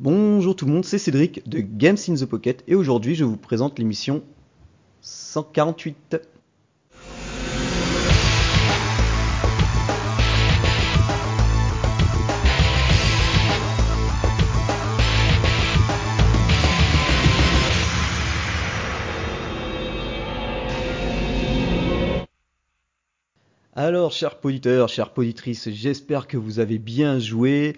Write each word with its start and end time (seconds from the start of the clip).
Bonjour 0.00 0.56
tout 0.56 0.66
le 0.66 0.72
monde, 0.72 0.84
c'est 0.84 0.98
Cédric 0.98 1.48
de 1.48 1.60
Games 1.60 1.96
in 2.08 2.16
the 2.16 2.24
Pocket 2.24 2.64
et 2.66 2.74
aujourd'hui 2.74 3.14
je 3.14 3.22
vous 3.22 3.36
présente 3.36 3.78
l'émission 3.78 4.24
148. 5.02 6.16
Alors, 23.76 24.10
chers 24.10 24.44
auditeurs, 24.44 24.88
chères 24.88 25.16
auditrices, 25.16 25.68
j'espère 25.70 26.26
que 26.26 26.36
vous 26.36 26.58
avez 26.58 26.78
bien 26.78 27.20
joué. 27.20 27.76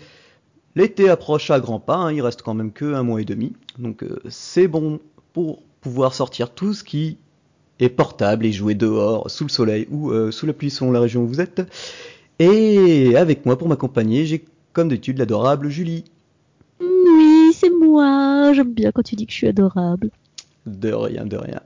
L'été 0.76 1.08
approche 1.08 1.50
à 1.50 1.58
grands 1.58 1.80
pas, 1.80 1.96
hein, 1.96 2.12
il 2.12 2.20
reste 2.20 2.42
quand 2.42 2.52
même 2.52 2.70
que 2.70 2.84
un 2.94 3.02
mois 3.02 3.22
et 3.22 3.24
demi, 3.24 3.54
donc 3.78 4.02
euh, 4.02 4.20
c'est 4.28 4.68
bon 4.68 5.00
pour 5.32 5.62
pouvoir 5.80 6.12
sortir 6.12 6.50
tout 6.50 6.74
ce 6.74 6.84
qui 6.84 7.16
est 7.80 7.88
portable 7.88 8.44
et 8.44 8.52
jouer 8.52 8.74
dehors, 8.74 9.30
sous 9.30 9.44
le 9.44 9.48
soleil 9.48 9.88
ou 9.90 10.10
euh, 10.10 10.30
sous 10.30 10.44
la 10.44 10.52
pluie 10.52 10.68
selon 10.68 10.92
la 10.92 11.00
région 11.00 11.22
où 11.22 11.28
vous 11.28 11.40
êtes. 11.40 11.62
Et 12.38 13.16
avec 13.16 13.46
moi 13.46 13.56
pour 13.56 13.68
m'accompagner, 13.68 14.26
j'ai 14.26 14.44
comme 14.74 14.88
d'habitude 14.88 15.16
l'adorable 15.16 15.70
Julie. 15.70 16.04
Oui, 16.80 17.52
c'est 17.54 17.70
moi. 17.70 18.52
J'aime 18.52 18.74
bien 18.74 18.92
quand 18.92 19.02
tu 19.02 19.16
dis 19.16 19.24
que 19.24 19.32
je 19.32 19.38
suis 19.38 19.48
adorable. 19.48 20.10
De 20.66 20.92
rien, 20.92 21.24
de 21.24 21.38
rien. 21.38 21.60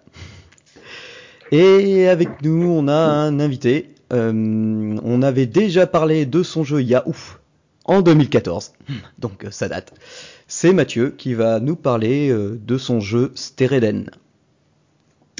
Et 1.50 2.06
avec 2.06 2.42
nous, 2.42 2.70
on 2.70 2.86
a 2.86 2.94
un 2.94 3.40
invité. 3.40 3.90
Euh, 4.12 4.96
on 5.02 5.22
avait 5.22 5.46
déjà 5.46 5.88
parlé 5.88 6.26
de 6.26 6.44
son 6.44 6.62
jeu 6.62 6.80
il 6.80 6.88
y 6.88 6.94
a 6.94 7.06
ouf, 7.08 7.39
en 7.84 8.02
2014. 8.02 8.72
Donc 9.18 9.44
euh, 9.44 9.50
ça 9.50 9.68
date. 9.68 9.94
C'est 10.46 10.72
Mathieu 10.72 11.14
qui 11.16 11.34
va 11.34 11.60
nous 11.60 11.76
parler 11.76 12.30
euh, 12.30 12.58
de 12.62 12.78
son 12.78 13.00
jeu 13.00 13.32
Stereden. 13.34 14.10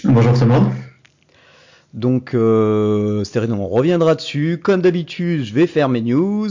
Bonjour 0.05 0.33
tout 0.33 0.41
le 0.41 0.47
monde. 0.47 0.73
Donc 1.95 2.35
euh, 2.35 3.25
Stereden, 3.25 3.55
on 3.55 3.69
reviendra 3.69 4.15
dessus. 4.15 4.61
Comme 4.63 4.81
d'habitude, 4.81 5.45
je 5.45 5.53
vais 5.53 5.67
faire 5.67 5.89
mes 5.89 6.01
news. 6.01 6.49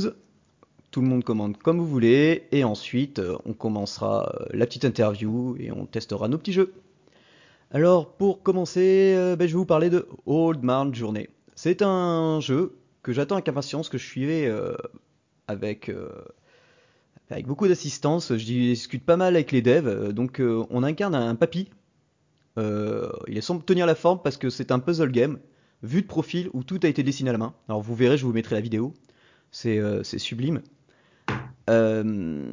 Tout 0.91 1.01
le 1.01 1.07
monde 1.07 1.23
commande 1.23 1.57
comme 1.57 1.79
vous 1.79 1.87
voulez. 1.87 2.43
Et 2.51 2.63
ensuite, 2.63 3.19
euh, 3.19 3.37
on 3.45 3.53
commencera 3.53 4.33
la 4.51 4.65
petite 4.65 4.85
interview 4.85 5.55
et 5.59 5.71
on 5.71 5.85
testera 5.85 6.27
nos 6.27 6.37
petits 6.37 6.53
jeux. 6.53 6.73
Alors, 7.71 8.13
pour 8.13 8.41
commencer, 8.41 9.13
euh, 9.15 9.35
ben, 9.35 9.47
je 9.47 9.53
vais 9.53 9.59
vous 9.59 9.65
parler 9.65 9.91
de 9.91 10.07
Old 10.25 10.63
Man 10.63 10.93
Journey. 10.93 11.29
C'est 11.53 11.83
un 11.83 12.39
jeu 12.39 12.75
que 13.03 13.13
j'attends 13.13 13.35
avec 13.35 13.47
impatience, 13.47 13.89
que 13.89 13.99
je 13.99 14.05
suivais 14.05 14.47
euh, 14.47 14.75
avec, 15.49 15.89
euh, 15.89 16.09
avec 17.29 17.47
beaucoup 17.47 17.67
d'assistance. 17.67 18.37
Je 18.37 18.45
discute 18.45 19.03
pas 19.03 19.17
mal 19.17 19.35
avec 19.35 19.51
les 19.51 19.61
devs. 19.61 19.87
euh, 19.87 20.11
Donc, 20.11 20.39
euh, 20.39 20.63
on 20.69 20.83
incarne 20.83 21.15
un 21.15 21.35
papy. 21.35 21.69
Il 22.57 23.37
est 23.37 23.41
semble 23.41 23.63
tenir 23.63 23.85
la 23.85 23.95
forme 23.95 24.19
parce 24.21 24.35
que 24.35 24.49
c'est 24.49 24.71
un 24.73 24.79
puzzle 24.79 25.11
game, 25.11 25.39
vu 25.81 26.01
de 26.01 26.07
profil 26.07 26.49
où 26.53 26.61
tout 26.63 26.77
a 26.83 26.87
été 26.87 27.03
dessiné 27.03 27.29
à 27.29 27.31
la 27.31 27.37
main. 27.39 27.53
Alors, 27.69 27.81
vous 27.81 27.95
verrez, 27.95 28.17
je 28.17 28.25
vous 28.25 28.33
mettrai 28.33 28.55
la 28.55 28.61
vidéo. 28.61 28.93
C'est 29.51 30.03
sublime. 30.03 30.61
On, 31.69 32.43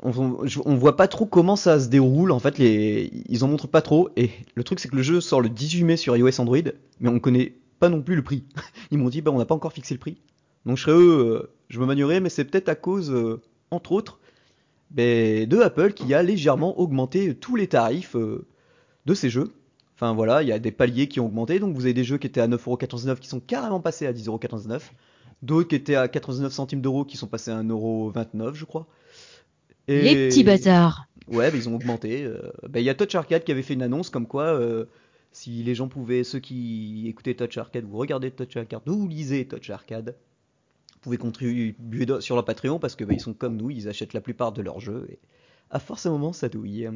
on 0.00 0.74
voit 0.74 0.96
pas 0.96 1.06
trop 1.06 1.26
comment 1.26 1.56
ça 1.56 1.78
se 1.78 1.88
déroule. 1.88 2.32
En 2.32 2.38
fait, 2.38 2.58
ils 2.58 3.44
en 3.44 3.48
montrent 3.48 3.68
pas 3.68 3.82
trop. 3.82 4.08
Et 4.16 4.30
le 4.54 4.64
truc, 4.64 4.80
c'est 4.80 4.88
que 4.88 4.96
le 4.96 5.02
jeu 5.02 5.20
sort 5.20 5.42
le 5.42 5.50
18 5.50 5.84
mai 5.84 5.96
sur 5.98 6.16
iOS 6.16 6.40
Android, 6.40 6.56
mais 7.00 7.10
on 7.10 7.20
connaît 7.20 7.54
pas 7.78 7.90
non 7.90 8.00
plus 8.00 8.16
le 8.16 8.22
prix. 8.22 8.44
Ils 8.90 8.96
m'ont 8.96 9.10
dit, 9.10 9.20
bah, 9.20 9.32
on 9.32 9.38
n'a 9.38 9.44
pas 9.44 9.54
encore 9.54 9.74
fixé 9.74 9.92
le 9.92 10.00
prix. 10.00 10.16
Donc, 10.66 10.76
je 10.76 10.82
serais 10.82 10.96
eux, 10.98 11.50
je 11.68 11.80
me 11.80 11.86
manierais, 11.86 12.20
mais 12.20 12.28
c'est 12.28 12.44
peut-être 12.44 12.68
à 12.68 12.74
cause, 12.74 13.10
euh, 13.10 13.40
entre 13.70 13.92
autres, 13.92 14.20
ben, 14.90 15.46
de 15.48 15.58
Apple 15.58 15.92
qui 15.94 16.12
a 16.14 16.22
légèrement 16.22 16.78
augmenté 16.78 17.34
tous 17.34 17.56
les 17.56 17.66
tarifs 17.66 18.14
euh, 18.16 18.46
de 19.06 19.14
ces 19.14 19.30
jeux. 19.30 19.50
Enfin 19.96 20.12
voilà, 20.14 20.42
il 20.42 20.48
y 20.48 20.52
a 20.52 20.58
des 20.58 20.72
paliers 20.72 21.06
qui 21.08 21.20
ont 21.20 21.26
augmenté, 21.26 21.58
donc 21.60 21.74
vous 21.74 21.84
avez 21.84 21.94
des 21.94 22.04
jeux 22.04 22.18
qui 22.18 22.26
étaient 22.26 22.40
à 22.40 22.48
9,99€ 22.48 23.18
qui 23.18 23.28
sont 23.28 23.40
carrément 23.40 23.80
passés 23.80 24.06
à 24.06 24.12
10,99€, 24.12 24.80
d'autres 25.42 25.68
qui 25.68 25.76
étaient 25.76 25.94
à 25.94 26.08
99 26.08 26.52
centimes 26.52 26.80
d'euros 26.80 27.04
qui 27.04 27.16
sont 27.16 27.28
passés 27.28 27.50
à 27.52 27.62
1,29€ 27.62 28.54
je 28.54 28.64
crois. 28.64 28.86
Et- 29.88 30.02
Les 30.02 30.28
petits 30.28 30.44
bâtards. 30.44 31.06
Ouais, 31.28 31.50
bah, 31.50 31.56
ils 31.56 31.68
ont 31.68 31.74
augmenté. 31.76 32.24
euh, 32.24 32.50
bah, 32.68 32.80
Il 32.80 32.84
y 32.84 32.90
a 32.90 32.94
Touch 32.94 33.14
Arcade 33.14 33.44
qui 33.44 33.52
avait 33.52 33.62
fait 33.62 33.74
une 33.74 33.82
annonce 33.82 34.10
comme 34.10 34.26
quoi 34.26 34.44
euh, 34.44 34.86
si 35.30 35.62
les 35.62 35.74
gens 35.74 35.88
pouvaient, 35.88 36.24
ceux 36.24 36.40
qui 36.40 37.06
écoutaient 37.08 37.34
Touch 37.34 37.56
Arcade 37.58 37.84
ou 37.90 37.96
regardaient 37.96 38.30
Touch 38.32 38.56
Arcade 38.56 38.86
ou 38.88 39.06
lisaient 39.08 39.44
Touch 39.44 39.70
Arcade, 39.70 40.16
pouvaient 41.02 41.18
contribuer 41.18 41.76
sur 42.20 42.34
leur 42.34 42.44
Patreon 42.44 42.78
parce 42.78 42.96
que 42.96 43.04
bah, 43.04 43.12
ils 43.12 43.20
sont 43.20 43.34
comme 43.34 43.56
nous, 43.56 43.70
ils 43.70 43.88
achètent 43.88 44.14
la 44.14 44.20
plupart 44.20 44.52
de 44.52 44.62
leurs 44.62 44.80
jeux 44.80 45.06
et 45.10 45.18
à 45.70 45.78
force 45.78 46.06
un 46.06 46.10
moment 46.10 46.32
ça 46.32 46.48
douille. 46.48 46.88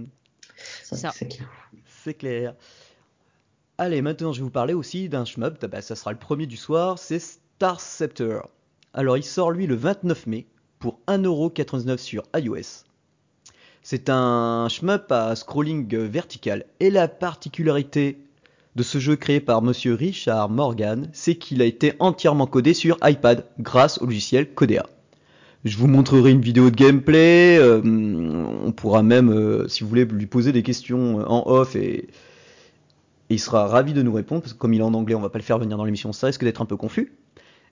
C'est 0.82 0.96
ça. 0.96 1.10
C'est 1.12 1.28
clair. 1.28 1.48
C'est 1.84 2.14
clair. 2.14 2.54
Allez, 3.78 4.00
maintenant 4.00 4.32
je 4.32 4.38
vais 4.38 4.44
vous 4.44 4.50
parler 4.50 4.72
aussi 4.72 5.08
d'un 5.10 5.26
shmup, 5.26 5.64
bah, 5.66 5.82
ça 5.82 5.96
sera 5.96 6.12
le 6.12 6.18
premier 6.18 6.46
du 6.46 6.56
soir, 6.56 6.98
c'est 6.98 7.18
Star 7.18 7.80
Scepter. 7.80 8.40
Alors 8.94 9.18
il 9.18 9.24
sort 9.24 9.50
lui 9.50 9.66
le 9.66 9.74
29 9.74 10.26
mai 10.26 10.46
pour 10.78 11.00
1,99€ 11.08 11.98
sur 11.98 12.22
iOS. 12.34 12.84
C'est 13.82 14.08
un 14.08 14.68
shmup 14.68 15.12
à 15.12 15.36
scrolling 15.36 15.94
vertical 15.96 16.64
et 16.80 16.90
la 16.90 17.06
particularité 17.06 18.25
de 18.76 18.82
ce 18.82 18.98
jeu 18.98 19.16
créé 19.16 19.40
par 19.40 19.62
monsieur 19.62 19.94
Richard 19.94 20.50
Morgan, 20.50 21.08
c'est 21.12 21.34
qu'il 21.34 21.62
a 21.62 21.64
été 21.64 21.94
entièrement 21.98 22.46
codé 22.46 22.74
sur 22.74 22.98
iPad 23.02 23.46
grâce 23.58 24.00
au 24.02 24.04
logiciel 24.04 24.52
Codea. 24.52 24.86
Je 25.64 25.78
vous 25.78 25.88
montrerai 25.88 26.30
une 26.30 26.42
vidéo 26.42 26.70
de 26.70 26.76
gameplay, 26.76 27.58
euh, 27.58 27.80
on 27.82 28.70
pourra 28.72 29.02
même, 29.02 29.30
euh, 29.30 29.66
si 29.66 29.82
vous 29.82 29.88
voulez, 29.88 30.04
lui 30.04 30.26
poser 30.26 30.52
des 30.52 30.62
questions 30.62 31.20
euh, 31.20 31.24
en 31.26 31.42
off 31.46 31.74
et, 31.74 32.06
il 33.28 33.40
sera 33.40 33.66
ravi 33.66 33.92
de 33.92 34.02
nous 34.02 34.12
répondre, 34.12 34.42
parce 34.42 34.52
que 34.52 34.58
comme 34.58 34.72
il 34.72 34.78
est 34.78 34.84
en 34.84 34.94
anglais, 34.94 35.16
on 35.16 35.20
va 35.20 35.30
pas 35.30 35.38
le 35.38 35.44
faire 35.44 35.58
venir 35.58 35.76
dans 35.76 35.84
l'émission, 35.84 36.12
ça 36.12 36.28
risque 36.28 36.44
d'être 36.44 36.62
un 36.62 36.66
peu 36.66 36.76
confus. 36.76 37.12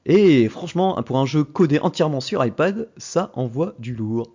Et 0.06 0.48
franchement, 0.48 1.00
pour 1.02 1.18
un 1.18 1.26
jeu 1.26 1.44
codé 1.44 1.78
entièrement 1.78 2.20
sur 2.20 2.44
iPad, 2.44 2.88
ça 2.96 3.30
envoie 3.34 3.74
du 3.78 3.94
lourd. 3.94 4.32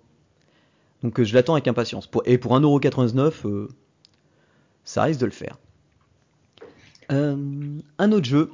Donc 1.04 1.22
je 1.22 1.34
l'attends 1.34 1.54
avec 1.54 1.68
impatience. 1.68 2.10
Et 2.26 2.38
pour 2.38 2.58
1,99€, 2.58 3.46
euh, 3.46 3.68
ça 4.84 5.04
risque 5.04 5.20
de 5.20 5.26
le 5.26 5.32
faire. 5.32 5.58
Euh, 7.12 7.80
un 7.98 8.12
autre 8.12 8.26
jeu, 8.26 8.52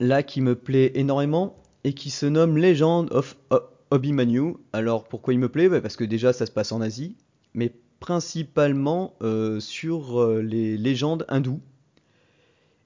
là, 0.00 0.22
qui 0.22 0.40
me 0.40 0.54
plaît 0.54 0.92
énormément, 0.94 1.56
et 1.84 1.92
qui 1.92 2.10
se 2.10 2.26
nomme 2.26 2.58
Legend 2.58 3.08
of 3.12 3.36
Ho- 3.50 3.60
Hobby 3.90 4.12
Manu. 4.12 4.54
Alors 4.72 5.04
pourquoi 5.04 5.34
il 5.34 5.38
me 5.38 5.48
plaît? 5.48 5.68
Bah, 5.68 5.80
Parce 5.80 5.96
que 5.96 6.04
déjà 6.04 6.32
ça 6.32 6.46
se 6.46 6.50
passe 6.50 6.72
en 6.72 6.80
Asie, 6.80 7.16
mais 7.54 7.72
principalement 8.00 9.14
euh, 9.22 9.60
sur 9.60 10.20
euh, 10.20 10.42
les 10.42 10.76
légendes 10.76 11.24
hindoues. 11.28 11.60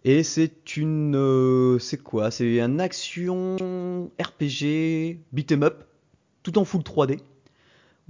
Et 0.05 0.22
c'est 0.22 0.77
une... 0.77 1.78
c'est 1.78 1.99
quoi? 2.03 2.31
C'est 2.31 2.61
un 2.61 2.78
action 2.78 4.11
RPG 4.19 5.21
beat'em 5.32 5.62
up, 5.62 5.84
tout 6.43 6.56
en 6.59 6.65
full 6.65 6.82
3D, 6.82 7.19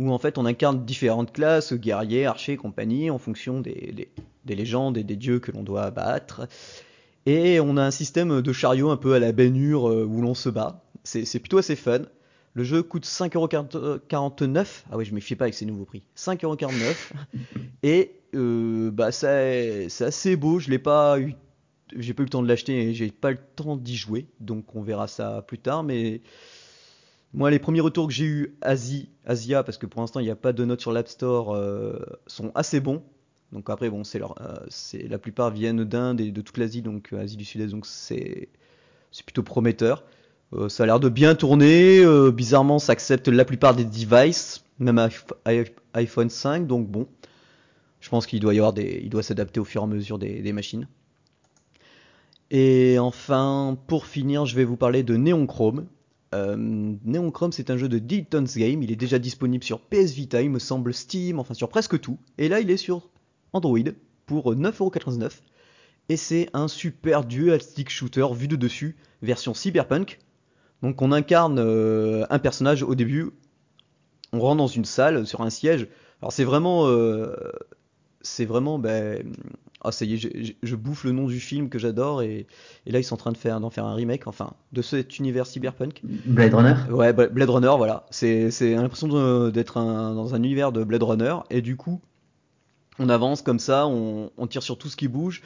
où 0.00 0.11
en 0.11 0.19
fait 0.19 0.38
on 0.38 0.47
incarne 0.47 0.84
différentes 0.84 1.33
classes, 1.33 1.72
guerriers, 1.75 2.27
archers, 2.27 2.56
compagnie, 2.56 3.11
en 3.11 3.19
fonction 3.19 3.61
des, 3.61 3.93
des- 3.94 4.11
des 4.47 4.56
légendes 4.56 4.97
et 4.99 5.05
des 5.05 5.15
dieux 5.16 5.38
que 5.38 5.53
l'on 5.53 5.62
doit 5.62 5.83
abattre. 5.83 6.49
Et 7.27 7.61
on 7.61 7.77
a 7.77 7.83
un 7.84 7.91
système 7.91 8.41
de 8.41 8.53
chariot 8.53 8.91
un 8.91 8.97
peu 8.97 9.12
à 9.15 9.19
la 9.19 9.31
bénure 9.33 9.89
euh, 9.91 10.05
où 10.05 10.22
l'on 10.22 10.34
se 10.34 10.49
bat. 10.49 10.83
C'est 11.05 11.39
plutôt 11.39 11.59
assez 11.59 11.77
fun. 11.77 12.00
Le 12.55 12.65
jeu 12.65 12.83
coûte 12.83 13.05
5,49€. 13.06 14.66
Ah 14.91 14.97
oui, 14.97 15.05
je 15.05 15.10
me 15.10 15.16
méfie 15.16 15.37
pas 15.37 15.44
avec 15.44 15.55
ces 15.55 15.66
nouveaux 15.66 15.84
prix. 15.84 16.03
5,49€. 16.16 16.72
Et 17.83 18.12
euh, 18.34 18.91
bah 18.91 19.12
c'est 19.12 19.89
c'est 19.89 20.05
assez 20.05 20.37
beau. 20.37 20.59
Je 20.60 20.71
l'ai 20.71 20.78
pas 20.78 21.19
eu, 21.21 21.34
j'ai 21.97 22.15
pas 22.15 22.22
eu 22.22 22.27
le 22.27 22.31
temps 22.31 22.43
de 22.43 22.49
l'acheter 22.49 22.91
et 22.91 22.94
j'ai 22.94 23.10
pas 23.10 23.31
le 23.33 23.39
temps 23.56 23.77
d'y 23.77 23.97
jouer. 23.97 24.27
Donc 24.41 24.75
on 24.75 24.83
verra 24.83 25.09
ça 25.09 25.44
plus 25.47 25.59
tard. 25.59 25.83
Mais 25.83 26.21
moi, 27.32 27.50
les 27.50 27.58
premiers 27.58 27.80
retours 27.80 28.08
que 28.08 28.12
j'ai 28.12 28.24
eu 28.24 28.56
Asie, 28.60 29.08
Asia, 29.24 29.62
parce 29.62 29.78
que 29.78 29.86
pour 29.86 30.00
l'instant 30.00 30.21
il 30.21 30.24
n'y 30.24 30.30
a 30.30 30.36
pas 30.36 30.53
de 30.53 30.65
notes 30.65 30.80
sur 30.80 30.92
l'App 30.92 31.09
Store, 31.09 31.54
euh, 31.54 31.98
sont 32.27 32.50
assez 32.54 32.80
bons. 32.80 33.03
Donc 33.53 33.71
après 33.71 33.91
bon, 33.91 34.03
euh, 34.15 34.56
c'est 34.68 35.09
la 35.09 35.18
plupart 35.18 35.50
viennent 35.50 35.84
d'Inde 35.84 36.21
et 36.21 36.30
de 36.32 36.41
toute 36.41 36.59
l'Asie, 36.59 36.82
donc 36.82 37.12
euh, 37.12 37.21
Asie 37.21 37.36
du 37.36 37.44
Sud-Est, 37.44 37.68
donc 37.68 37.86
c'est 37.86 38.48
plutôt 39.24 39.42
prometteur. 39.42 40.04
Ça 40.68 40.82
a 40.82 40.86
l'air 40.86 40.98
de 40.98 41.09
bien 41.09 41.36
tourner. 41.36 42.04
bizarrement, 42.32 42.80
ça 42.80 42.92
accepte 42.92 43.28
la 43.28 43.44
plupart 43.44 43.76
des 43.76 43.84
devices, 43.84 44.65
même 44.80 44.97
iPh- 44.97 45.33
iPh- 45.47 45.72
iPhone 45.94 46.28
5. 46.28 46.66
Donc 46.66 46.88
bon, 46.88 47.06
je 48.00 48.09
pense 48.09 48.26
qu'il 48.26 48.41
doit 48.41 48.54
y 48.54 48.59
avoir 48.59 48.72
des, 48.72 49.00
il 49.03 49.10
doit 49.10 49.22
s'adapter 49.22 49.60
au 49.60 49.65
fur 49.65 49.83
et 49.83 49.84
à 49.84 49.86
mesure 49.86 50.18
des, 50.18 50.42
des 50.42 50.53
machines. 50.53 50.88
Et 52.50 52.98
enfin, 52.98 53.78
pour 53.86 54.06
finir, 54.06 54.44
je 54.47 54.56
vais 54.56 54.65
vous 54.65 54.76
parler 54.76 55.03
de 55.03 55.16
Neon 55.16 55.47
Chrome. 55.47 55.86
Euh, 56.34 56.56
Neon 56.56 57.30
Chrome, 57.30 57.53
c'est 57.53 57.71
un 57.71 57.77
jeu 57.77 57.88
de 57.88 57.98
Dilton's 57.98 58.56
Game. 58.56 58.82
Il 58.82 58.92
est 58.92 58.97
déjà 58.97 59.18
disponible 59.18 59.65
sur 59.65 59.80
PS 59.80 60.12
Vita, 60.12 60.42
il 60.42 60.50
me 60.50 60.59
semble 60.59 60.94
Steam, 60.94 61.38
enfin 61.38 61.54
sur 61.54 61.68
presque 61.68 62.00
tout. 62.00 62.18
Et 62.38 62.48
là, 62.48 62.60
il 62.60 62.71
est 62.71 62.77
sur 62.77 63.10
Android 63.53 63.78
pour 64.27 64.54
9,99€. 64.54 65.41
Et 66.09 66.16
c'est 66.16 66.48
un 66.54 66.68
super 66.68 67.24
dual 67.24 67.60
stick 67.62 67.88
shooter 67.88 68.27
vu 68.34 68.48
de 68.48 68.56
dessus, 68.56 68.97
version 69.22 69.54
cyberpunk. 69.54 70.18
Donc 70.82 71.03
on 71.03 71.12
incarne 71.12 71.59
euh, 71.59 72.24
un 72.30 72.38
personnage 72.38 72.83
au 72.83 72.94
début, 72.94 73.30
on 74.33 74.41
rentre 74.41 74.56
dans 74.56 74.66
une 74.66 74.84
salle 74.84 75.26
sur 75.26 75.42
un 75.42 75.50
siège, 75.50 75.88
Alors 76.22 76.33
c'est 76.33 76.44
vraiment, 76.44 76.86
euh, 76.86 77.34
c'est 78.22 78.44
vraiment, 78.44 78.78
ben, 78.78 79.22
ah 79.82 79.92
ça 79.92 80.04
y 80.04 80.15
est, 80.15 80.16
je, 80.18 80.28
je, 80.62 80.77
bouffe 80.77 81.04
le 81.04 81.12
nom 81.12 81.27
du 81.27 81.41
film 81.41 81.68
que 81.68 81.78
j'adore 81.78 82.22
et, 82.22 82.47
et, 82.86 82.92
là 82.92 82.98
ils 82.98 83.04
sont 83.04 83.15
en 83.15 83.18
train 83.18 83.32
de 83.32 83.36
faire, 83.36 83.60
d'en 83.60 83.71
faire 83.71 83.86
un 83.86 83.94
remake, 83.94 84.27
enfin, 84.27 84.53
de 84.72 84.82
cet 84.82 85.18
univers 85.18 85.47
cyberpunk. 85.47 86.00
Blade 86.03 86.54
Runner. 86.54 86.74
Ouais, 86.91 87.12
Blade 87.12 87.50
Runner, 87.50 87.72
voilà. 87.77 88.06
C'est, 88.10 88.50
c'est 88.50 88.74
l'impression 88.74 89.50
d'être 89.50 89.74
dans 89.74 90.34
un 90.34 90.42
univers 90.42 90.72
de 90.72 90.84
Blade 90.84 91.03
Runner 91.03 91.36
et 91.50 91.62
du 91.62 91.77
coup, 91.77 92.00
on 92.98 93.09
avance 93.09 93.42
comme 93.42 93.59
ça, 93.59 93.86
on, 93.86 94.30
on 94.36 94.47
tire 94.47 94.62
sur 94.62 94.77
tout 94.77 94.88
ce 94.88 94.97
qui 94.97 95.09
bouge. 95.09 95.42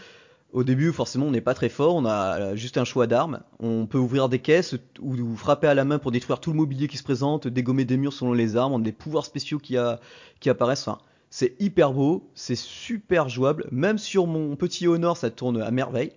Au 0.54 0.62
début, 0.62 0.92
forcément, 0.92 1.26
on 1.26 1.32
n'est 1.32 1.40
pas 1.40 1.54
très 1.54 1.68
fort, 1.68 1.96
on 1.96 2.04
a 2.06 2.54
juste 2.54 2.78
un 2.78 2.84
choix 2.84 3.08
d'armes. 3.08 3.40
On 3.58 3.86
peut 3.86 3.98
ouvrir 3.98 4.28
des 4.28 4.38
caisses 4.38 4.76
ou, 5.00 5.36
frapper 5.36 5.66
à 5.66 5.74
la 5.74 5.84
main 5.84 5.98
pour 5.98 6.12
détruire 6.12 6.38
tout 6.38 6.50
le 6.50 6.56
mobilier 6.56 6.86
qui 6.86 6.96
se 6.96 7.02
présente, 7.02 7.48
dégommer 7.48 7.84
des 7.84 7.96
murs 7.96 8.12
selon 8.12 8.32
les 8.32 8.56
armes, 8.56 8.72
on 8.72 8.78
a 8.78 8.82
des 8.82 8.92
pouvoirs 8.92 9.24
spéciaux 9.24 9.58
qui, 9.58 9.76
a, 9.76 9.98
qui 10.38 10.50
apparaissent. 10.50 10.86
Enfin, 10.86 10.98
c'est 11.36 11.56
hyper 11.58 11.92
beau, 11.92 12.30
c'est 12.36 12.54
super 12.54 13.28
jouable. 13.28 13.66
Même 13.72 13.98
sur 13.98 14.28
mon 14.28 14.54
petit 14.54 14.86
Honor, 14.86 15.16
ça 15.16 15.30
tourne 15.30 15.60
à 15.60 15.72
merveille. 15.72 16.12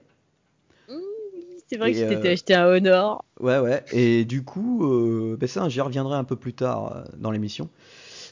Mmh, 0.87 0.93
c'est 1.67 1.77
vrai 1.77 1.91
que 1.91 1.97
je 1.97 2.05
t'étais 2.05 2.29
acheté 2.29 2.53
un 2.53 2.67
Honor. 2.67 3.25
Ouais, 3.39 3.57
ouais. 3.57 3.83
Et 3.93 4.25
du 4.25 4.43
coup, 4.43 4.85
euh, 4.85 5.35
ben 5.39 5.47
ça, 5.47 5.67
j'y 5.69 5.81
reviendrai 5.81 6.15
un 6.15 6.23
peu 6.23 6.35
plus 6.35 6.53
tard 6.53 6.93
euh, 6.95 7.03
dans 7.17 7.31
l'émission. 7.31 7.67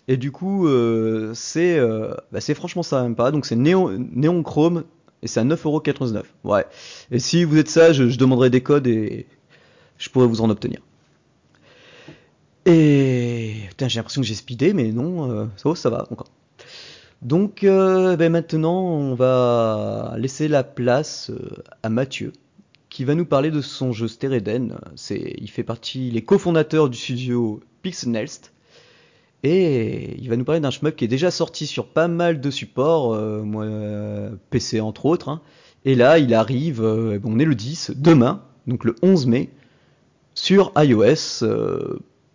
Et 0.07 0.15
du 0.15 0.31
coup, 0.31 0.67
euh, 0.67 1.31
c'est 1.33 1.79
euh, 1.79 2.13
bah, 2.31 2.39
franchement 2.53 2.83
ça 2.83 3.01
même 3.01 3.15
pas. 3.15 3.31
Donc 3.31 3.47
c'est 3.47 3.55
Néon, 3.55 3.89
Néon 3.97 4.43
Chrome 4.43 4.83
et 5.23 5.27
c'est 5.27 5.39
à 5.39 5.43
9,99€. 5.43 6.21
Ouais. 6.43 6.67
Et 7.09 7.17
si 7.17 7.45
vous 7.45 7.57
êtes 7.57 7.69
sage, 7.69 8.09
je 8.09 8.17
demanderai 8.19 8.51
des 8.51 8.61
codes 8.61 8.85
et 8.85 9.25
je 9.97 10.07
pourrais 10.11 10.27
vous 10.27 10.41
en 10.41 10.51
obtenir. 10.51 10.81
Et 12.67 13.55
putain, 13.69 13.87
j'ai 13.87 13.97
l'impression 13.97 14.21
que 14.21 14.27
j'ai 14.27 14.35
speedé, 14.35 14.73
mais 14.73 14.91
non, 14.91 15.31
euh, 15.31 15.45
ça, 15.57 15.73
ça 15.73 15.89
va 15.89 16.05
encore. 16.11 16.27
Donc 17.25 17.63
euh, 17.63 18.15
ben 18.15 18.31
maintenant, 18.31 18.83
on 18.83 19.15
va 19.15 20.13
laisser 20.19 20.47
la 20.47 20.63
place 20.63 21.31
euh, 21.31 21.49
à 21.81 21.89
Mathieu, 21.89 22.33
qui 22.89 23.03
va 23.03 23.15
nous 23.15 23.25
parler 23.25 23.49
de 23.49 23.61
son 23.61 23.91
jeu 23.91 24.07
Stereden. 24.07 24.77
Il 25.09 25.49
fait 25.49 25.63
partie, 25.63 26.09
il 26.09 26.17
est 26.17 26.21
cofondateur 26.21 26.87
du 26.87 26.95
studio 26.99 27.61
Pixelnest. 27.81 28.53
Et 29.41 30.15
il 30.19 30.29
va 30.29 30.37
nous 30.37 30.45
parler 30.45 30.61
d'un 30.61 30.69
shmup 30.69 30.95
qui 30.95 31.05
est 31.05 31.07
déjà 31.07 31.31
sorti 31.31 31.65
sur 31.65 31.87
pas 31.87 32.07
mal 32.07 32.39
de 32.39 32.51
supports, 32.51 33.15
euh, 33.15 34.29
PC 34.51 34.79
entre 34.79 35.07
autres. 35.07 35.29
Hein. 35.29 35.41
Et 35.83 35.95
là, 35.95 36.19
il 36.19 36.31
arrive, 36.35 36.83
on 36.83 37.39
est 37.39 37.45
le 37.45 37.55
10, 37.55 37.93
demain, 37.95 38.43
donc 38.67 38.83
le 38.83 38.95
11 39.01 39.25
mai, 39.25 39.49
sur 40.35 40.71
iOS 40.77 41.43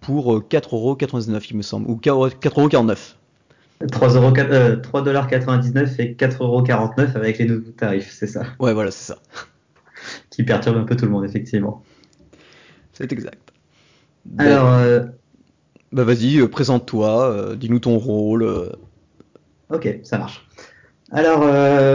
pour 0.01 0.41
4,99€ 0.41 1.47
il 1.51 1.57
me 1.59 1.63
semble, 1.63 1.89
ou 1.89 1.95
4,49€. 1.95 3.15
3,99€ 3.82 6.00
et 6.00 6.15
4,49€ 6.15 7.17
avec 7.17 7.38
les 7.38 7.47
nouveaux 7.47 7.71
tarifs, 7.71 8.12
c'est 8.12 8.27
ça? 8.27 8.43
Ouais, 8.59 8.75
voilà, 8.75 8.91
c'est 8.91 9.12
ça. 9.12 9.19
Qui 10.31 10.43
perturbe 10.43 10.77
un 10.77 10.85
peu 10.85 10.97
tout 10.97 11.06
le 11.06 11.11
monde, 11.11 11.25
effectivement. 11.25 11.82
C'est 12.93 13.11
exact. 13.12 13.53
Alors, 14.38 14.71
bah 15.93 16.05
vas-y, 16.05 16.38
euh, 16.38 16.47
présente-toi, 16.47 17.32
euh, 17.32 17.56
dis-nous 17.56 17.81
ton 17.81 17.99
rôle. 17.99 18.44
Euh. 18.44 18.69
Ok, 19.71 19.99
ça 20.05 20.19
marche. 20.19 20.47
Alors, 21.11 21.41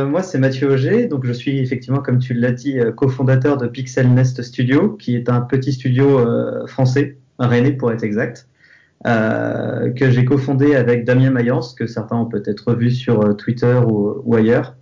moi, 0.10 0.24
c'est 0.24 0.38
Mathieu 0.38 0.70
Auger. 0.70 1.08
Donc, 1.08 1.26
je 1.26 1.32
suis 1.32 1.60
effectivement, 1.60 2.02
comme 2.02 2.20
tu 2.20 2.34
l'as 2.34 2.52
dit, 2.52 2.78
cofondateur 2.98 3.56
de 3.56 3.68
Pixel 3.68 4.14
Nest 4.14 4.42
Studio, 4.42 4.90
qui 4.90 5.16
est 5.16 5.30
un 5.30 5.40
petit 5.40 5.72
studio 5.72 6.20
français, 6.68 7.18
un 7.40 7.48
Rennais 7.48 7.72
pour 7.72 7.94
être 7.94 8.04
exact, 8.04 8.50
que 9.04 10.10
j'ai 10.10 10.26
cofondé 10.26 10.76
avec 10.76 11.06
Damien 11.06 11.30
Mayence, 11.30 11.74
que 11.76 11.86
certains 11.86 12.18
ont 12.18 12.26
peut-être 12.26 12.74
vu 12.74 12.90
sur 12.90 13.36
Twitter 13.38 13.80
ou, 13.88 14.36
ailleurs. 14.36 14.76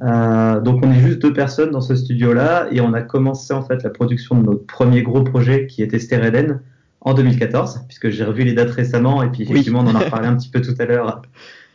donc, 0.00 0.84
on 0.84 0.92
est 0.92 1.00
juste 1.00 1.20
deux 1.20 1.32
personnes 1.32 1.70
dans 1.70 1.80
ce 1.80 1.94
studio-là, 1.94 2.68
et 2.70 2.80
on 2.80 2.92
a 2.92 3.00
commencé 3.02 3.54
en 3.54 3.62
fait 3.62 3.82
la 3.82 3.90
production 3.90 4.38
de 4.40 4.46
notre 4.46 4.66
premier 4.66 5.02
gros 5.02 5.22
projet, 5.22 5.66
qui 5.66 5.82
était 5.82 5.98
Stereden, 5.98 6.60
en 7.00 7.14
2014, 7.14 7.84
puisque 7.88 8.10
j'ai 8.10 8.24
revu 8.24 8.44
les 8.44 8.52
dates 8.52 8.70
récemment, 8.70 9.22
et 9.22 9.30
puis 9.30 9.42
effectivement, 9.42 9.80
on 9.80 9.88
en 9.88 9.94
a 9.94 10.00
reparlé 10.00 10.28
un 10.28 10.36
petit 10.36 10.50
peu 10.50 10.60
tout 10.60 10.74
à 10.78 10.84
l'heure 10.84 11.22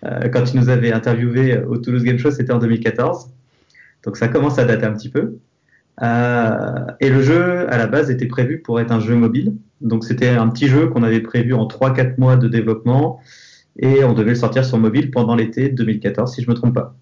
euh, 0.06 0.30
quand 0.30 0.44
tu 0.44 0.58
nous 0.58 0.70
avais 0.70 0.92
interviewé 0.92 1.58
au 1.58 1.78
Toulouse 1.78 2.04
Game 2.04 2.18
Show, 2.18 2.32
c'était 2.32 2.54
en 2.54 2.60
2014. 2.60 3.30
Donc 4.04 4.18
ça 4.18 4.28
commence 4.28 4.60
à 4.60 4.66
dater 4.66 4.86
un 4.86 4.94
petit 4.94 5.10
peu. 5.10 5.38
Euh, 6.04 6.86
et 7.00 7.10
le 7.10 7.22
jeu, 7.22 7.72
à 7.72 7.78
la 7.78 7.88
base, 7.88 8.12
était 8.12 8.28
prévu 8.28 8.60
pour 8.60 8.80
être 8.80 8.92
un 8.92 9.00
jeu 9.00 9.16
mobile. 9.16 9.54
Donc 9.82 10.04
c'était 10.04 10.30
un 10.30 10.48
petit 10.50 10.68
jeu 10.68 10.88
qu'on 10.88 11.04
avait 11.04 11.22
prévu 11.22 11.54
en 11.54 11.68
3-4 11.68 12.16
mois 12.18 12.38
de 12.38 12.48
développement, 12.48 13.20
et 13.80 14.04
on 14.04 14.14
devait 14.14 14.32
le 14.32 14.36
sortir 14.36 14.66
sur 14.66 14.78
mobile 14.78 15.12
pendant 15.12 15.36
l'été 15.36 15.70
2014, 15.70 16.34
si 16.34 16.42
je 16.42 16.50
me 16.50 16.56
trompe 16.56 16.74
pas. 16.74 16.96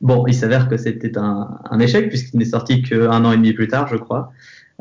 Bon, 0.00 0.24
il 0.26 0.34
s'avère 0.34 0.68
que 0.68 0.76
c'était 0.76 1.16
un, 1.16 1.58
un, 1.70 1.78
échec, 1.78 2.08
puisqu'il 2.08 2.38
n'est 2.38 2.44
sorti 2.44 2.82
qu'un 2.82 3.24
an 3.24 3.32
et 3.32 3.36
demi 3.36 3.52
plus 3.52 3.68
tard, 3.68 3.88
je 3.88 3.96
crois, 3.96 4.32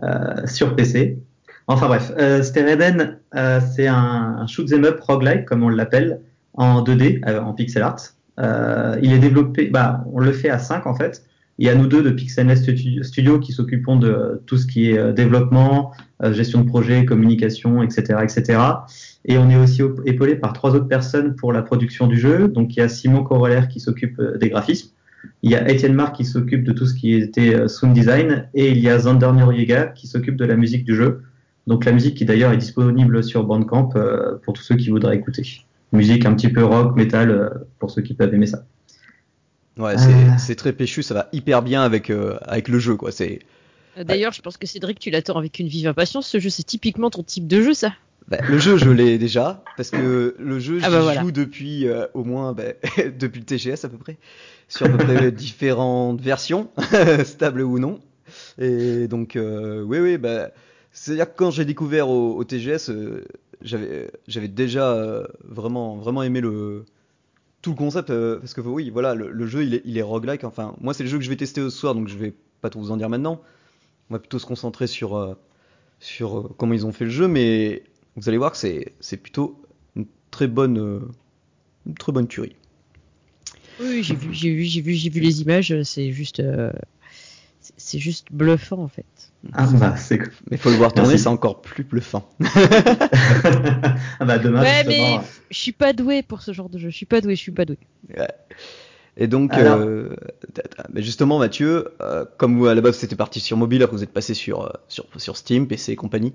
euh, 0.04 0.48
sur 0.48 0.76
PC. 0.76 1.20
Enfin 1.68 1.88
bref, 1.88 2.12
euh, 2.18 2.42
Stereden, 2.42 3.20
euh, 3.36 3.60
c'est 3.76 3.88
un, 3.88 4.38
un 4.40 4.48
shoot 4.48 4.72
'em 4.74 4.84
up 4.84 5.00
roguelike, 5.00 5.46
comme 5.46 5.64
on 5.64 5.70
l'appelle, 5.70 6.22
en 6.54 6.82
2D, 6.82 7.22
euh, 7.28 7.40
en 7.40 7.54
pixel 7.54 7.84
art. 7.84 7.98
Euh, 8.40 8.98
il 9.02 9.14
est 9.14 9.20
développé, 9.20 9.68
bah, 9.68 10.04
on 10.12 10.20
le 10.20 10.32
fait 10.32 10.50
à 10.50 10.60
5 10.60 10.88
en 10.88 10.96
fait. 10.96 11.24
Y 11.64 11.70
a 11.70 11.76
nous 11.76 11.88
deux 11.88 12.02
de 12.02 12.10
Pixel 12.10 12.56
Studio 13.04 13.40
qui 13.40 13.52
s'occupons 13.52 13.96
de 13.96 14.42
tout 14.46 14.58
ce 14.58 14.68
qui 14.68 14.92
est 14.92 14.98
euh, 14.98 15.14
développement, 15.14 15.92
gestion 16.32 16.62
de 16.62 16.68
projet, 16.68 17.06
communication, 17.06 17.82
etc., 17.82 18.20
etc. 18.24 18.60
Et 19.26 19.38
on 19.38 19.50
est 19.50 19.58
aussi 19.58 19.82
épaulé 20.06 20.36
par 20.36 20.54
trois 20.54 20.76
autres 20.76 20.88
personnes 20.88 21.36
pour 21.36 21.54
la 21.54 21.62
production 21.62 22.08
du 22.08 22.20
jeu. 22.20 22.48
Donc 22.48 22.76
il 22.76 22.80
y 22.80 22.84
a 22.84 22.90
Simon 22.90 23.24
Corollaire 23.24 23.68
qui 23.68 23.80
s'occupe 23.80 24.22
des 24.40 24.50
graphismes. 24.50 24.90
Il 25.44 25.52
y 25.52 25.56
a 25.56 25.64
Etienne 25.64 25.94
Marc 25.94 26.16
qui 26.16 26.26
s'occupe 26.26 26.64
de 26.64 26.74
tout 26.74 26.86
ce 26.86 26.94
qui 26.94 27.14
était 27.14 27.68
sound 27.68 27.94
design 27.94 28.48
et 28.54 28.70
il 28.72 28.80
y 28.80 28.90
a 28.90 29.00
Zander 29.00 29.32
Noriega 29.32 29.88
qui 29.88 30.08
s'occupe 30.08 30.36
de 30.36 30.46
la 30.46 30.56
musique 30.56 30.84
du 30.84 30.96
jeu. 30.96 31.22
Donc 31.68 31.86
la 31.86 31.92
musique 31.92 32.16
qui 32.16 32.26
d'ailleurs 32.26 32.52
est 32.52 32.58
disponible 32.58 33.24
sur 33.24 33.44
Bandcamp 33.44 33.92
euh, 33.96 34.38
pour 34.44 34.54
tous 34.54 34.64
ceux 34.64 34.76
qui 34.76 34.90
voudraient 34.90 35.16
écouter. 35.16 35.44
Musique 35.94 36.26
un 36.26 36.34
petit 36.34 36.50
peu 36.50 36.64
rock, 36.64 36.96
metal, 36.96 37.30
euh, 37.30 37.50
pour 37.80 37.92
ceux 37.92 38.02
qui 38.02 38.14
peuvent 38.14 38.34
aimer 38.34 38.48
ça. 38.48 38.66
Ouais, 39.82 39.96
c'est 40.38 40.56
très 40.56 40.74
péchu, 40.74 41.04
ça 41.04 41.14
va 41.14 41.30
hyper 41.34 41.62
bien 41.62 41.82
avec, 41.82 42.10
euh, 42.10 42.38
avec 42.42 42.68
le 42.68 42.80
jeu, 42.80 42.96
quoi. 42.96 43.12
C'est. 43.12 43.40
D'ailleurs, 43.98 44.32
je 44.32 44.42
pense 44.42 44.58
que 44.58 44.68
Cédric, 44.68 45.00
tu 45.00 45.10
l'attends 45.10 45.38
avec 45.38 45.60
une 45.60 45.68
vive 45.68 45.88
impatience. 45.88 46.28
Ce 46.28 46.40
jeu, 46.40 46.50
c'est 46.50 46.64
typiquement 46.64 47.10
ton 47.10 47.24
type 47.24 47.48
de 47.48 47.62
jeu, 47.62 47.74
ça. 47.74 47.94
Bah, 48.28 48.38
le 48.48 48.58
jeu, 48.60 48.78
je 48.78 48.90
l'ai 48.90 49.18
déjà, 49.18 49.64
parce 49.76 49.90
que 49.90 50.36
le 50.40 50.60
jeu, 50.60 50.80
ah 50.84 50.90
bah 50.90 51.20
joue 51.20 51.32
depuis 51.32 51.88
au 52.14 52.24
moins 52.24 52.54
bah, 52.54 52.64
depuis 53.20 53.40
le 53.40 53.46
TGS 53.46 53.84
à 53.84 53.90
peu 53.90 53.98
près, 53.98 54.18
sur 54.70 54.86
à 54.86 54.90
peu 54.90 54.98
près 54.98 55.32
différentes 55.32 56.22
versions, 56.22 56.70
stables 57.26 57.62
ou 57.62 57.80
non. 57.80 58.00
Et 58.58 59.08
donc, 59.10 59.34
oui, 59.36 60.00
oui, 60.00 60.18
bah, 60.18 60.52
c'est-à-dire 60.92 61.32
que 61.32 61.38
quand 61.38 61.52
j'ai 61.52 61.66
découvert 61.66 62.10
au, 62.10 62.44
TGS, 62.44 62.90
euh, 62.90 63.24
j'avais, 63.62 64.12
j'avais 64.28 64.48
déjà 64.48 64.92
euh, 64.92 65.26
vraiment, 65.44 65.96
vraiment 65.96 66.24
aimé 66.24 66.42
le, 66.42 66.86
tout 67.62 67.72
le 67.72 67.76
concept, 67.76 68.10
euh, 68.10 68.40
parce 68.40 68.54
que 68.54 68.62
oui, 68.62 68.90
voilà, 68.90 69.14
le, 69.14 69.48
jeu 69.48 69.64
il 69.64 69.98
est, 69.98 70.02
roguelike. 70.02 70.44
Enfin, 70.44 70.76
moi 70.82 70.94
c'est 70.94 71.04
le 71.04 71.10
jeu 71.10 71.18
que 71.18 71.24
je 71.24 71.30
vais 71.30 71.36
tester 71.36 71.62
ce 71.62 71.70
soir, 71.70 71.96
donc 71.96 72.08
je 72.08 72.18
vais 72.18 72.34
pas 72.62 72.70
tout 72.70 72.80
vous 72.80 72.92
en 72.92 72.98
dire 72.98 73.10
maintenant. 73.10 73.42
On 74.10 74.14
va 74.14 74.20
plutôt 74.20 74.40
se 74.40 74.46
concentrer 74.46 74.88
sur, 74.88 75.38
sur 76.00 76.50
comment 76.58 76.74
ils 76.74 76.86
ont 76.86 76.92
fait 76.92 77.06
le 77.06 77.12
jeu, 77.12 77.28
mais 77.28 77.84
vous 78.16 78.28
allez 78.28 78.38
voir 78.38 78.52
que 78.52 78.58
c'est, 78.58 78.94
c'est 79.00 79.18
plutôt 79.18 79.62
une 79.96 80.06
très 80.32 80.48
bonne, 80.48 81.02
une 81.86 81.94
très 81.94 82.12
bonne 82.12 82.28
tuerie. 82.28 82.56
Oui, 83.80 84.04
j'ai 84.04 84.16
vu, 84.16 84.34
j'ai 84.34 84.54
vu, 84.54 84.64
j'ai 84.64 84.82
vu, 84.82 84.94
j'ai 84.94 85.10
vu 85.10 85.22
les 85.22 85.42
images. 85.42 85.82
C'est 85.84 86.12
juste, 86.12 86.42
c'est 87.78 88.00
juste 88.00 88.28
bluffant 88.32 88.80
en 88.80 88.88
fait. 88.88 89.06
Ah 89.54 89.68
bah 89.74 89.96
c'est 89.98 90.20
Mais 90.50 90.58
faut 90.58 90.70
le 90.70 90.76
voir 90.76 90.94
tourner, 90.94 91.18
c'est 91.18 91.28
encore 91.28 91.62
plus 91.62 91.84
bluffant. 91.84 92.30
ah 92.56 94.26
bah 94.26 94.38
demain. 94.38 94.62
Ouais, 94.62 94.84
mais 94.86 95.20
je 95.50 95.58
suis 95.58 95.72
pas 95.72 95.94
doué 95.94 96.22
pour 96.22 96.42
ce 96.42 96.54
genre 96.54 96.70
de 96.70 96.78
jeu. 96.78 96.90
Je 96.90 96.96
suis 96.96 97.08
pas 97.08 97.22
doué, 97.22 97.36
je 97.36 97.42
suis 97.42 97.52
pas 97.52 97.66
doué. 97.66 97.78
Et 99.18 99.28
donc, 99.28 99.54
euh, 99.56 100.16
justement, 100.96 101.40
Mathieu, 101.40 101.90
euh, 102.02 102.26
comme 102.38 102.58
vous 102.58 102.68
à 102.68 102.76
la 102.76 102.82
base 102.82 102.98
c'était 102.98 103.16
parti 103.16 103.40
sur 103.40 103.58
mobile, 103.58 103.84
après 103.84 103.98
vous 103.98 104.04
êtes 104.04 104.14
passé 104.14 104.34
sur, 104.34 104.62
euh, 104.62 104.70
sur, 104.88 105.06
sur 105.18 105.36
Steam, 105.38 105.68
PC 105.68 105.92
et 105.92 105.96
compagnie. 105.96 106.34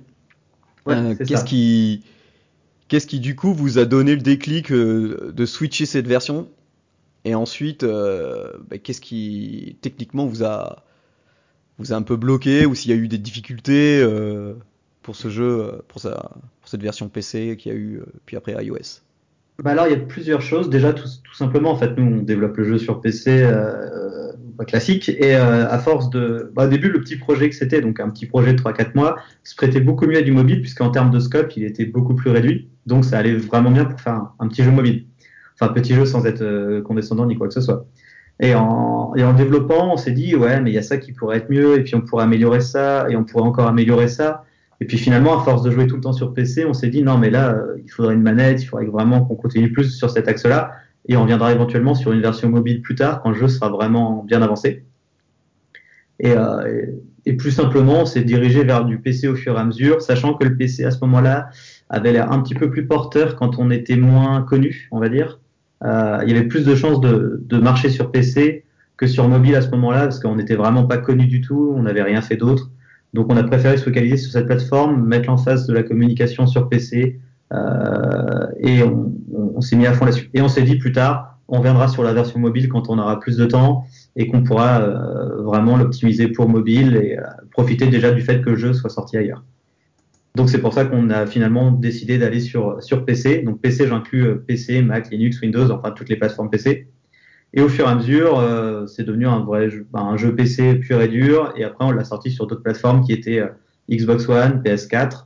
Ouais, 0.85 1.17
qu'est-ce 1.17 1.45
qui, 1.45 2.05
qu'est-ce 2.89 3.07
qui 3.07 3.19
du 3.19 3.35
coup 3.35 3.55
vous 3.55 3.79
a 3.79 3.87
donné 3.87 4.15
le 4.15 4.21
déclic 4.21 4.73
de 4.73 5.47
switcher 5.47 5.87
cette 5.87 6.07
version? 6.07 6.49
Et 7.25 7.35
ensuite, 7.35 7.85
bah, 7.85 8.79
qu'est-ce 8.83 9.01
qui 9.01 9.79
techniquement 9.81 10.27
vous 10.27 10.45
a 10.45 10.85
vous 11.79 11.93
a 11.93 11.97
un 11.97 12.03
peu 12.03 12.17
bloqué 12.17 12.67
ou 12.67 12.75
s'il 12.75 12.91
y 12.91 12.95
a 12.95 12.97
eu 12.97 13.09
des 13.09 13.19
difficultés 13.19 14.01
euh, 14.03 14.55
pour 15.03 15.17
ce 15.17 15.29
jeu, 15.29 15.45
euh, 15.45 15.73
pour, 15.89 16.01
sa, 16.01 16.11
pour 16.61 16.69
cette 16.69 16.83
version 16.83 17.09
PC 17.09 17.57
qui 17.59 17.71
a 17.71 17.75
eu 17.75 17.99
euh, 17.99 18.07
puis 18.25 18.37
après 18.37 18.53
iOS? 18.65 19.03
Bah 19.63 19.71
alors 19.71 19.87
il 19.87 19.93
y 19.93 19.97
a 19.97 19.99
plusieurs 19.99 20.43
choses. 20.43 20.69
Déjà 20.69 20.93
tout, 20.93 21.09
simplement 21.33 21.71
en 21.71 21.77
fait 21.77 21.97
nous 21.97 22.19
on 22.19 22.23
développe 22.23 22.57
le 22.57 22.65
jeu 22.65 22.79
sur 22.79 23.01
PC 23.01 23.49
classique 24.67 25.11
et 25.11 25.35
à 25.35 25.79
force 25.79 26.09
de 26.09 26.51
bah, 26.55 26.65
au 26.65 26.69
début 26.69 26.89
le 26.89 26.99
petit 27.01 27.17
projet 27.17 27.51
que 27.51 27.55
c'était 27.55 27.83
donc 27.83 28.01
un 28.01 28.09
petit 28.09 28.25
projet 28.25 28.55
de 28.55 28.59
3-4 28.59 28.93
mois 28.95 29.17
se 29.45 29.55
prêtait 29.55 29.81
beaucoup 29.81 30.07
mieux 30.07 30.17
à 30.17 30.23
du 30.23 30.33
mobile 30.33 30.63
puisqu'en 30.63 30.91
termes 30.91 31.11
de 31.11 31.19
scope 31.19 31.55
il 31.59 31.65
était 31.65 31.85
beaucoup 31.85 32.15
plus 32.15 32.31
réduit 32.31 32.67
donc 32.87 33.05
ça 33.05 33.19
allait 33.19 33.35
vraiment 33.35 33.71
bien 33.71 33.85
pour 33.85 34.01
faire 34.01 34.33
un 34.39 34.49
petit 34.49 34.63
jeu 34.63 34.71
mobile. 34.71 35.05
enfin 35.55 35.71
petit 35.75 35.95
jeu 35.95 36.07
sans 36.07 36.25
être 36.25 36.81
condescendant 36.87 37.27
ni 37.27 37.37
quoi 37.37 37.49
que 37.49 37.55
ce 37.55 37.61
soit. 37.61 37.87
Et 38.41 38.55
en, 38.55 39.15
et 39.17 39.25
en 39.25 39.33
développant, 39.33 39.93
on 39.93 39.97
s'est 39.97 40.13
dit 40.13 40.37
ouais, 40.37 40.61
mais 40.61 40.71
il 40.71 40.75
y 40.75 40.79
a 40.79 40.83
ça 40.83 40.99
qui 40.99 41.13
pourrait 41.13 41.39
être 41.39 41.51
mieux, 41.51 41.79
et 41.79 41.83
puis 41.83 41.95
on 41.95 42.03
pourrait 42.03 42.25
améliorer 42.25 42.61
ça, 42.61 43.07
et 43.09 43.17
on 43.17 43.25
pourrait 43.25 43.45
encore 43.45 43.67
améliorer 43.67 44.09
ça. 44.09 44.45
Et 44.81 44.85
puis 44.85 44.99
finalement, 44.99 45.41
à 45.41 45.43
force 45.43 45.63
de 45.63 45.71
jouer 45.71 45.87
tout 45.87 45.97
le 45.97 46.03
temps 46.03 46.13
sur 46.13 46.35
PC, 46.35 46.67
on 46.67 46.75
s'est 46.75 46.89
dit 46.89 47.03
non, 47.03 47.17
mais 47.17 47.31
là, 47.31 47.57
il 47.83 47.91
faudrait 47.91 48.15
une 48.15 48.23
manette, 48.23 48.63
il 48.63 48.67
faudrait 48.67 48.87
vraiment 48.87 49.25
qu'on 49.25 49.37
continue 49.37 49.73
plus 49.73 49.97
sur 49.97 50.11
cet 50.11 50.29
axe-là, 50.29 50.73
et 51.09 51.17
on 51.17 51.25
viendra 51.25 51.53
éventuellement 51.53 51.95
sur 51.95 52.13
une 52.13 52.21
version 52.21 52.51
mobile 52.51 52.83
plus 52.83 52.95
tard 52.95 53.23
quand 53.23 53.31
le 53.31 53.37
jeu 53.37 53.49
sera 53.49 53.71
vraiment 53.71 54.23
bien 54.23 54.43
avancé. 54.43 54.85
Et, 56.19 56.33
euh, 56.33 56.87
et 57.27 57.35
plus 57.35 57.51
simplement, 57.51 58.03
on 58.03 58.07
s'est 58.07 58.23
dirigé 58.23 58.65
vers 58.65 58.85
du 58.85 58.99
PC 58.99 59.29
au 59.29 59.35
fur 59.35 59.57
et 59.57 59.61
à 59.61 59.65
mesure, 59.65 60.03
sachant 60.03 60.35
que 60.35 60.45
le 60.45 60.57
PC 60.57 60.85
à 60.85 60.91
ce 60.91 61.01
moment-là 61.01 61.49
avait 61.89 62.13
l'air 62.13 62.31
un 62.33 62.41
petit 62.41 62.55
peu 62.55 62.71
plus 62.71 62.87
porteur 62.87 63.37
quand 63.37 63.59
on 63.59 63.71
était 63.71 63.97
moins 63.97 64.43
connu, 64.43 64.89
on 64.91 65.01
va 65.01 65.09
dire. 65.09 65.41
Euh, 65.85 66.21
il 66.23 66.31
y 66.31 66.37
avait 66.37 66.47
plus 66.47 66.65
de 66.65 66.75
chances 66.75 67.01
de, 67.01 67.59
marcher 67.59 67.91
sur 67.91 68.11
PC 68.11 68.65
que 68.97 69.07
sur 69.07 69.29
mobile 69.29 69.55
à 69.55 69.61
ce 69.61 69.71
moment-là, 69.71 70.05
parce 70.05 70.21
qu'on 70.21 70.37
n'était 70.37 70.55
vraiment 70.55 70.85
pas 70.87 70.99
connu 70.99 71.27
du 71.27 71.41
tout, 71.41 71.75
on 71.77 71.83
n'avait 71.83 72.03
rien 72.03 72.23
fait 72.23 72.37
d'autre. 72.37 72.71
Donc 73.13 73.31
on 73.31 73.37
a 73.37 73.45
préféré 73.45 73.77
se 73.77 73.85
focaliser 73.85 74.17
sur 74.17 74.33
cette 74.33 74.47
plateforme, 74.47 75.07
mettre 75.07 75.29
en 75.29 75.37
face 75.37 75.67
de 75.67 75.75
la 75.75 75.83
communication 75.83 76.47
sur 76.47 76.69
PC, 76.69 77.21
euh, 77.53 78.47
et 78.59 78.83
on, 78.83 79.61
s'est 79.61 79.77
mis 79.77 79.87
à 79.87 79.93
fond 79.93 80.07
là-dessus. 80.07 80.31
Et 80.35 80.41
on 80.41 80.49
s'est 80.49 80.63
dit 80.63 80.77
plus 80.77 80.93
tard, 80.93 81.39
on 81.49 81.61
viendra 81.61 81.89
sur 81.89 82.03
la 82.03 82.13
version 82.13 82.41
mobile 82.41 82.69
quand 82.69 82.89
on 82.89 82.99
aura 82.99 83.21
plus 83.21 83.37
de 83.37 83.45
temps 83.45 83.85
et 84.17 84.27
qu'on 84.29 84.43
pourra 84.43 84.81
euh, 84.81 85.43
vraiment 85.43 85.77
l'optimiser 85.77 86.29
pour 86.29 86.49
mobile 86.49 86.97
et 86.97 87.19
profiter 87.53 87.87
déjà 87.87 88.11
du 88.11 88.23
fait 88.23 88.41
que 88.41 88.51
le 88.51 88.57
jeu 88.57 88.73
soit 88.73 88.91
sorti 88.91 89.17
ailleurs. 89.17 89.45
Donc 90.37 90.51
c'est 90.51 90.61
pour 90.61 90.75
ça 90.75 90.85
qu'on 90.85 91.09
a 91.09 91.27
finalement 91.27 91.71
décidé 91.71 92.19
d'aller 92.19 92.41
sur, 92.41 92.83
sur 92.83 93.07
PC. 93.07 93.39
Donc 93.41 93.63
PC, 93.63 93.87
j'inclus 93.87 94.27
euh, 94.27 94.35
PC, 94.35 94.83
Mac, 94.83 95.11
Linux, 95.11 95.41
Windows, 95.41 95.71
enfin 95.71 95.93
toutes 95.93 96.11
les 96.11 96.17
plateformes 96.17 96.51
PC. 96.51 96.89
Et 97.55 97.63
au 97.63 97.71
fur 97.71 97.87
et 97.87 97.89
à 97.89 97.95
mesure, 97.95 98.39
euh, 98.39 98.87
c'est 98.87 99.05
devenu 99.05 99.27
un 99.27 99.39
vrai 99.39 99.71
jeu, 99.71 99.87
ben, 99.91 100.01
un 100.01 100.19
jeu 100.19 100.35
PC 100.35 100.75
pur 100.75 101.01
et 101.01 101.09
dur. 101.09 101.55
Et 101.57 101.65
après, 101.65 101.87
on 101.87 101.91
l'a 101.91 102.05
sorti 102.05 102.31
sur 102.31 102.47
d'autres 102.47 102.63
plateformes 102.63 103.03
qui 103.03 103.15
étaient 103.15 103.39
euh, 103.39 103.49
Xbox 103.91 104.29
One, 104.29 104.61
PS4. 104.63 105.25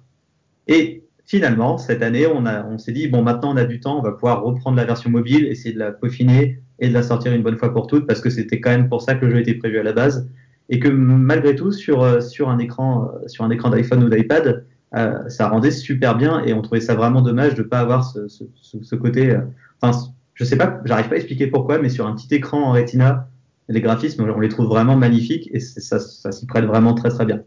Et 0.68 1.02
finalement, 1.26 1.76
cette 1.76 2.02
année, 2.04 2.28
on, 2.28 2.46
a, 2.46 2.64
on 2.64 2.78
s'est 2.78 2.92
dit, 2.92 3.08
bon, 3.08 3.24
maintenant 3.24 3.52
on 3.52 3.56
a 3.56 3.64
du 3.64 3.80
temps, 3.80 3.98
on 3.98 4.02
va 4.02 4.12
pouvoir 4.12 4.44
reprendre 4.44 4.76
la 4.76 4.84
version 4.84 5.10
mobile, 5.10 5.44
essayer 5.46 5.74
de 5.74 5.80
la 5.80 5.90
peaufiner 5.90 6.60
et 6.78 6.88
de 6.88 6.94
la 6.94 7.02
sortir 7.02 7.32
une 7.32 7.42
bonne 7.42 7.56
fois 7.56 7.72
pour 7.72 7.88
toutes, 7.88 8.06
parce 8.06 8.20
que 8.20 8.30
c'était 8.30 8.60
quand 8.60 8.70
même 8.70 8.88
pour 8.88 9.02
ça 9.02 9.16
que 9.16 9.26
le 9.26 9.32
jeu 9.32 9.40
était 9.40 9.54
prévu 9.54 9.80
à 9.80 9.82
la 9.82 9.92
base. 9.92 10.30
Et 10.68 10.78
que 10.78 10.86
malgré 10.86 11.56
tout, 11.56 11.72
sur, 11.72 12.22
sur 12.22 12.48
un 12.48 12.60
écran, 12.60 13.10
sur 13.26 13.42
un 13.42 13.50
écran 13.50 13.70
d'iPhone 13.70 14.04
ou 14.04 14.08
d'iPad, 14.08 14.66
euh, 14.96 15.28
ça 15.28 15.48
rendait 15.48 15.70
super 15.70 16.16
bien 16.16 16.42
et 16.44 16.52
on 16.52 16.62
trouvait 16.62 16.80
ça 16.80 16.94
vraiment 16.94 17.22
dommage 17.22 17.54
de 17.54 17.62
pas 17.62 17.80
avoir 17.80 18.04
ce, 18.04 18.28
ce, 18.28 18.44
ce 18.62 18.94
côté. 18.96 19.30
Euh, 19.30 19.40
enfin, 19.80 19.98
je 20.34 20.44
sais 20.44 20.56
pas, 20.56 20.80
j'arrive 20.84 21.08
pas 21.08 21.14
à 21.14 21.18
expliquer 21.18 21.46
pourquoi, 21.46 21.78
mais 21.78 21.88
sur 21.88 22.06
un 22.06 22.14
petit 22.14 22.34
écran 22.34 22.62
en 22.62 22.72
Retina, 22.72 23.28
les 23.68 23.80
graphismes, 23.80 24.24
on 24.24 24.40
les 24.40 24.48
trouve 24.48 24.66
vraiment 24.66 24.96
magnifiques 24.96 25.48
et 25.52 25.60
ça, 25.60 26.00
ça 26.00 26.32
s'y 26.32 26.46
prête 26.46 26.64
vraiment 26.64 26.94
très 26.94 27.10
très 27.10 27.24
bien. 27.24 27.42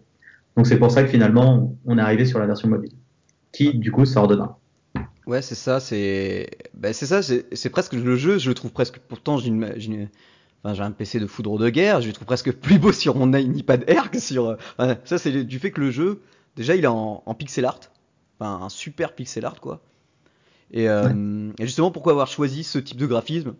Donc 0.55 0.67
c'est 0.67 0.77
pour 0.77 0.91
ça 0.91 1.03
que 1.03 1.09
finalement, 1.09 1.75
on 1.85 1.97
est 1.97 2.01
arrivé 2.01 2.25
sur 2.25 2.39
la 2.39 2.45
version 2.45 2.69
mobile, 2.69 2.93
qui 3.51 3.73
du 3.73 3.91
coup 3.91 4.05
sort 4.05 4.27
demain. 4.27 4.55
Ouais, 5.25 5.41
c'est 5.41 5.55
ça, 5.55 5.79
c'est, 5.79 6.49
ben, 6.73 6.93
c'est 6.93 7.05
ça, 7.05 7.21
c'est 7.21 7.69
presque 7.69 7.93
le 7.93 8.15
jeu, 8.15 8.37
je 8.37 8.49
le 8.49 8.55
trouve 8.55 8.71
presque. 8.71 8.99
Pourtant, 8.99 9.37
j'ai 9.37 9.47
une, 9.47 10.09
Enfin, 10.63 10.75
j'ai 10.75 10.83
un 10.83 10.91
PC 10.91 11.19
de 11.19 11.27
foudre 11.27 11.57
de 11.57 11.69
guerre, 11.69 11.99
je 11.99 12.07
le 12.07 12.13
trouve 12.13 12.25
presque 12.25 12.53
plus 12.53 12.79
beau 12.79 12.93
sur 12.93 13.17
mon 13.17 13.33
iPad 13.33 13.83
Air 13.87 14.11
que 14.11 14.19
sur. 14.19 14.57
Enfin, 14.77 14.95
ça, 15.03 15.17
c'est 15.17 15.43
du 15.43 15.59
fait 15.59 15.71
que 15.71 15.81
le 15.81 15.91
jeu, 15.91 16.21
Déjà, 16.55 16.75
il 16.75 16.83
est 16.83 16.87
en, 16.87 17.23
en, 17.25 17.33
pixel 17.33 17.65
art, 17.65 17.79
enfin 18.39 18.63
un 18.63 18.69
super 18.69 19.13
pixel 19.13 19.45
art 19.45 19.59
quoi. 19.59 19.81
Et, 20.71 20.89
euh, 20.89 21.07
ouais. 21.07 21.53
et, 21.59 21.65
justement, 21.65 21.91
pourquoi 21.91 22.11
avoir 22.11 22.27
choisi 22.27 22.63
ce 22.63 22.79
type 22.79 22.97
de 22.97 23.05
graphisme? 23.05 23.53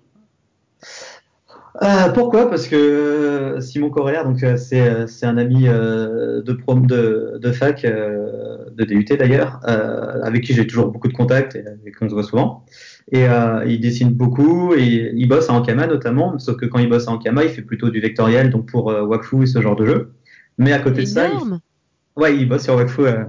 Euh, 1.82 2.10
Pourquoi? 2.14 2.50
Parce 2.50 2.68
que 2.68 2.76
euh, 2.76 3.62
Simon 3.62 3.90
Correllaire, 3.90 4.26
donc 4.26 4.46
c'est 4.58 5.08
c'est 5.08 5.26
un 5.26 5.38
ami 5.38 5.64
de 5.64 6.54
prom 6.54 6.86
de, 6.86 7.40
de 7.42 7.52
fac 7.52 7.84
de 7.84 8.84
DUT 8.84 9.06
d'ailleurs, 9.18 9.60
avec 9.64 10.44
qui 10.44 10.54
j'ai 10.54 10.68
toujours 10.68 10.92
beaucoup 10.92 11.08
de 11.08 11.14
contacts 11.14 11.56
et 11.56 11.66
avec 11.66 11.98
qui 11.98 12.04
on 12.04 12.10
se 12.10 12.14
voit 12.14 12.24
souvent. 12.24 12.64
Et 13.12 13.26
il 13.66 13.80
dessine 13.80 14.12
beaucoup 14.12 14.76
et 14.76 15.12
il 15.16 15.28
bosse 15.28 15.50
à 15.50 15.54
Ankama 15.54 15.88
notamment, 15.88 16.38
sauf 16.38 16.58
que 16.58 16.68
quand 16.68 16.78
il 16.78 16.90
bosse 16.90 17.08
à 17.08 17.12
Ankama, 17.12 17.44
il 17.44 17.50
fait 17.50 17.64
plutôt 17.64 17.90
du 17.90 18.00
vectoriel, 18.00 18.52
donc 18.52 18.68
pour 18.68 18.86
Wakfu 18.86 19.44
et 19.44 19.48
ce 19.48 19.60
genre 19.60 19.76
de 19.76 19.88
jeu. 19.88 20.14
Mais 20.60 20.74
à 20.74 20.80
côté 20.80 21.02
de 21.02 21.08
ça, 21.08 21.28
il, 21.28 21.60
Ouais, 22.15 22.36
il 22.36 22.48
bosse 22.48 22.63
sur 22.63 22.75
Wakfu. 22.75 23.01
Euh, 23.01 23.24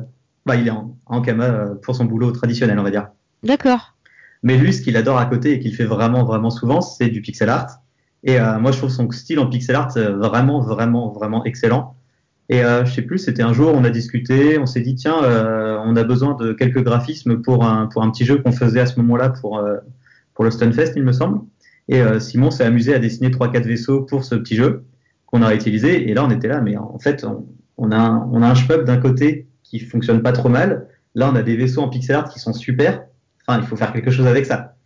bah, 0.46 0.56
il 0.56 0.66
est 0.66 0.70
en, 0.70 0.96
en 1.06 1.22
Kama 1.22 1.44
euh, 1.44 1.74
pour 1.74 1.96
son 1.96 2.04
boulot 2.04 2.30
traditionnel, 2.32 2.78
on 2.78 2.82
va 2.82 2.90
dire. 2.90 3.08
D'accord. 3.42 3.94
Mais 4.42 4.58
lui, 4.58 4.72
ce 4.74 4.82
qu'il 4.82 4.96
adore 4.96 5.18
à 5.18 5.26
côté 5.26 5.52
et 5.52 5.60
qu'il 5.60 5.74
fait 5.74 5.84
vraiment, 5.84 6.24
vraiment 6.24 6.50
souvent, 6.50 6.80
c'est 6.80 7.08
du 7.08 7.22
pixel 7.22 7.48
art. 7.48 7.80
Et 8.24 8.38
euh, 8.38 8.58
moi, 8.58 8.72
je 8.72 8.78
trouve 8.78 8.90
son 8.90 9.10
style 9.10 9.38
en 9.38 9.46
pixel 9.46 9.74
art 9.76 9.96
euh, 9.96 10.16
vraiment, 10.16 10.60
vraiment, 10.60 11.10
vraiment 11.12 11.44
excellent. 11.44 11.96
Et 12.50 12.62
euh, 12.62 12.84
je 12.84 12.92
sais 12.92 13.02
plus, 13.02 13.18
c'était 13.18 13.42
un 13.42 13.54
jour, 13.54 13.72
on 13.74 13.84
a 13.84 13.90
discuté, 13.90 14.58
on 14.58 14.66
s'est 14.66 14.82
dit 14.82 14.94
tiens, 14.94 15.22
euh, 15.22 15.78
on 15.84 15.96
a 15.96 16.04
besoin 16.04 16.34
de 16.34 16.52
quelques 16.52 16.82
graphismes 16.82 17.40
pour 17.40 17.64
un 17.64 17.86
pour 17.86 18.02
un 18.02 18.10
petit 18.10 18.26
jeu 18.26 18.36
qu'on 18.36 18.52
faisait 18.52 18.80
à 18.80 18.86
ce 18.86 19.00
moment-là 19.00 19.30
pour 19.30 19.58
euh, 19.58 19.78
pour 20.34 20.44
le 20.44 20.50
Stunfest, 20.50 20.92
il 20.96 21.04
me 21.04 21.12
semble. 21.12 21.40
Et 21.88 22.02
Simon 22.18 22.50
s'est 22.50 22.64
amusé 22.64 22.94
à 22.94 22.98
dessiner 22.98 23.30
trois 23.30 23.52
quatre 23.52 23.66
vaisseaux 23.66 24.00
pour 24.00 24.24
ce 24.24 24.34
petit 24.34 24.56
jeu 24.56 24.84
qu'on 25.26 25.42
a 25.42 25.54
utilisé. 25.54 26.08
Et 26.08 26.14
là, 26.14 26.24
on 26.24 26.30
était 26.30 26.48
là, 26.48 26.62
mais 26.62 26.78
en 26.78 26.98
fait, 26.98 27.24
on, 27.24 27.46
on 27.76 27.90
a 27.90 27.96
un, 27.96 28.28
on 28.32 28.42
a 28.42 28.48
un 28.48 28.82
d'un 28.84 28.96
côté 28.98 29.46
qui 29.62 29.80
fonctionne 29.80 30.22
pas 30.22 30.32
trop 30.32 30.48
mal. 30.48 30.88
Là, 31.14 31.30
on 31.32 31.36
a 31.36 31.42
des 31.42 31.56
vaisseaux 31.56 31.82
en 31.82 31.88
pixel 31.88 32.16
art 32.16 32.28
qui 32.28 32.38
sont 32.38 32.52
super. 32.52 33.04
Enfin, 33.46 33.60
il 33.60 33.66
faut 33.66 33.76
faire 33.76 33.92
quelque 33.92 34.10
chose 34.10 34.26
avec 34.26 34.46
ça. 34.46 34.76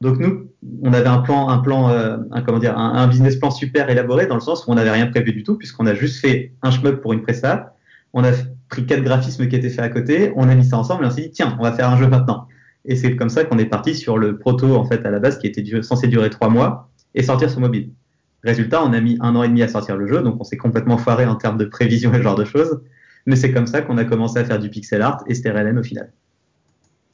Donc 0.00 0.18
nous, 0.18 0.50
on 0.82 0.92
avait 0.92 1.08
un 1.08 1.18
plan, 1.18 1.48
un 1.48 1.58
plan, 1.58 1.90
euh, 1.90 2.18
un, 2.30 2.42
comment 2.42 2.58
dire, 2.58 2.76
un, 2.78 2.94
un, 2.94 3.06
business 3.06 3.36
plan 3.36 3.50
super 3.50 3.88
élaboré 3.88 4.26
dans 4.26 4.34
le 4.34 4.40
sens 4.40 4.66
où 4.66 4.70
on 4.70 4.74
n'avait 4.74 4.90
rien 4.90 5.06
prévu 5.06 5.32
du 5.32 5.42
tout 5.42 5.56
puisqu'on 5.56 5.86
a 5.86 5.94
juste 5.94 6.20
fait 6.20 6.52
un 6.62 6.70
shmup 6.70 7.00
pour 7.00 7.12
une 7.12 7.22
presta. 7.22 7.74
On 8.12 8.24
a 8.24 8.32
pris 8.68 8.84
quatre 8.84 9.02
graphismes 9.02 9.48
qui 9.48 9.56
étaient 9.56 9.70
faits 9.70 9.84
à 9.84 9.88
côté, 9.88 10.32
on 10.36 10.48
a 10.48 10.54
mis 10.54 10.64
ça 10.64 10.76
ensemble 10.76 11.04
et 11.04 11.06
on 11.06 11.10
s'est 11.10 11.22
dit 11.22 11.30
tiens, 11.30 11.56
on 11.58 11.62
va 11.62 11.72
faire 11.72 11.88
un 11.88 11.96
jeu 11.96 12.08
maintenant. 12.08 12.46
Et 12.84 12.94
c'est 12.96 13.16
comme 13.16 13.30
ça 13.30 13.44
qu'on 13.44 13.58
est 13.58 13.66
parti 13.66 13.94
sur 13.94 14.18
le 14.18 14.38
proto 14.38 14.76
en 14.76 14.84
fait 14.84 15.04
à 15.06 15.10
la 15.10 15.18
base 15.18 15.38
qui 15.38 15.46
était 15.46 15.82
censé 15.82 16.08
durer 16.08 16.30
trois 16.30 16.48
mois 16.48 16.90
et 17.14 17.22
sortir 17.22 17.50
sur 17.50 17.60
mobile. 17.60 17.90
Résultat, 18.46 18.84
on 18.84 18.92
a 18.92 19.00
mis 19.00 19.18
un 19.20 19.34
an 19.34 19.42
et 19.42 19.48
demi 19.48 19.62
à 19.62 19.68
sortir 19.68 19.96
le 19.96 20.06
jeu, 20.06 20.22
donc 20.22 20.40
on 20.40 20.44
s'est 20.44 20.56
complètement 20.56 20.98
foiré 20.98 21.26
en 21.26 21.34
termes 21.34 21.58
de 21.58 21.64
prévision 21.64 22.14
et 22.14 22.18
ce 22.18 22.22
genre 22.22 22.36
de 22.36 22.44
choses. 22.44 22.80
Mais 23.26 23.34
c'est 23.34 23.52
comme 23.52 23.66
ça 23.66 23.82
qu'on 23.82 23.98
a 23.98 24.04
commencé 24.04 24.38
à 24.38 24.44
faire 24.44 24.60
du 24.60 24.70
pixel 24.70 25.02
art 25.02 25.24
et 25.26 25.34
STRLM 25.34 25.76
au 25.78 25.82
final. 25.82 26.12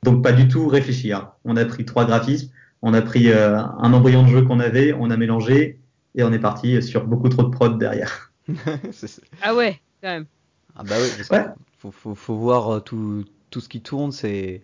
Donc 0.03 0.23
pas 0.23 0.33
du 0.33 0.47
tout 0.47 0.69
réfléchir. 0.69 1.17
Hein. 1.17 1.33
On 1.45 1.57
a 1.57 1.65
pris 1.65 1.87
trois 1.87 2.05
graphismes, 2.05 2.51
on 2.83 2.93
a 2.93 3.01
pris 3.01 3.31
euh, 3.31 3.59
un 3.59 3.93
embryon 3.95 4.25
de 4.25 4.29
jeu 4.29 4.43
qu'on 4.43 4.61
avait, 4.61 4.93
on 4.93 5.11
a 5.11 5.17
mélangé 5.17 5.79
et 6.15 6.23
on 6.23 6.33
est 6.33 6.39
parti 6.39 6.83
sur 6.83 7.07
beaucoup 7.07 7.31
trop 7.31 7.45
de 7.45 7.49
prod 7.49 7.79
derrière. 7.79 8.31
ah 9.43 9.55
ouais, 9.55 9.81
quand 10.03 10.11
même. 10.11 10.27
Ah 10.77 10.83
bah 10.85 10.97
oui, 11.01 11.09
parce 11.17 11.31
ouais. 11.31 11.51
faut, 11.79 11.91
faut, 11.91 12.15
faut, 12.15 12.37
voir 12.37 12.75
euh, 12.75 12.81
tout, 12.81 13.25
tout 13.51 13.61
ce 13.61 13.69
qui 13.69 13.81
tourne, 13.81 14.13
c'est 14.13 14.63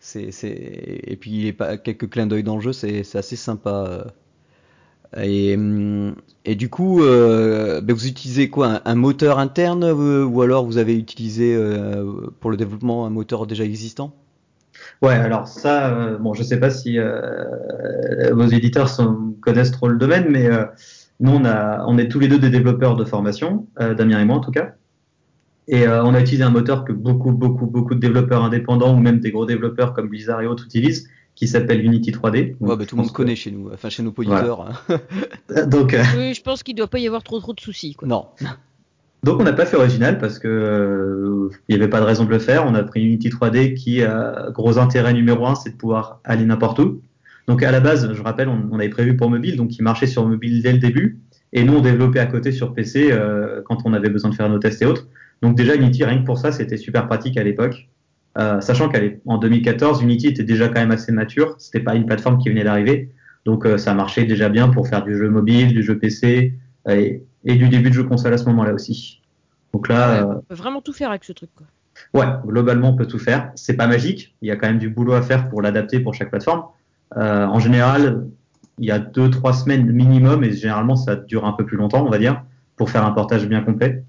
c'est 0.00 0.30
et 0.44 1.16
puis 1.16 1.30
il 1.30 1.46
est 1.46 1.52
pas 1.52 1.76
quelques 1.76 2.08
clins 2.08 2.26
d'œil 2.26 2.44
dans 2.44 2.56
le 2.56 2.60
jeu, 2.60 2.72
c'est 2.72 3.16
assez 3.16 3.36
sympa. 3.36 4.06
Euh. 5.16 6.12
Et, 6.44 6.54
du 6.54 6.68
coup, 6.68 7.02
euh, 7.02 7.80
ben 7.80 7.94
vous 7.94 8.06
utilisez 8.06 8.48
quoi 8.48 8.80
un, 8.84 8.94
moteur 8.94 9.38
interne 9.38 9.84
euh, 9.84 10.24
ou 10.24 10.42
alors 10.42 10.64
vous 10.64 10.78
avez 10.78 10.96
utilisé 10.96 11.58
pour 12.40 12.50
le 12.50 12.56
développement 12.56 13.06
un 13.06 13.10
moteur 13.10 13.46
déjà 13.46 13.64
existant? 13.64 14.14
Ouais, 15.02 15.14
alors 15.14 15.48
ça, 15.48 16.16
bon, 16.18 16.34
je 16.34 16.42
sais 16.42 16.58
pas 16.58 16.70
si 16.70 16.98
vos 18.32 18.46
éditeurs 18.46 18.90
connaissent 19.40 19.72
trop 19.72 19.88
le 19.88 19.98
domaine, 19.98 20.26
mais 20.30 20.48
nous, 21.20 21.32
on, 21.32 21.44
a, 21.44 21.84
on 21.86 21.98
est 21.98 22.08
tous 22.08 22.20
les 22.20 22.28
deux 22.28 22.38
des 22.38 22.50
développeurs 22.50 22.96
de 22.96 23.04
formation, 23.04 23.66
Damien 23.78 24.20
et 24.20 24.24
moi 24.24 24.36
en 24.36 24.40
tout 24.40 24.50
cas. 24.50 24.74
Et 25.66 25.86
on 25.86 26.14
a 26.14 26.20
utilisé 26.20 26.44
un 26.44 26.50
moteur 26.50 26.84
que 26.84 26.92
beaucoup, 26.92 27.32
beaucoup, 27.32 27.66
beaucoup 27.66 27.94
de 27.94 28.00
développeurs 28.00 28.42
indépendants 28.42 28.94
ou 28.94 28.98
même 28.98 29.20
des 29.20 29.30
gros 29.30 29.46
développeurs 29.46 29.92
comme 29.92 30.08
Blizzard 30.08 30.40
et 30.40 30.46
autres 30.46 30.64
utilisent, 30.64 31.08
qui 31.38 31.46
s'appelle 31.46 31.84
Unity 31.84 32.10
3D. 32.10 32.56
Ouais, 32.58 32.76
bah, 32.76 32.84
tout 32.84 32.96
le 32.96 33.02
monde 33.02 33.12
connaît 33.12 33.36
chez 33.36 33.52
nous, 33.52 33.70
enfin 33.72 33.88
chez 33.88 34.02
nos 34.02 34.12
auditeurs. 34.16 34.74
Voilà. 34.88 35.66
Donc, 35.66 35.94
euh... 35.94 36.02
oui, 36.16 36.34
je 36.34 36.42
pense 36.42 36.64
qu'il 36.64 36.74
ne 36.74 36.78
doit 36.78 36.88
pas 36.88 36.98
y 36.98 37.06
avoir 37.06 37.22
trop 37.22 37.38
trop 37.38 37.54
de 37.54 37.60
soucis. 37.60 37.94
Quoi. 37.94 38.08
Non. 38.08 38.26
Donc 39.22 39.40
on 39.40 39.44
n'a 39.44 39.52
pas 39.52 39.64
fait 39.64 39.76
original 39.76 40.18
parce 40.18 40.40
que 40.40 40.48
euh, 40.48 41.50
il 41.68 41.76
n'y 41.76 41.80
avait 41.80 41.90
pas 41.90 42.00
de 42.00 42.04
raison 42.04 42.24
de 42.24 42.30
le 42.30 42.40
faire. 42.40 42.66
On 42.66 42.74
a 42.74 42.82
pris 42.82 43.04
Unity 43.04 43.28
3D 43.28 43.74
qui 43.74 44.02
a 44.02 44.50
gros 44.50 44.78
intérêt 44.78 45.12
numéro 45.12 45.46
un, 45.46 45.54
c'est 45.54 45.70
de 45.70 45.76
pouvoir 45.76 46.20
aller 46.24 46.44
n'importe 46.44 46.80
où. 46.80 47.02
Donc 47.46 47.62
à 47.62 47.70
la 47.70 47.80
base, 47.80 48.12
je 48.12 48.22
rappelle, 48.22 48.48
on, 48.48 48.68
on, 48.72 48.78
avait 48.78 48.88
prévu 48.88 49.16
pour 49.16 49.30
mobile, 49.30 49.56
donc 49.56 49.76
il 49.76 49.82
marchait 49.82 50.06
sur 50.06 50.26
mobile 50.26 50.60
dès 50.62 50.72
le 50.72 50.78
début, 50.78 51.18
et 51.52 51.64
nous 51.64 51.74
on 51.74 51.80
développait 51.80 52.20
à 52.20 52.26
côté 52.26 52.52
sur 52.52 52.74
PC 52.74 53.10
euh, 53.10 53.62
quand 53.64 53.78
on 53.84 53.92
avait 53.92 54.10
besoin 54.10 54.30
de 54.30 54.34
faire 54.34 54.48
nos 54.48 54.58
tests 54.58 54.82
et 54.82 54.86
autres. 54.86 55.06
Donc 55.42 55.56
déjà 55.56 55.74
Unity, 55.74 56.04
rien 56.04 56.18
que 56.20 56.26
pour 56.26 56.38
ça, 56.38 56.52
c'était 56.52 56.76
super 56.76 57.06
pratique 57.06 57.36
à 57.36 57.44
l'époque. 57.44 57.88
Euh, 58.38 58.60
sachant 58.60 58.88
qu'en 58.88 59.38
2014, 59.38 60.02
Unity 60.02 60.28
était 60.28 60.44
déjà 60.44 60.68
quand 60.68 60.80
même 60.80 60.92
assez 60.92 61.10
mature. 61.12 61.56
C'était 61.58 61.80
pas 61.80 61.94
une 61.94 62.06
plateforme 62.06 62.38
qui 62.38 62.48
venait 62.48 62.64
d'arriver, 62.64 63.10
donc 63.44 63.66
euh, 63.66 63.78
ça 63.78 63.94
marchait 63.94 64.24
déjà 64.24 64.48
bien 64.48 64.68
pour 64.68 64.86
faire 64.88 65.02
du 65.02 65.16
jeu 65.16 65.28
mobile, 65.28 65.72
du 65.72 65.82
jeu 65.82 65.98
PC 65.98 66.54
euh, 66.86 66.94
et, 66.94 67.22
et, 67.44 67.56
du 67.56 67.68
début 67.68 67.90
de 67.90 67.94
jeu 67.94 68.04
console 68.04 68.32
à 68.34 68.38
ce 68.38 68.44
moment-là 68.46 68.74
aussi. 68.74 69.22
Donc 69.72 69.88
là, 69.88 70.24
ouais, 70.24 70.34
on 70.36 70.42
peut 70.42 70.54
vraiment 70.54 70.80
tout 70.80 70.92
faire 70.92 71.10
avec 71.10 71.24
ce 71.24 71.32
truc. 71.32 71.50
Quoi. 71.56 71.66
Ouais, 72.14 72.32
globalement 72.46 72.90
on 72.90 72.96
peut 72.96 73.06
tout 73.06 73.18
faire. 73.18 73.50
C'est 73.56 73.76
pas 73.76 73.88
magique. 73.88 74.36
Il 74.40 74.48
y 74.48 74.52
a 74.52 74.56
quand 74.56 74.68
même 74.68 74.78
du 74.78 74.88
boulot 74.88 75.14
à 75.14 75.22
faire 75.22 75.48
pour 75.48 75.60
l'adapter 75.60 75.98
pour 75.98 76.14
chaque 76.14 76.30
plateforme. 76.30 76.62
en 77.16 77.58
général, 77.58 78.28
il 78.78 78.86
y 78.86 78.92
a 78.92 79.00
deux, 79.00 79.30
trois 79.30 79.52
semaines 79.52 79.90
minimum, 79.90 80.44
et 80.44 80.52
généralement 80.52 80.94
ça 80.94 81.16
dure 81.16 81.44
un 81.44 81.52
peu 81.52 81.66
plus 81.66 81.76
longtemps, 81.76 82.06
on 82.06 82.10
va 82.10 82.18
dire, 82.18 82.44
pour 82.76 82.88
faire 82.88 83.04
un 83.04 83.10
portage 83.10 83.48
bien 83.48 83.62
complet. 83.62 84.04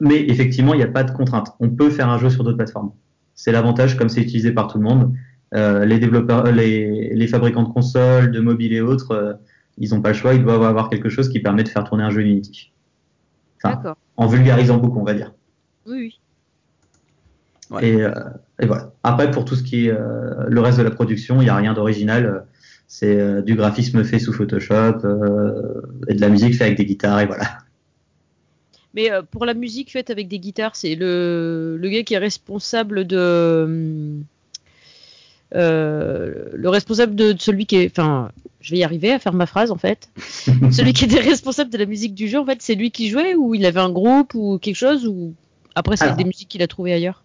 Mais 0.00 0.20
effectivement, 0.28 0.74
il 0.74 0.78
n'y 0.78 0.82
a 0.82 0.88
pas 0.88 1.04
de 1.04 1.12
contrainte. 1.12 1.54
On 1.60 1.70
peut 1.70 1.90
faire 1.90 2.08
un 2.08 2.18
jeu 2.18 2.28
sur 2.28 2.42
d'autres 2.42 2.56
plateformes. 2.56 2.90
C'est 3.36 3.52
l'avantage, 3.52 3.96
comme 3.96 4.08
c'est 4.08 4.20
utilisé 4.20 4.50
par 4.50 4.66
tout 4.66 4.78
le 4.78 4.84
monde. 4.84 5.14
Euh, 5.54 5.84
les 5.84 6.00
développeurs, 6.00 6.50
les, 6.50 7.14
les, 7.14 7.26
fabricants 7.28 7.62
de 7.62 7.72
consoles, 7.72 8.32
de 8.32 8.40
mobiles 8.40 8.72
et 8.72 8.80
autres, 8.80 9.12
euh, 9.12 9.34
ils 9.78 9.94
n'ont 9.94 10.02
pas 10.02 10.08
le 10.08 10.14
choix. 10.14 10.34
Ils 10.34 10.42
doivent 10.42 10.64
avoir 10.64 10.90
quelque 10.90 11.08
chose 11.08 11.28
qui 11.28 11.38
permet 11.38 11.62
de 11.62 11.68
faire 11.68 11.84
tourner 11.84 12.02
un 12.02 12.10
jeu 12.10 12.22
Unity. 12.22 12.72
Enfin, 13.62 13.94
en 14.16 14.26
vulgarisant 14.26 14.78
beaucoup, 14.78 15.00
on 15.00 15.04
va 15.04 15.14
dire. 15.14 15.32
Oui, 15.86 15.96
oui. 15.98 16.18
Et, 17.82 18.02
euh, 18.02 18.10
et, 18.60 18.66
voilà. 18.66 18.92
Après, 19.02 19.30
pour 19.30 19.44
tout 19.44 19.56
ce 19.56 19.62
qui 19.62 19.86
est 19.86 19.90
euh, 19.90 20.44
le 20.48 20.60
reste 20.60 20.78
de 20.78 20.82
la 20.82 20.90
production, 20.90 21.40
il 21.40 21.44
n'y 21.44 21.50
a 21.50 21.56
rien 21.56 21.74
d'original. 21.74 22.44
C'est 22.86 23.18
euh, 23.18 23.42
du 23.42 23.56
graphisme 23.56 24.04
fait 24.04 24.20
sous 24.20 24.32
Photoshop 24.32 24.98
et 26.08 26.14
de 26.14 26.20
la 26.20 26.28
musique 26.28 26.54
faite 26.54 26.62
avec 26.62 26.78
des 26.78 26.86
guitares 26.86 27.20
et 27.20 27.26
voilà. 27.26 27.44
Mais 28.96 29.10
pour 29.30 29.44
la 29.44 29.54
musique 29.54 29.92
faite 29.92 30.10
avec 30.10 30.26
des 30.26 30.38
guitares, 30.38 30.74
c'est 30.74 30.94
le, 30.94 31.76
le 31.78 31.88
gars 31.88 32.02
qui 32.02 32.14
est 32.14 32.18
responsable 32.18 33.06
de 33.06 34.24
euh, 35.54 36.48
le 36.52 36.68
responsable 36.68 37.14
de, 37.14 37.34
celui 37.38 37.66
qui 37.66 37.76
est, 37.76 37.90
enfin, 37.90 38.30
je 38.60 38.72
vais 38.72 38.78
y 38.78 38.84
arriver 38.84 39.12
à 39.12 39.18
faire 39.18 39.32
ma 39.32 39.46
phrase 39.46 39.70
en 39.70 39.76
fait. 39.76 40.08
celui 40.70 40.92
qui 40.92 41.04
était 41.04 41.20
responsable 41.20 41.70
de 41.70 41.78
la 41.78 41.86
musique 41.86 42.14
du 42.14 42.28
jeu, 42.28 42.38
en 42.38 42.44
fait, 42.44 42.60
c'est 42.60 42.74
lui 42.74 42.90
qui 42.90 43.08
jouait 43.08 43.34
ou 43.34 43.54
il 43.54 43.64
avait 43.64 43.80
un 43.80 43.90
groupe 43.90 44.34
ou 44.34 44.58
quelque 44.58 44.76
chose 44.76 45.06
ou 45.06 45.34
après 45.74 45.96
c'est 45.96 46.16
des 46.16 46.24
musiques 46.24 46.48
qu'il 46.48 46.62
a 46.62 46.66
trouvées 46.66 46.92
ailleurs? 46.92 47.22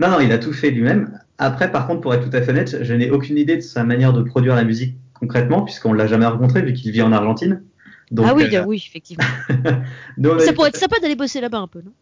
Non, 0.00 0.08
non, 0.08 0.20
il 0.20 0.30
a 0.32 0.38
tout 0.38 0.52
fait 0.52 0.70
lui-même. 0.70 1.18
Après, 1.38 1.70
par 1.70 1.86
contre, 1.86 2.00
pour 2.02 2.14
être 2.14 2.28
tout 2.28 2.34
à 2.34 2.40
fait 2.40 2.50
honnête, 2.50 2.78
je 2.82 2.94
n'ai 2.94 3.10
aucune 3.10 3.36
idée 3.36 3.56
de 3.56 3.62
sa 3.62 3.84
manière 3.84 4.12
de 4.12 4.22
produire 4.22 4.54
la 4.54 4.64
musique 4.64 4.96
concrètement, 5.14 5.62
puisqu'on 5.62 5.92
l'a 5.92 6.06
jamais 6.06 6.26
rencontré 6.26 6.62
vu 6.62 6.74
qu'il 6.74 6.92
vit 6.92 7.02
en 7.02 7.12
Argentine. 7.12 7.62
Donc, 8.10 8.26
ah 8.28 8.34
oui, 8.34 8.54
euh... 8.54 8.64
oui, 8.64 8.82
effectivement. 8.86 9.24
ça 10.38 10.52
pourrait 10.52 10.68
être 10.68 10.76
sympa 10.76 10.98
d'aller 11.00 11.16
bosser 11.16 11.40
là-bas 11.40 11.58
un 11.58 11.66
peu, 11.66 11.80
non? 11.84 11.92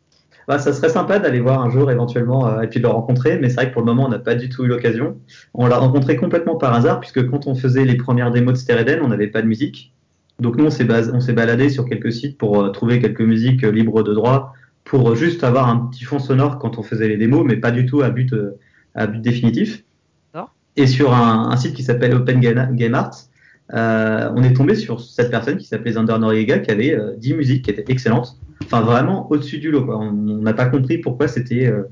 Bah, 0.47 0.59
ça 0.59 0.73
serait 0.73 0.91
sympa 0.91 1.19
d'aller 1.19 1.41
voir 1.41 1.63
un 1.63 1.71
jour 1.71 1.91
éventuellement 1.91 2.47
euh, 2.47 2.63
et 2.63 2.67
puis 2.67 2.81
de 2.81 2.85
le 2.85 2.91
rencontrer, 2.91 3.39
mais 3.39 3.49
c'est 3.49 3.57
vrai 3.57 3.69
que 3.69 3.73
pour 3.73 3.81
le 3.81 3.87
moment 3.87 4.05
on 4.07 4.11
n'a 4.11 4.19
pas 4.19 4.35
du 4.35 4.49
tout 4.49 4.65
eu 4.65 4.69
l'occasion. 4.69 5.17
On 5.55 5.67
l'a 5.67 5.79
rencontré 5.79 6.17
complètement 6.17 6.57
par 6.57 6.75
hasard 6.75 7.01
puisque 7.01 7.27
quand 7.31 7.47
on 7.47 7.55
faisait 7.55 7.85
les 7.85 7.97
premières 7.97 8.31
démos 8.31 8.55
de 8.55 8.59
Stereden, 8.59 9.01
on 9.03 9.09
n'avait 9.09 9.29
pas 9.29 9.41
de 9.41 9.47
musique. 9.47 9.95
Donc 10.41 10.57
nous 10.57 10.67
on 10.67 10.71
s'est, 10.71 10.87
on 11.13 11.21
s'est 11.21 11.33
baladé 11.33 11.71
sur 11.71 11.87
quelques 11.87 12.13
sites 12.13 12.37
pour 12.37 12.61
euh, 12.61 12.71
trouver 12.71 13.01
quelques 13.01 13.23
musiques 13.23 13.65
euh, 13.65 13.71
libres 13.71 14.03
de 14.03 14.13
droit 14.13 14.53
pour 14.85 15.15
juste 15.17 15.45
avoir 15.45 15.69
un 15.69 15.79
petit 15.87 16.05
fond 16.05 16.19
sonore 16.19 16.59
quand 16.59 16.79
on 16.79 16.83
faisait 16.83 17.09
les 17.09 17.17
démos, 17.17 17.43
mais 17.47 17.57
pas 17.57 17.71
du 17.71 17.87
tout 17.87 18.03
à 18.03 18.11
but, 18.11 18.35
à 18.95 19.07
but 19.07 19.23
définitif. 19.23 19.83
Et 20.77 20.89
sur 20.89 21.15
un, 21.15 21.51
un, 21.51 21.57
site 21.57 21.73
qui 21.73 21.85
s'appelle 21.85 22.13
Open 22.15 22.41
Game 22.41 22.95
Art, 22.95 23.13
euh, 23.73 24.30
on 24.35 24.42
est 24.42 24.52
tombé 24.52 24.75
sur 24.75 25.00
cette 25.00 25.30
personne 25.30 25.56
qui 25.56 25.66
s'appelait 25.66 25.92
Zander 25.92 26.18
Noriega 26.18 26.59
qui 26.59 26.71
avait 26.71 26.94
euh, 26.94 27.14
10 27.16 27.35
musiques 27.35 27.64
qui 27.64 27.71
étaient 27.71 27.90
excellentes 27.90 28.38
enfin 28.64 28.83
vraiment 28.83 29.30
au-dessus 29.30 29.59
du 29.59 29.71
lot. 29.71 29.85
Quoi. 29.85 29.99
On 29.99 30.12
n'a 30.12 30.54
pas 30.54 30.66
compris 30.66 30.99
pourquoi 30.99 31.28
c'était. 31.28 31.66
Euh... 31.66 31.85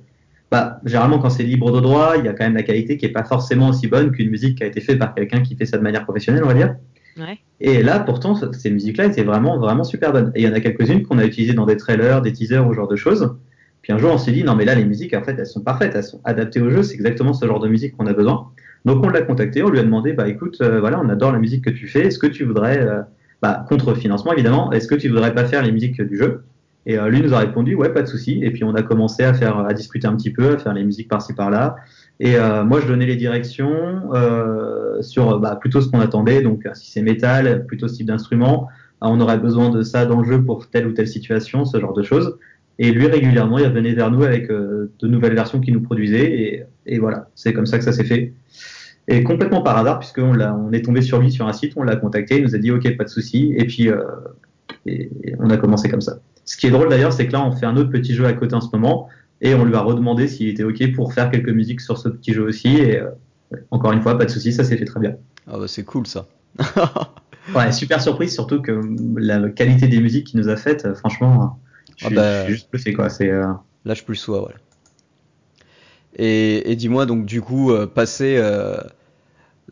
Bah, 0.50 0.80
généralement, 0.84 1.18
quand 1.18 1.30
c'est 1.30 1.44
libre 1.44 1.72
de 1.72 1.80
droit, 1.80 2.14
il 2.18 2.26
y 2.26 2.28
a 2.28 2.34
quand 2.34 2.44
même 2.44 2.54
la 2.54 2.62
qualité 2.62 2.98
qui 2.98 3.06
est 3.06 3.12
pas 3.12 3.24
forcément 3.24 3.70
aussi 3.70 3.86
bonne 3.86 4.12
qu'une 4.12 4.28
musique 4.28 4.58
qui 4.58 4.64
a 4.64 4.66
été 4.66 4.82
faite 4.82 4.98
par 4.98 5.14
quelqu'un 5.14 5.40
qui 5.40 5.56
fait 5.56 5.64
ça 5.64 5.78
de 5.78 5.82
manière 5.82 6.04
professionnelle, 6.04 6.44
on 6.44 6.48
va 6.48 6.54
dire. 6.54 6.76
Ouais. 7.16 7.38
Et 7.60 7.82
là, 7.82 8.00
pourtant, 8.00 8.34
ces 8.34 8.70
musiques-là 8.70 9.06
étaient 9.06 9.22
vraiment, 9.22 9.58
vraiment 9.58 9.84
super 9.84 10.12
bonnes. 10.12 10.30
Et 10.34 10.42
il 10.42 10.46
y 10.46 10.48
en 10.48 10.52
a 10.52 10.60
quelques-unes 10.60 11.04
qu'on 11.04 11.18
a 11.18 11.24
utilisées 11.24 11.54
dans 11.54 11.64
des 11.64 11.78
trailers, 11.78 12.20
des 12.20 12.34
teasers 12.34 12.66
ou 12.66 12.72
ce 12.72 12.76
genre 12.76 12.88
de 12.88 12.96
choses. 12.96 13.34
Puis 13.80 13.94
un 13.94 13.98
jour, 13.98 14.12
on 14.12 14.18
s'est 14.18 14.32
dit, 14.32 14.44
non, 14.44 14.54
mais 14.54 14.66
là, 14.66 14.74
les 14.74 14.84
musiques, 14.84 15.14
en 15.14 15.22
fait, 15.22 15.36
elles 15.38 15.46
sont 15.46 15.62
parfaites, 15.62 15.92
elles 15.94 16.04
sont 16.04 16.20
adaptées 16.24 16.60
au 16.60 16.68
jeu, 16.68 16.82
c'est 16.82 16.94
exactement 16.94 17.32
ce 17.32 17.46
genre 17.46 17.58
de 17.58 17.68
musique 17.68 17.96
qu'on 17.96 18.06
a 18.06 18.12
besoin. 18.12 18.50
Donc, 18.84 19.04
on 19.04 19.08
l'a 19.08 19.22
contacté, 19.22 19.62
on 19.62 19.70
lui 19.70 19.78
a 19.78 19.84
demandé, 19.84 20.12
bah, 20.12 20.28
écoute, 20.28 20.58
euh, 20.60 20.80
voilà, 20.80 21.00
on 21.00 21.08
adore 21.08 21.32
la 21.32 21.38
musique 21.38 21.64
que 21.64 21.70
tu 21.70 21.86
fais, 21.86 22.06
est-ce 22.06 22.18
que 22.18 22.26
tu 22.26 22.44
voudrais, 22.44 22.80
euh, 22.80 23.02
bah, 23.40 23.64
contre 23.68 23.94
financement, 23.94 24.33
évidemment, 24.33 24.72
est-ce 24.72 24.88
que 24.88 24.94
tu 24.94 25.09
voudrais 25.09 25.35
pas 25.35 25.44
faire 25.44 25.62
les 25.62 25.72
musiques 25.72 26.00
du 26.00 26.16
jeu? 26.16 26.42
Et 26.87 26.98
euh, 26.98 27.09
lui 27.09 27.22
nous 27.22 27.33
a 27.35 27.38
répondu 27.38 27.74
ouais 27.74 27.92
pas 27.92 28.02
de 28.02 28.09
souci. 28.09 28.40
Et 28.42 28.50
puis 28.50 28.64
on 28.64 28.74
a 28.74 28.83
commencé 28.83 29.22
à 29.22 29.35
faire 29.35 29.59
à 29.59 29.72
discuter 29.72 30.07
un 30.07 30.16
petit 30.16 30.30
peu, 30.30 30.54
à 30.54 30.59
faire 30.59 30.74
les 30.74 30.85
musiques 30.85 31.09
par-ci 31.09 31.35
par-là. 31.35 31.76
Et 32.20 32.37
euh, 32.37 32.64
moi 32.64 32.80
je 32.80 32.87
donnais 32.87 33.07
les 33.07 33.16
directions 33.16 34.12
euh, 34.14 35.00
sur 35.02 35.38
bah, 35.38 35.57
plutôt 35.57 35.80
ce 35.80 35.88
qu'on 35.88 36.00
attendait. 36.00 36.42
Donc 36.42 36.68
si 36.74 36.90
c'est 36.90 37.02
métal, 37.02 37.66
plutôt 37.66 37.88
ce 37.88 37.94
type 37.94 38.07
d'instrument, 38.07 38.68
on 39.00 39.20
aurait 39.20 39.38
besoin 39.38 39.70
de 39.70 39.83
ça 39.83 40.07
dans 40.07 40.20
le 40.20 40.26
jeu 40.26 40.42
pour 40.42 40.68
telle 40.68 40.87
ou 40.87 40.92
telle 40.92 41.09
situation, 41.09 41.64
ce 41.64 41.78
genre 41.78 41.92
de 41.92 42.02
choses. 42.02 42.38
Et 42.78 42.90
lui 42.90 43.07
régulièrement 43.07 43.59
il 43.59 43.66
revenait 43.66 43.94
vers 43.94 44.11
nous 44.11 44.24
avec 44.24 44.48
de 44.48 44.90
nouvelles 45.02 45.35
versions 45.35 45.61
qu'il 45.61 45.74
nous 45.74 45.83
produisait. 45.83 46.33
Et, 46.33 46.64
et 46.87 46.98
voilà, 46.98 47.28
c'est 47.35 47.52
comme 47.52 47.66
ça 47.66 47.78
que 47.78 47.85
ça 47.85 47.92
s'est 47.92 48.04
fait. 48.04 48.33
Et 49.08 49.24
complètement 49.24 49.62
par 49.62 49.76
hasard, 49.78 49.98
puisqu'on 49.98 50.40
on 50.40 50.72
est 50.72 50.84
tombé 50.84 51.02
sur 51.02 51.18
lui 51.18 51.32
sur 51.32 51.46
un 51.48 51.52
site, 51.52 51.72
on 51.76 51.82
l'a 51.82 51.96
contacté, 51.96 52.38
il 52.38 52.44
nous 52.44 52.54
a 52.54 52.58
dit 52.58 52.70
ok, 52.70 52.96
pas 52.96 53.04
de 53.04 53.08
souci, 53.08 53.52
et 53.56 53.64
puis 53.64 53.88
et 54.86 55.10
on 55.38 55.50
a 55.50 55.56
commencé 55.56 55.88
comme 55.88 56.00
ça. 56.00 56.18
Ce 56.44 56.56
qui 56.56 56.66
est 56.66 56.70
drôle 56.70 56.88
d'ailleurs, 56.88 57.12
c'est 57.12 57.26
que 57.26 57.32
là, 57.32 57.44
on 57.44 57.52
fait 57.52 57.66
un 57.66 57.76
autre 57.76 57.90
petit 57.90 58.14
jeu 58.14 58.26
à 58.26 58.32
côté 58.32 58.54
en 58.54 58.60
ce 58.60 58.68
moment, 58.72 59.08
et 59.40 59.54
on 59.54 59.64
lui 59.64 59.74
a 59.74 59.80
redemandé 59.80 60.28
s'il 60.28 60.48
était 60.48 60.64
OK 60.64 60.92
pour 60.94 61.12
faire 61.12 61.30
quelques 61.30 61.50
musiques 61.50 61.80
sur 61.80 61.98
ce 61.98 62.08
petit 62.08 62.32
jeu 62.32 62.44
aussi. 62.44 62.76
Et 62.76 63.00
euh, 63.00 63.10
encore 63.70 63.92
une 63.92 64.02
fois, 64.02 64.18
pas 64.18 64.24
de 64.24 64.30
souci, 64.30 64.52
ça 64.52 64.64
s'est 64.64 64.76
fait 64.76 64.84
très 64.84 65.00
bien. 65.00 65.16
Ah 65.46 65.58
bah 65.58 65.68
c'est 65.68 65.84
cool 65.84 66.06
ça. 66.06 66.26
ouais, 67.54 67.72
super 67.72 68.00
surprise, 68.00 68.32
surtout 68.32 68.60
que 68.60 68.80
la 69.16 69.48
qualité 69.50 69.88
des 69.88 70.00
musiques 70.00 70.28
qu'il 70.28 70.40
nous 70.40 70.48
a 70.48 70.56
faites, 70.56 70.84
euh, 70.84 70.94
franchement, 70.94 71.58
je, 71.96 72.06
ah 72.06 72.08
suis, 72.08 72.16
bah, 72.16 72.48
juste 72.48 72.70
bluffé 72.70 72.92
quoi. 72.92 73.08
C'est 73.08 73.30
euh... 73.30 73.52
lâche 73.84 74.04
plus 74.04 74.16
soi, 74.16 74.40
voilà. 74.40 74.56
Et, 76.16 76.77
dis-moi 76.77 77.07
donc 77.07 77.25
du 77.25 77.40
coup, 77.40 77.72
euh, 77.72 77.87
passer 77.87 78.37
euh, 78.38 78.77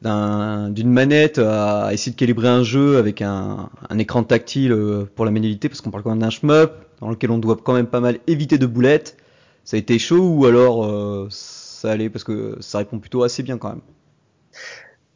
d'une 0.03 0.91
manette 0.91 1.39
à 1.39 1.91
essayer 1.93 2.13
de 2.13 2.17
calibrer 2.17 2.49
un 2.49 2.63
jeu 2.63 2.97
avec 2.97 3.21
un, 3.23 3.69
écran 3.99 4.23
tactile 4.23 4.73
euh, 4.73 5.05
pour 5.15 5.25
la 5.25 5.31
maniabilité, 5.31 5.69
parce 5.69 5.81
qu'on 5.81 5.91
parle 5.91 6.03
quand 6.03 6.11
même 6.11 6.21
d'un 6.21 6.31
shmup 6.31 6.73
dans 7.01 7.11
lequel 7.11 7.31
on 7.31 7.39
doit 7.39 7.59
quand 7.63 7.75
même 7.75 7.87
pas 7.87 8.01
mal 8.01 8.19
éviter 8.27 8.59
de 8.59 8.67
boulettes. 8.67 9.17
Ça 9.65 9.77
a 9.77 9.79
été 9.79 9.99
chaud 9.99 10.29
ou 10.31 10.47
alors 10.47 11.31
ça 11.31 11.93
allait 11.93 12.09
parce 12.11 12.25
que 12.25 12.57
ça 12.61 12.79
répond 12.79 12.99
plutôt 12.99 13.23
assez 13.23 13.43
bien 13.43 13.57
quand 13.59 13.69
même? 13.69 13.81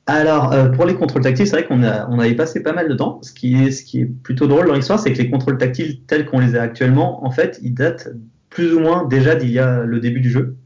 Alors 0.07 0.55
pour 0.73 0.85
les 0.85 0.95
contrôles 0.95 1.23
tactiles, 1.23 1.47
c'est 1.47 1.57
vrai 1.57 1.67
qu'on 1.67 1.83
on 1.83 2.19
avait 2.19 2.35
passé 2.35 2.63
pas 2.63 2.73
mal 2.73 2.89
de 2.89 2.95
temps. 2.95 3.21
Ce 3.23 3.33
qui 3.33 3.57
est 3.57 4.05
plutôt 4.05 4.47
drôle 4.47 4.67
dans 4.67 4.75
l'histoire, 4.75 5.01
c'est 5.01 5.13
que 5.13 5.19
les 5.19 5.31
contrôles 5.31 5.59
tactiles 5.59 6.01
tels 6.07 6.27
qu'on 6.27 6.41
les 6.41 6.57
a 6.57 6.63
actuellement, 6.63 7.25
en 7.25 7.31
fait, 7.31 7.59
ils 7.63 7.75
datent 7.75 8.11
plus 8.49 8.75
ou 8.75 8.81
moins 8.81 9.07
déjà 9.07 9.35
d'il 9.35 9.51
y 9.51 9.59
a 9.59 9.83
le 9.83 9.99
début 9.99 10.21
du 10.21 10.31
jeu. 10.31 10.57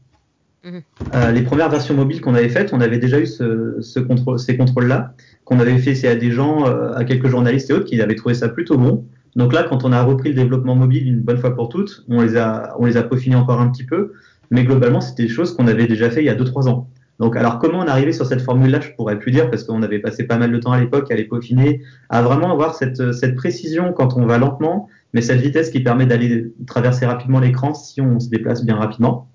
Mhm. 0.63 0.81
Euh, 1.13 1.31
les 1.31 1.41
premières 1.41 1.69
versions 1.69 1.93
mobiles 1.93 2.21
qu'on 2.21 2.35
avait 2.35 2.49
faites, 2.49 2.73
on 2.73 2.81
avait 2.81 2.99
déjà 2.99 3.19
eu 3.19 3.27
ces 3.27 4.57
contrôles-là, 4.57 5.13
qu'on 5.45 5.59
avait 5.59 5.77
fait 5.77 6.07
à 6.07 6.15
des 6.15 6.31
gens, 6.31 6.67
euh, 6.67 6.93
à 6.93 7.03
quelques 7.05 7.27
journalistes 7.27 7.69
et 7.69 7.73
autres, 7.73 7.85
qui 7.85 8.01
avaient 8.01 8.15
trouvé 8.15 8.33
ça 8.35 8.49
plutôt 8.49 8.77
bon. 8.77 9.05
Donc 9.35 9.53
là, 9.53 9.63
quand 9.63 9.85
on 9.85 9.91
a 9.91 10.03
repris 10.03 10.29
le 10.29 10.35
développement 10.35 10.75
mobile 10.75 11.07
une 11.07 11.21
bonne 11.21 11.37
fois 11.37 11.55
pour 11.55 11.69
toutes, 11.69 12.03
on 12.09 12.21
les 12.21 12.35
a, 12.35 12.75
on 12.79 12.85
les 12.85 12.97
a 12.97 13.03
peaufinés 13.03 13.35
encore 13.35 13.61
un 13.61 13.69
petit 13.69 13.85
peu, 13.85 14.13
mais 14.51 14.63
globalement, 14.63 15.01
c'était 15.01 15.23
des 15.23 15.29
choses 15.29 15.55
qu'on 15.55 15.67
avait 15.67 15.87
déjà 15.87 16.09
fait 16.09 16.21
il 16.21 16.25
y 16.25 16.29
a 16.29 16.35
2-3 16.35 16.67
ans. 16.67 16.89
Donc, 17.19 17.35
alors 17.35 17.59
comment 17.59 17.79
on 17.79 17.95
est 17.95 18.11
sur 18.13 18.25
cette 18.25 18.41
formule-là, 18.41 18.79
je 18.79 18.91
pourrais 18.91 19.19
plus 19.19 19.31
dire 19.31 19.49
parce 19.49 19.65
qu'on 19.65 19.83
avait 19.83 19.99
passé 19.99 20.23
pas 20.23 20.37
mal 20.37 20.51
de 20.51 20.57
temps 20.57 20.71
à 20.71 20.79
l'époque 20.79 21.11
à 21.11 21.15
les 21.15 21.25
peaufiner, 21.25 21.81
à 22.09 22.21
vraiment 22.21 22.51
avoir 22.51 22.75
cette 22.75 23.35
précision 23.35 23.91
quand 23.91 24.15
on 24.15 24.25
va 24.25 24.37
lentement, 24.37 24.87
mais 25.13 25.21
cette 25.21 25.41
vitesse 25.41 25.69
qui 25.69 25.81
permet 25.81 26.05
d'aller 26.05 26.53
traverser 26.65 27.05
rapidement 27.05 27.39
l'écran 27.39 27.73
si 27.73 27.99
on 27.99 28.19
se 28.21 28.29
déplace 28.29 28.63
bien 28.63 28.77
rapidement. 28.77 29.27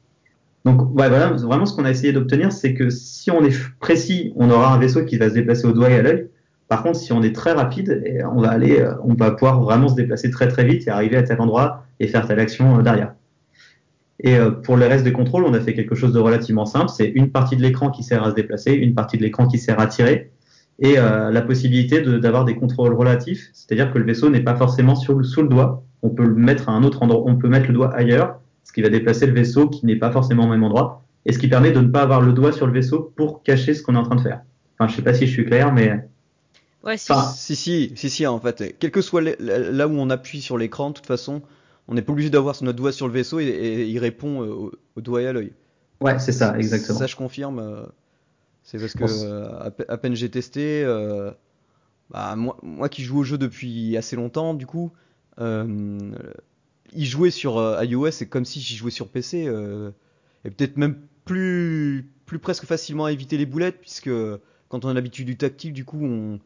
Donc 0.64 0.81
ouais, 0.94 1.09
voilà, 1.09 1.31
vraiment 1.31 1.66
ce 1.66 1.77
qu'on 1.77 1.85
a 1.85 1.90
essayé 1.90 2.12
d'obtenir, 2.12 2.50
c'est 2.50 2.72
que 2.72 2.88
si 2.88 3.31
on 3.31 3.44
est 3.44 3.55
précis, 3.81 4.33
on 4.37 4.50
aura 4.50 4.72
un 4.72 4.79
vaisseau 4.79 5.05
qui 5.05 5.18
va 5.18 5.29
se 5.29 5.35
déplacer 5.35 5.66
au 5.66 5.72
doigt 5.72 5.90
et 5.90 5.96
à 5.96 6.03
l'œil. 6.03 6.29
Par 6.68 6.83
contre, 6.83 6.98
si 6.98 7.12
on 7.12 7.22
est 7.22 7.35
très 7.35 7.53
rapide, 7.53 8.03
on 8.35 8.40
va 8.40 8.50
aller, 8.50 8.81
euh, 8.81 8.94
on 9.05 9.14
va 9.14 9.31
pouvoir 9.33 9.61
vraiment 9.61 9.88
se 9.88 9.94
déplacer 9.94 10.31
très 10.31 10.48
très 10.48 10.64
vite 10.64 10.87
et 10.88 10.90
arriver 10.90 11.16
à 11.16 11.22
tel 11.22 11.40
endroit 11.40 11.85
et 12.00 12.09
faire 12.09 12.27
telle 12.27 12.40
action 12.40 12.79
euh, 12.79 12.83
derrière. 12.83 13.14
Et 14.20 14.37
euh, 14.37 14.50
pour 14.50 14.77
le 14.77 14.87
reste 14.87 15.05
des 15.05 15.12
contrôles, 15.12 15.44
on 15.44 15.53
a 15.53 15.61
fait 15.61 15.74
quelque 15.74 15.94
chose 15.94 16.14
de 16.14 16.18
relativement 16.18 16.64
simple. 16.64 16.88
C'est 16.88 17.09
une 17.09 17.31
partie 17.31 17.57
de 17.57 17.62
l'écran 17.62 17.90
qui 17.90 18.03
sert 18.03 18.22
à 18.24 18.31
se 18.31 18.35
déplacer, 18.35 18.72
une 18.72 18.94
partie 18.94 19.18
de 19.18 19.22
l'écran 19.22 19.46
qui 19.46 19.59
sert 19.59 19.79
à 19.79 19.87
tirer, 19.87 20.31
et 20.81 20.96
la 20.96 21.40
possibilité 21.42 22.00
d'avoir 22.00 22.44
des 22.44 22.57
contrôles 22.57 22.94
relatifs, 22.94 23.48
c'est-à-dire 23.53 23.92
que 23.92 23.98
le 23.98 24.05
vaisseau 24.05 24.29
n'est 24.29 24.40
pas 24.40 24.57
forcément 24.57 24.96
sous 24.96 25.42
le 25.42 25.46
doigt. 25.46 25.85
On 26.03 26.11
peut 26.11 26.24
le 26.24 26.35
mettre 26.35 26.68
à 26.68 26.72
un 26.72 26.83
autre 26.83 27.05
endroit, 27.05 27.22
on 27.27 27.37
peut 27.37 27.48
mettre 27.48 27.68
le 27.68 27.74
doigt 27.74 27.94
ailleurs 27.94 28.40
qui 28.75 28.83
va 28.83 28.89
déplacer 28.89 29.27
le 29.27 29.33
vaisseau 29.33 29.69
qui 29.69 29.87
n'est 29.87 29.97
pas 29.97 30.11
forcément 30.11 30.45
au 30.45 30.49
même 30.49 30.65
endroit, 30.65 31.05
et 31.27 31.33
ce 31.33 31.39
qui 31.39 31.49
permet 31.49 31.71
de 31.71 31.81
ne 31.81 31.89
pas 31.89 32.03
avoir 32.03 32.21
le 32.21 32.33
doigt 32.33 32.53
sur 32.53 32.67
le 32.67 32.73
vaisseau 32.73 33.13
pour 33.17 33.43
cacher 33.43 33.75
ce 33.75 33.83
qu'on 33.83 33.95
est 33.95 33.99
en 33.99 34.03
train 34.03 34.17
de 34.17 34.21
faire. 34.21 34.43
Enfin, 34.79 34.91
je 34.91 34.97
sais 34.97 35.03
pas 35.03 35.15
si 35.15 35.27
je 35.27 35.33
suis 35.33 35.47
clair, 35.47 35.73
mais... 35.73 36.07
Ouais, 36.83 36.99
si. 36.99 37.13
si, 37.37 37.57
si, 37.57 37.93
si, 37.97 38.11
si, 38.11 38.27
en 38.27 38.39
fait, 38.39 38.77
quel 38.79 38.91
que 38.91 39.01
soit 39.01 39.23
là 39.23 39.89
où 39.89 39.93
on 39.93 40.11
appuie 40.11 40.43
sur 40.43 40.59
l'écran, 40.59 40.91
de 40.91 40.95
toute 40.95 41.07
façon, 41.07 41.41
on 41.89 41.95
n'est 41.95 42.03
pas 42.03 42.13
obligé 42.13 42.29
d'avoir 42.29 42.55
notre 42.63 42.77
doigt 42.77 42.93
sur 42.93 43.07
le 43.07 43.13
vaisseau 43.15 43.41
et, 43.41 43.87
il 43.89 43.99
répond 43.99 44.41
au, 44.41 45.01
doigt 45.01 45.23
et 45.23 45.27
à 45.27 45.33
l'œil. 45.33 45.53
Ouais, 46.01 46.19
c'est 46.19 46.33
ça, 46.33 46.59
exactement. 46.59 46.99
Ça, 46.99 47.07
je 47.07 47.17
confirme. 47.17 47.59
Euh, 47.59 47.87
c'est 48.63 48.79
parce 48.79 48.95
que 48.95 49.05
euh, 49.05 49.71
à, 49.89 49.97
peine 49.97 50.15
j'ai 50.15 50.31
testé, 50.31 50.83
euh, 50.85 51.31
bah, 52.11 52.35
moi, 52.37 52.59
moi 52.63 52.89
qui 52.91 53.03
joue 53.03 53.21
au 53.21 53.25
jeu 53.25 53.39
depuis 53.39 53.97
assez 53.97 54.17
longtemps, 54.17 54.53
du 54.53 54.67
coup, 54.67 54.93
y 56.95 57.05
jouer 57.05 57.31
sur 57.31 57.59
euh, 57.59 57.85
iOS, 57.85 58.11
c'est 58.13 58.27
comme 58.27 58.45
si 58.45 58.61
j'y 58.61 58.77
jouais 58.77 58.91
sur 58.91 59.09
PC. 59.09 59.47
Euh, 59.47 59.91
et 60.45 60.51
peut-être 60.51 60.77
même 60.77 60.97
plus, 61.25 62.11
plus 62.27 62.39
presque 62.39 62.65
facilement 62.65 63.07
à 63.07 63.13
éviter 63.13 63.37
les 63.37 63.47
boulettes, 63.47 63.81
puisque 63.81 64.11
quand 64.69 64.85
on 64.85 64.89
a 64.89 64.95
l'habitude 64.95 65.27
du 65.27 65.37
tactile, 65.37 65.73
du 65.73 65.85
coup, 65.85 66.05
on. 66.05 66.41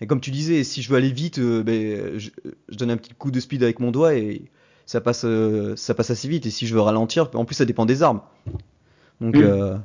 Et 0.00 0.06
comme 0.06 0.20
tu 0.20 0.30
disais, 0.30 0.64
si 0.64 0.82
je 0.82 0.90
veux 0.90 0.96
aller 0.96 1.12
vite, 1.12 1.38
euh, 1.38 1.62
ben, 1.62 2.18
je, 2.18 2.30
je, 2.68 2.76
donne 2.76 2.90
un 2.90 2.96
petit 2.96 3.14
coup 3.14 3.30
de 3.30 3.38
speed 3.38 3.62
avec 3.62 3.78
mon 3.78 3.92
doigt 3.92 4.14
et 4.14 4.42
ça 4.86 5.00
passe, 5.00 5.24
euh, 5.24 5.76
ça 5.76 5.94
passe 5.94 6.10
assez 6.10 6.28
vite. 6.28 6.46
Et 6.46 6.50
si 6.50 6.66
je 6.66 6.74
veux 6.74 6.80
ralentir, 6.80 7.30
en 7.34 7.44
plus, 7.44 7.54
ça 7.54 7.64
dépend 7.64 7.86
des 7.86 8.02
armes. 8.02 8.20
Donc. 9.20 9.36
Euh... 9.36 9.76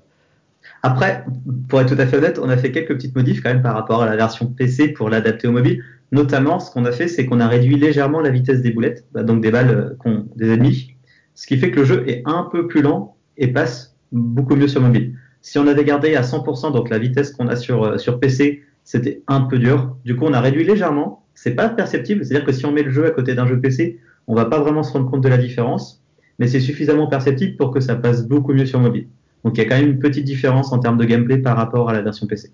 Après, 0.81 1.25
pour 1.67 1.81
être 1.81 1.93
tout 1.93 2.01
à 2.01 2.05
fait 2.05 2.17
honnête, 2.17 2.39
on 2.41 2.49
a 2.49 2.57
fait 2.57 2.71
quelques 2.71 2.93
petites 2.93 3.15
modifs 3.15 3.41
quand 3.41 3.49
même 3.49 3.61
par 3.61 3.73
rapport 3.73 4.01
à 4.01 4.05
la 4.05 4.15
version 4.15 4.47
PC 4.47 4.89
pour 4.89 5.09
l'adapter 5.09 5.47
au 5.47 5.51
mobile. 5.51 5.83
Notamment, 6.11 6.59
ce 6.59 6.71
qu'on 6.71 6.85
a 6.85 6.91
fait, 6.91 7.07
c'est 7.07 7.25
qu'on 7.25 7.39
a 7.39 7.47
réduit 7.47 7.77
légèrement 7.77 8.21
la 8.21 8.31
vitesse 8.31 8.61
des 8.61 8.71
boulettes, 8.71 9.05
bah, 9.11 9.23
donc 9.23 9.41
des 9.41 9.51
balles 9.51 9.97
euh, 10.05 10.21
des 10.35 10.51
ennemis, 10.51 10.95
ce 11.35 11.45
qui 11.45 11.57
fait 11.57 11.71
que 11.71 11.81
le 11.81 11.85
jeu 11.85 12.03
est 12.09 12.23
un 12.25 12.47
peu 12.51 12.67
plus 12.67 12.81
lent 12.81 13.15
et 13.37 13.47
passe 13.47 13.95
beaucoup 14.11 14.55
mieux 14.55 14.67
sur 14.67 14.81
mobile. 14.81 15.15
Si 15.41 15.57
on 15.59 15.67
avait 15.67 15.85
gardé 15.85 16.15
à 16.15 16.21
100% 16.21 16.73
donc 16.73 16.89
la 16.89 16.97
vitesse 16.97 17.31
qu'on 17.31 17.47
a 17.47 17.55
sur, 17.55 17.83
euh, 17.83 17.97
sur 17.97 18.19
PC, 18.19 18.63
c'était 18.83 19.21
un 19.27 19.41
peu 19.41 19.59
dur. 19.59 19.95
Du 20.03 20.15
coup, 20.15 20.25
on 20.25 20.33
a 20.33 20.41
réduit 20.41 20.63
légèrement. 20.63 21.23
C'est 21.35 21.53
pas 21.53 21.69
perceptible, 21.69 22.25
c'est-à-dire 22.25 22.45
que 22.45 22.51
si 22.51 22.65
on 22.65 22.71
met 22.71 22.83
le 22.83 22.91
jeu 22.91 23.05
à 23.05 23.11
côté 23.11 23.35
d'un 23.35 23.45
jeu 23.45 23.59
PC, 23.59 23.99
on 24.27 24.35
va 24.35 24.45
pas 24.45 24.59
vraiment 24.59 24.83
se 24.83 24.91
rendre 24.91 25.09
compte 25.09 25.21
de 25.21 25.29
la 25.29 25.37
différence, 25.37 26.03
mais 26.39 26.47
c'est 26.47 26.59
suffisamment 26.59 27.07
perceptible 27.07 27.55
pour 27.55 27.71
que 27.71 27.79
ça 27.79 27.95
passe 27.95 28.27
beaucoup 28.27 28.53
mieux 28.53 28.65
sur 28.65 28.79
mobile. 28.79 29.07
Donc 29.43 29.57
il 29.57 29.63
y 29.63 29.65
a 29.65 29.69
quand 29.69 29.77
même 29.77 29.91
une 29.91 29.99
petite 29.99 30.25
différence 30.25 30.73
en 30.73 30.79
termes 30.79 30.97
de 30.97 31.05
gameplay 31.05 31.37
par 31.37 31.55
rapport 31.55 31.89
à 31.89 31.93
la 31.93 32.01
version 32.01 32.27
PC. 32.27 32.51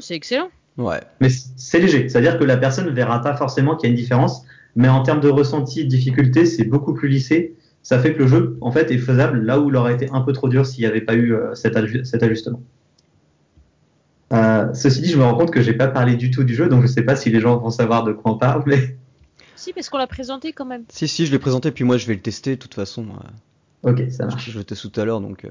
C'est 0.00 0.14
excellent. 0.14 0.50
Ouais. 0.78 1.00
Mais 1.20 1.28
c'est 1.56 1.80
léger, 1.80 2.08
c'est-à-dire 2.08 2.38
que 2.38 2.44
la 2.44 2.56
personne 2.56 2.86
ne 2.86 2.90
verra 2.90 3.20
pas 3.22 3.34
forcément 3.34 3.76
qu'il 3.76 3.88
y 3.88 3.92
a 3.92 3.94
une 3.94 4.00
différence, 4.00 4.44
mais 4.74 4.88
en 4.88 5.02
termes 5.02 5.20
de 5.20 5.28
ressenti, 5.28 5.84
de 5.84 5.88
difficulté, 5.88 6.44
c'est 6.44 6.64
beaucoup 6.64 6.92
plus 6.92 7.08
lissé. 7.08 7.56
Ça 7.82 7.98
fait 7.98 8.14
que 8.14 8.18
le 8.18 8.26
jeu, 8.26 8.58
en 8.60 8.70
fait, 8.70 8.90
est 8.90 8.98
faisable 8.98 9.40
là 9.40 9.60
où 9.60 9.70
il 9.70 9.76
aurait 9.76 9.94
été 9.94 10.10
un 10.12 10.20
peu 10.20 10.32
trop 10.32 10.48
dur 10.48 10.66
s'il 10.66 10.80
n'y 10.80 10.86
avait 10.86 11.00
pas 11.00 11.14
eu 11.14 11.34
euh, 11.34 11.54
cet, 11.54 11.76
cet, 12.04 12.22
ajustement. 12.22 12.60
Euh, 14.32 14.74
ceci 14.74 15.00
dit, 15.00 15.08
je 15.08 15.18
me 15.18 15.22
rends 15.22 15.36
compte 15.36 15.52
que 15.52 15.62
j'ai 15.62 15.72
pas 15.72 15.88
parlé 15.88 16.16
du 16.16 16.30
tout 16.30 16.44
du 16.44 16.54
jeu, 16.54 16.68
donc 16.68 16.82
je 16.82 16.88
sais 16.88 17.02
pas 17.02 17.16
si 17.16 17.30
les 17.30 17.40
gens 17.40 17.56
vont 17.58 17.70
savoir 17.70 18.04
de 18.04 18.12
quoi 18.12 18.32
on 18.32 18.38
parle, 18.38 18.62
mais. 18.66 18.96
Si, 19.58 19.72
parce 19.72 19.88
qu'on 19.88 19.96
l'a 19.96 20.06
présenté 20.06 20.52
quand 20.52 20.66
même. 20.66 20.84
Si, 20.90 21.08
si, 21.08 21.24
je 21.24 21.32
l'ai 21.32 21.38
présenté, 21.38 21.70
puis 21.70 21.82
moi 21.82 21.96
je 21.96 22.06
vais 22.06 22.12
le 22.12 22.20
tester 22.20 22.56
de 22.56 22.60
toute 22.60 22.74
façon. 22.74 23.06
Ok, 23.84 24.02
ça 24.10 24.26
marche. 24.26 24.44
Je, 24.44 24.50
je 24.50 24.58
le 24.58 24.64
teste 24.64 24.92
tout 24.92 25.00
à 25.00 25.06
l'heure, 25.06 25.22
donc. 25.22 25.46
Euh... 25.46 25.48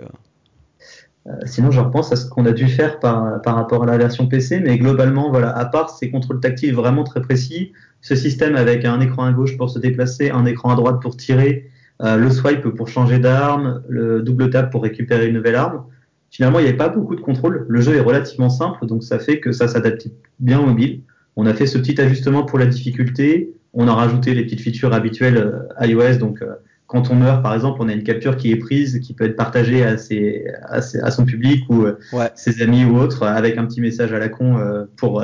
Euh, 1.27 1.31
sinon, 1.45 1.71
je 1.71 1.79
repense 1.79 2.11
à 2.11 2.15
ce 2.15 2.29
qu'on 2.29 2.45
a 2.45 2.51
dû 2.51 2.67
faire 2.67 2.99
par, 2.99 3.41
par 3.41 3.55
rapport 3.55 3.83
à 3.83 3.85
la 3.85 3.97
version 3.97 4.27
PC, 4.27 4.59
mais 4.59 4.77
globalement, 4.77 5.31
voilà, 5.31 5.55
à 5.57 5.65
part 5.65 5.89
ces 5.89 6.11
contrôles 6.11 6.39
tactiles 6.39 6.75
vraiment 6.75 7.03
très 7.03 7.21
précis, 7.21 7.73
ce 8.01 8.15
système 8.15 8.55
avec 8.55 8.85
un 8.85 8.99
écran 8.99 9.23
à 9.23 9.31
gauche 9.31 9.57
pour 9.57 9.69
se 9.69 9.79
déplacer, 9.79 10.29
un 10.29 10.45
écran 10.45 10.71
à 10.71 10.75
droite 10.75 11.01
pour 11.01 11.17
tirer, 11.17 11.71
euh, 12.03 12.17
le 12.17 12.29
swipe 12.29 12.67
pour 12.69 12.87
changer 12.87 13.19
d'arme, 13.19 13.81
le 13.87 14.21
double 14.21 14.49
tap 14.49 14.69
pour 14.69 14.83
récupérer 14.83 15.27
une 15.27 15.35
nouvelle 15.35 15.55
arme. 15.55 15.85
Finalement, 16.29 16.59
il 16.59 16.63
n'y 16.63 16.67
avait 16.67 16.77
pas 16.77 16.89
beaucoup 16.89 17.15
de 17.15 17.21
contrôle. 17.21 17.65
Le 17.67 17.81
jeu 17.81 17.95
est 17.95 18.01
relativement 18.01 18.49
simple, 18.49 18.85
donc 18.85 19.03
ça 19.03 19.17
fait 19.17 19.39
que 19.39 19.51
ça 19.51 19.67
s'adapte 19.67 20.07
bien 20.39 20.59
au 20.59 20.65
mobile. 20.65 21.01
On 21.37 21.45
a 21.45 21.53
fait 21.53 21.65
ce 21.65 21.77
petit 21.77 21.99
ajustement 21.99 22.43
pour 22.43 22.59
la 22.59 22.65
difficulté. 22.65 23.53
On 23.73 23.87
a 23.87 23.93
rajouté 23.93 24.33
les 24.33 24.43
petites 24.43 24.61
features 24.61 24.93
habituelles 24.93 25.37
euh, 25.37 25.85
iOS, 25.87 26.17
donc 26.17 26.43
quand 26.87 27.09
on 27.09 27.15
meurt, 27.15 27.41
par 27.41 27.53
exemple, 27.53 27.79
on 27.81 27.89
a 27.89 27.93
une 27.93 28.03
capture 28.03 28.37
qui 28.37 28.51
est 28.51 28.57
prise, 28.57 28.99
qui 28.99 29.13
peut 29.13 29.25
être 29.25 29.35
partagée 29.35 29.83
à, 29.83 29.97
ses, 29.97 30.45
à, 30.67 30.81
ses, 30.81 30.99
à 30.99 31.09
son 31.09 31.25
public 31.25 31.63
ou 31.69 31.83
euh, 31.83 31.97
ouais. 32.13 32.29
ses 32.35 32.61
amis 32.61 32.85
ou 32.85 32.97
autres, 32.97 33.23
avec 33.23 33.57
un 33.57 33.65
petit 33.65 33.81
message 33.81 34.13
à 34.13 34.19
la 34.19 34.29
con 34.29 34.57
euh, 34.57 34.85
pour 34.95 35.23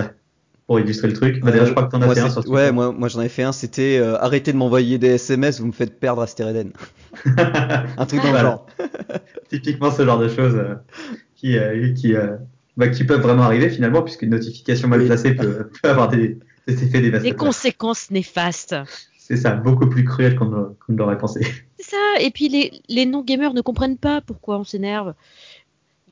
pour 0.65 0.79
illustrer 0.79 1.09
le 1.09 1.13
truc. 1.13 1.41
Bah, 1.41 1.51
d'ailleurs, 1.51 1.67
je 1.67 1.71
crois 1.71 1.83
que 1.83 1.91
t'en 1.91 2.01
as 2.01 2.05
moi, 2.05 2.15
fait 2.15 2.21
un 2.21 2.29
sur 2.29 2.47
Ouais, 2.49 2.71
moi, 2.71 2.91
moi 2.91 3.09
j'en 3.09 3.21
ai 3.21 3.29
fait 3.29 3.43
un. 3.43 3.51
C'était 3.51 3.99
euh, 3.99 4.17
arrêtez 4.19 4.53
de 4.53 4.57
m'envoyer 4.57 4.97
des 4.97 5.09
SMS, 5.09 5.59
vous 5.59 5.67
me 5.67 5.71
faites 5.71 5.99
perdre 5.99 6.21
Astéréden. 6.21 6.71
un 7.25 8.05
truc 8.05 8.23
dans 8.23 8.31
le 8.31 8.39
genre. 8.39 8.65
Typiquement 9.49 9.91
ce 9.91 10.03
genre 10.03 10.19
de 10.19 10.29
choses 10.29 10.55
euh, 10.55 10.75
qui 11.35 11.57
qui 11.93 12.15
bah, 12.77 12.87
qui 12.87 13.03
peuvent 13.03 13.21
vraiment 13.21 13.43
arriver 13.43 13.69
finalement, 13.69 14.01
puisqu'une 14.01 14.29
notification 14.29 14.87
mal 14.87 15.05
placée 15.05 15.35
peut, 15.35 15.69
peut 15.81 15.89
avoir 15.89 16.07
des, 16.07 16.39
des 16.67 16.83
effets 16.83 17.01
dévastateurs. 17.01 17.21
Des 17.21 17.37
conséquences 17.37 18.09
néfastes. 18.09 18.75
C'est 19.31 19.37
ça, 19.37 19.51
beaucoup 19.55 19.87
plus 19.87 20.03
cruel 20.03 20.35
qu'on 20.35 20.75
qu 20.85 20.93
l'aurait 20.93 21.17
pensé. 21.17 21.39
C'est 21.79 21.91
ça, 21.91 22.19
et 22.19 22.31
puis 22.31 22.49
les, 22.49 22.81
les 22.89 23.05
non-gamers 23.05 23.53
ne 23.53 23.61
comprennent 23.61 23.97
pas 23.97 24.19
pourquoi 24.19 24.59
on 24.59 24.65
s'énerve. 24.65 25.13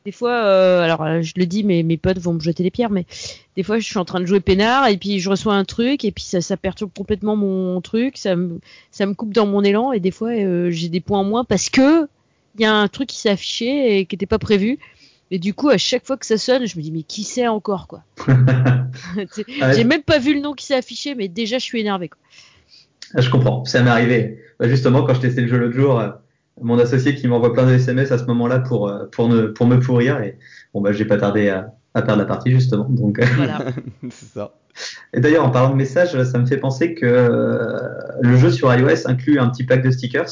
Des 0.05 0.13
fois, 0.13 0.31
euh, 0.31 0.81
alors 0.81 1.21
je 1.21 1.33
le 1.35 1.45
dis, 1.45 1.65
mais 1.65 1.83
mes 1.83 1.97
potes 1.97 2.19
vont 2.19 2.31
me 2.31 2.39
jeter 2.39 2.63
les 2.63 2.71
pierres, 2.71 2.91
mais 2.91 3.05
des 3.57 3.63
fois 3.63 3.77
je 3.77 3.83
suis 3.83 3.97
en 3.97 4.05
train 4.05 4.21
de 4.21 4.25
jouer 4.25 4.39
peinard 4.39 4.87
et 4.87 4.95
puis 4.95 5.19
je 5.19 5.29
reçois 5.29 5.53
un 5.53 5.65
truc 5.65 6.05
et 6.05 6.11
puis 6.11 6.23
ça, 6.23 6.39
ça 6.39 6.55
perturbe 6.55 6.91
complètement 6.97 7.35
mon 7.35 7.81
truc, 7.81 8.15
ça 8.15 8.37
me, 8.37 8.61
ça 8.89 9.05
me 9.05 9.13
coupe 9.13 9.33
dans 9.33 9.45
mon 9.45 9.65
élan 9.65 9.91
et 9.91 9.99
des 9.99 10.11
fois 10.11 10.29
euh, 10.29 10.71
j'ai 10.71 10.87
des 10.87 11.01
points 11.01 11.19
en 11.19 11.25
moins 11.25 11.43
parce 11.43 11.69
que 11.69 12.07
il 12.55 12.61
y 12.61 12.65
a 12.65 12.73
un 12.73 12.87
truc 12.87 13.09
qui 13.09 13.17
s'est 13.17 13.31
affiché 13.31 13.99
et 13.99 14.05
qui 14.05 14.15
n'était 14.15 14.27
pas 14.27 14.39
prévu. 14.39 14.79
Et 15.31 15.39
du 15.39 15.53
coup, 15.53 15.69
à 15.69 15.77
chaque 15.77 16.07
fois 16.07 16.17
que 16.17 16.25
ça 16.25 16.37
sonne, 16.37 16.65
je 16.65 16.77
me 16.77 16.81
dis 16.81 16.91
mais 16.93 17.03
qui 17.03 17.25
c'est 17.25 17.49
encore 17.49 17.87
quoi? 17.87 18.01
J'ai 19.75 19.83
même 19.83 20.03
pas 20.03 20.19
vu 20.19 20.33
le 20.33 20.39
nom 20.39 20.53
qui 20.53 20.65
s'est 20.65 20.75
affiché, 20.75 21.15
mais 21.15 21.27
déjà 21.27 21.57
je 21.57 21.65
suis 21.65 21.81
énervé 21.81 22.07
quoi. 22.07 22.19
Je 23.17 23.29
comprends, 23.29 23.65
ça 23.65 23.81
m'est 23.81 23.89
arrivé. 23.89 24.39
Bah, 24.59 24.67
justement, 24.67 25.03
quand 25.03 25.13
je 25.13 25.21
testais 25.21 25.41
le 25.41 25.47
jeu 25.47 25.57
l'autre 25.57 25.75
jour, 25.75 25.99
euh, 25.99 26.09
mon 26.61 26.77
associé 26.77 27.15
qui 27.15 27.27
m'envoie 27.27 27.53
plein 27.53 27.65
de 27.65 27.73
SMS 27.73 28.11
à 28.11 28.17
ce 28.17 28.25
moment-là 28.25 28.59
pour, 28.59 28.87
euh, 28.87 29.05
pour, 29.11 29.29
ne, 29.29 29.43
pour 29.43 29.65
me 29.65 29.79
pourrir. 29.79 30.21
Et 30.21 30.37
bon, 30.73 30.81
bah, 30.81 30.91
j'ai 30.91 31.05
pas 31.05 31.17
tardé 31.17 31.49
à, 31.49 31.73
à, 31.93 32.01
perdre 32.01 32.21
la 32.21 32.27
partie, 32.27 32.51
justement. 32.51 32.87
Donc, 32.89 33.19
voilà. 33.35 33.59
c'est 34.09 34.33
ça. 34.33 34.53
Et 35.13 35.19
d'ailleurs, 35.19 35.45
en 35.45 35.49
parlant 35.49 35.71
de 35.71 35.75
messages, 35.75 36.21
ça 36.23 36.39
me 36.39 36.45
fait 36.45 36.57
penser 36.57 36.93
que 36.93 37.05
euh, 37.05 37.77
le 38.21 38.37
jeu 38.37 38.51
sur 38.51 38.73
iOS 38.73 39.07
inclut 39.07 39.39
un 39.39 39.49
petit 39.49 39.63
pack 39.63 39.83
de 39.83 39.91
stickers. 39.91 40.29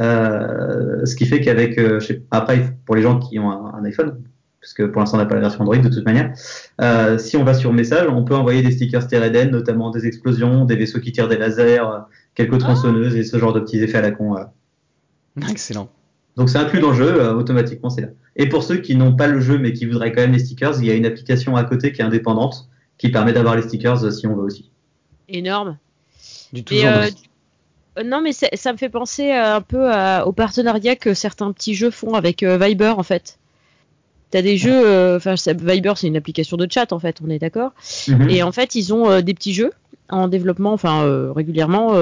Euh, 0.00 1.04
ce 1.04 1.14
qui 1.16 1.26
fait 1.26 1.40
qu'avec, 1.40 1.78
euh, 1.78 1.98
après, 2.30 2.76
pour 2.84 2.94
les 2.94 3.02
gens 3.02 3.18
qui 3.18 3.38
ont 3.38 3.50
un, 3.50 3.74
un 3.74 3.84
iPhone, 3.84 4.22
parce 4.60 4.72
que 4.72 4.82
pour 4.82 5.00
l'instant 5.00 5.16
on 5.16 5.20
n'a 5.20 5.26
pas 5.26 5.34
la 5.34 5.42
version 5.42 5.60
Android 5.60 5.78
de 5.78 5.88
toute 5.88 6.04
manière. 6.04 6.32
Euh, 6.80 7.18
si 7.18 7.36
on 7.36 7.44
va 7.44 7.54
sur 7.54 7.72
message, 7.72 8.08
on 8.08 8.24
peut 8.24 8.34
envoyer 8.34 8.62
des 8.62 8.72
stickers 8.72 9.06
Tereden, 9.06 9.50
notamment 9.50 9.90
des 9.90 10.06
explosions, 10.06 10.64
des 10.64 10.76
vaisseaux 10.76 11.00
qui 11.00 11.12
tirent 11.12 11.28
des 11.28 11.38
lasers, 11.38 11.84
quelques 12.34 12.58
tronçonneuses 12.58 13.16
et 13.16 13.24
ce 13.24 13.36
genre 13.38 13.52
de 13.52 13.60
petits 13.60 13.78
effets 13.78 13.98
à 13.98 14.02
la 14.02 14.12
con. 14.12 14.36
Euh. 14.36 14.44
Excellent. 15.50 15.90
Donc 16.36 16.48
c'est 16.48 16.58
inclus 16.58 16.80
dans 16.80 16.90
le 16.90 16.96
jeu, 16.96 17.20
euh, 17.20 17.34
automatiquement 17.34 17.90
c'est 17.90 18.02
là. 18.02 18.08
Et 18.36 18.48
pour 18.48 18.62
ceux 18.62 18.76
qui 18.76 18.94
n'ont 18.94 19.14
pas 19.16 19.26
le 19.26 19.40
jeu 19.40 19.58
mais 19.58 19.72
qui 19.72 19.86
voudraient 19.86 20.12
quand 20.12 20.20
même 20.20 20.32
les 20.32 20.38
stickers, 20.38 20.78
il 20.78 20.86
y 20.86 20.90
a 20.90 20.94
une 20.94 21.06
application 21.06 21.56
à 21.56 21.64
côté 21.64 21.92
qui 21.92 22.00
est 22.00 22.04
indépendante 22.04 22.68
qui 22.96 23.10
permet 23.10 23.32
d'avoir 23.32 23.56
les 23.56 23.62
stickers 23.62 24.04
euh, 24.04 24.10
si 24.10 24.26
on 24.26 24.36
veut 24.36 24.44
aussi. 24.44 24.70
Énorme. 25.28 25.78
Du 26.52 26.62
tout 26.64 26.74
euh. 26.74 27.08
Non 28.04 28.22
mais 28.22 28.32
ça 28.32 28.72
me 28.72 28.78
fait 28.78 28.88
penser 28.88 29.32
un 29.32 29.60
peu 29.60 29.90
à, 29.92 30.26
au 30.26 30.32
partenariat 30.32 30.94
que 30.94 31.14
certains 31.14 31.52
petits 31.52 31.74
jeux 31.74 31.90
font 31.90 32.14
avec 32.14 32.44
Viber 32.44 32.94
en 32.96 33.02
fait. 33.02 33.38
T'as 34.30 34.42
des 34.42 34.58
jeux, 34.58 35.16
enfin 35.16 35.34
euh, 35.46 35.54
Viber 35.58 35.94
c'est 35.96 36.06
une 36.06 36.16
application 36.16 36.58
de 36.58 36.66
chat 36.70 36.92
en 36.92 36.98
fait, 36.98 37.18
on 37.24 37.30
est 37.30 37.38
d'accord. 37.38 37.72
Mhm. 38.08 38.28
Et 38.28 38.42
en 38.42 38.52
fait 38.52 38.74
ils 38.74 38.92
ont 38.92 39.10
euh, 39.10 39.22
des 39.22 39.32
petits 39.32 39.54
jeux 39.54 39.72
en 40.10 40.28
développement, 40.28 40.72
enfin 40.72 41.02
euh, 41.04 41.32
régulièrement. 41.32 41.94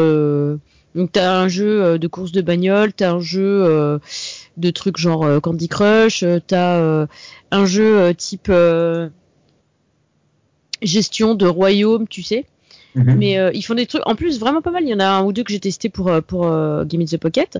donc 0.94 1.12
t'as 1.12 1.38
un 1.38 1.48
jeu 1.48 1.98
de 1.98 2.08
course 2.08 2.32
de 2.32 2.40
bagnole, 2.40 2.92
t'as 2.92 3.12
un 3.12 3.20
jeu 3.20 4.00
de 4.56 4.70
trucs 4.70 4.96
genre 4.96 5.40
Candy 5.40 5.68
Crush, 5.68 6.24
t'as 6.48 7.06
un 7.52 7.66
jeu 7.66 8.12
type 8.14 8.50
gestion 10.82 11.34
de 11.34 11.46
royaume, 11.46 12.08
tu 12.08 12.22
sais. 12.22 12.44
Mhm. 12.96 13.14
Mais 13.18 13.50
ils 13.54 13.62
font 13.62 13.74
des 13.74 13.86
trucs, 13.86 14.02
en 14.06 14.16
plus 14.16 14.40
vraiment 14.40 14.62
pas 14.62 14.70
mal. 14.72 14.82
Il 14.82 14.88
y 14.88 14.94
en 14.94 15.00
a 15.00 15.06
un 15.06 15.22
ou 15.22 15.32
deux 15.32 15.44
que 15.44 15.52
j'ai 15.52 15.60
testé 15.60 15.90
pour 15.90 16.10
pour 16.26 16.42
Game 16.86 17.02
in 17.02 17.04
the 17.04 17.18
Pocket. 17.18 17.58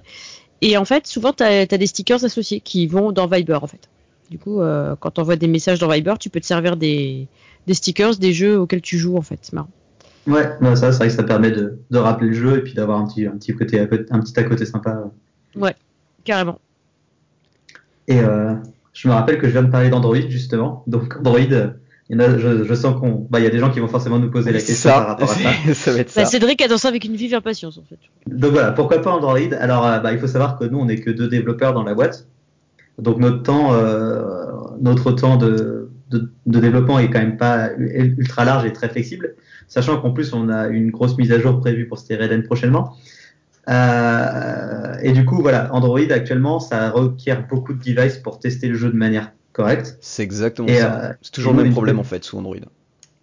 Et 0.61 0.77
en 0.77 0.85
fait 0.85 1.07
souvent 1.07 1.33
t'as 1.33 1.67
as 1.71 1.79
des 1.79 1.87
stickers 1.87 2.25
associés 2.25 2.59
qui 2.59 2.89
vont 2.89 3.13
dans 3.13 3.29
Viber 3.29 3.59
en 3.63 3.69
fait. 3.69 3.89
Du 4.31 4.39
coup, 4.39 4.61
euh, 4.61 4.97
quand 4.99 5.13
tu 5.13 5.21
envoies 5.21 5.37
des 5.37 5.47
messages 5.47 5.79
dans 5.79 5.89
Viber, 5.89 6.15
tu 6.19 6.31
peux 6.31 6.41
te 6.41 6.47
servir 6.47 6.77
des, 6.77 7.29
des 7.67 7.75
stickers 7.75 8.17
des 8.17 8.33
jeux 8.33 8.59
auxquels 8.59 8.83
tu 8.83 8.99
joues, 8.99 9.17
en 9.17 9.23
fait. 9.23 9.39
C'est 9.43 9.53
marrant. 9.53 9.71
Ouais, 10.27 10.51
non, 10.61 10.75
ça, 10.75 10.91
c'est 10.91 10.99
vrai 10.99 11.09
que 11.09 11.15
ça 11.15 11.23
permet 11.23 11.53
de, 11.53 11.79
de 11.91 11.99
rappeler 11.99 12.29
le 12.29 12.35
jeu 12.35 12.59
et 12.59 12.63
puis 12.63 12.75
d'avoir 12.75 12.99
un 12.99 13.07
petit, 13.07 13.27
un, 13.27 13.37
petit 13.37 13.55
côté, 13.55 13.79
un 13.79 13.87
petit 13.87 14.39
à 14.39 14.43
côté 14.43 14.65
sympa. 14.65 15.05
Ouais, 15.55 15.75
carrément. 16.25 16.59
Et 18.09 18.19
euh, 18.19 18.55
je 18.93 19.09
me 19.09 19.13
rappelle 19.13 19.39
que 19.39 19.47
je 19.47 19.53
viens 19.53 19.63
de 19.63 19.71
parler 19.71 19.89
d'Android, 19.89 20.29
justement. 20.29 20.83
Donc, 20.89 21.17
Android, 21.19 21.39
il 21.39 21.75
y 22.11 22.15
en 22.17 22.21
a, 22.21 22.39
je, 22.39 22.65
je 22.65 22.75
sens 22.75 22.99
qu'on. 22.99 23.27
Bah, 23.31 23.39
il 23.41 23.45
y 23.45 23.47
a 23.47 23.51
des 23.51 23.59
gens 23.59 23.71
qui 23.71 23.79
vont 23.81 23.89
forcément 23.89 24.19
nous 24.19 24.31
poser 24.31 24.53
la 24.53 24.59
question 24.59 24.91
ça, 24.91 24.99
par 24.99 25.07
rapport 25.09 25.31
à 25.31 25.35
ça. 25.35 25.51
ça 25.75 25.93
va 25.93 25.99
être 25.99 26.11
ça. 26.11 26.23
Bah, 26.23 26.27
Cédric 26.27 26.61
attend 26.63 26.79
ça 26.79 26.89
avec 26.89 27.05
une 27.05 27.17
vive 27.17 27.35
impatience, 27.35 27.79
en 27.79 27.83
fait. 27.83 27.99
Donc 28.27 28.53
voilà, 28.53 28.73
pourquoi 28.73 29.01
pas 29.03 29.13
Android? 29.13 29.53
Alors, 29.61 29.87
euh, 29.87 29.99
bah, 30.01 30.13
il 30.13 30.19
faut 30.19 30.27
savoir 30.27 30.59
que 30.59 30.65
nous, 30.65 30.79
on 30.79 30.87
n'est 30.87 31.01
que 31.01 31.11
deux 31.11 31.29
développeurs 31.29 31.73
dans 31.73 31.85
la 31.85 31.95
boîte. 31.95 32.27
Donc 32.99 33.19
notre 33.19 33.43
temps, 33.43 33.75
euh, 33.75 34.33
notre 34.81 35.13
temps 35.13 35.37
de, 35.37 35.91
de, 36.11 36.31
de, 36.47 36.61
développement 36.61 36.99
est 36.99 37.11
quand 37.11 37.19
même 37.19 37.37
pas 37.37 37.71
ultra 37.77 38.45
large 38.45 38.65
et 38.65 38.73
très 38.73 38.89
flexible, 38.89 39.35
sachant 39.69 40.01
qu'en 40.01 40.13
plus 40.13 40.33
on 40.33 40.49
a 40.49 40.69
une 40.69 40.91
grosse 40.91 41.17
mise 41.19 41.33
à 41.33 41.39
jour 41.39 41.61
prévue 41.61 41.87
pour 41.87 41.99
Stereden 41.99 42.43
prochainement. 42.43 42.97
Euh, 43.69 44.97
et 45.03 45.13
du 45.13 45.25
coup, 45.25 45.43
voilà, 45.43 45.75
Android 45.75 45.99
actuellement, 46.11 46.61
ça 46.61 46.91
requiert 46.91 47.47
beaucoup 47.49 47.75
de 47.75 47.83
devices 47.83 48.19
pour 48.19 48.39
tester 48.39 48.69
le 48.69 48.77
jeu 48.77 48.91
de 48.91 48.97
manière 48.97 49.33
correcte. 49.53 49.99
C'est 50.01 50.23
exactement 50.23 50.69
et 50.69 50.77
ça. 50.77 51.05
Euh, 51.05 51.13
c'est 51.21 51.33
toujours 51.33 51.53
le 51.53 51.65
même 51.65 51.73
problème 51.73 51.99
en 51.99 52.05
fait 52.05 52.23
sous 52.25 52.39
Android. 52.39 52.57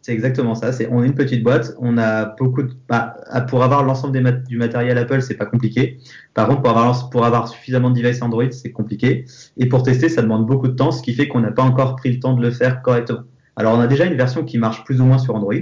C'est 0.04 0.12
exactement 0.12 0.54
ça. 0.54 0.74
C'est, 0.74 0.90
on 0.92 1.02
est 1.02 1.08
une 1.08 1.16
petite 1.16 1.44
boîte. 1.44 1.76
On 1.80 1.98
a 1.98 2.26
beaucoup 2.26 2.62
de, 2.62 2.74
bah, 2.90 3.16
pour 3.48 3.64
avoir 3.64 3.86
l'ensemble 3.86 4.12
des 4.12 4.32
du 4.50 4.58
matériel 4.58 4.98
Apple, 4.98 5.22
c'est 5.22 5.36
pas 5.36 5.46
compliqué. 5.46 5.98
Par 6.34 6.50
contre, 6.50 6.62
pour 6.62 6.72
avoir, 6.72 7.10
pour 7.10 7.26
avoir 7.26 7.48
suffisamment 7.48 7.90
de 7.90 7.96
devices 7.96 8.22
Android, 8.22 8.52
c'est 8.52 8.74
compliqué. 8.74 9.24
Et 9.56 9.70
pour 9.70 9.82
tester, 9.82 10.10
ça 10.10 10.22
demande 10.22 10.46
beaucoup 10.46 10.68
de 10.68 10.74
temps, 10.74 10.92
ce 10.92 11.02
qui 11.02 11.14
fait 11.14 11.30
qu'on 11.30 11.40
n'a 11.40 11.52
pas 11.52 11.64
encore 11.64 11.96
pris 11.96 12.12
le 12.12 12.20
temps 12.20 12.34
de 12.34 12.42
le 12.42 12.52
faire 12.52 12.82
correctement. 12.82 13.22
Alors, 13.56 13.78
on 13.78 13.80
a 13.80 13.88
déjà 13.88 14.04
une 14.04 14.16
version 14.16 14.44
qui 14.44 14.58
marche 14.58 14.84
plus 14.84 15.00
ou 15.00 15.06
moins 15.06 15.20
sur 15.20 15.36
Android. 15.36 15.54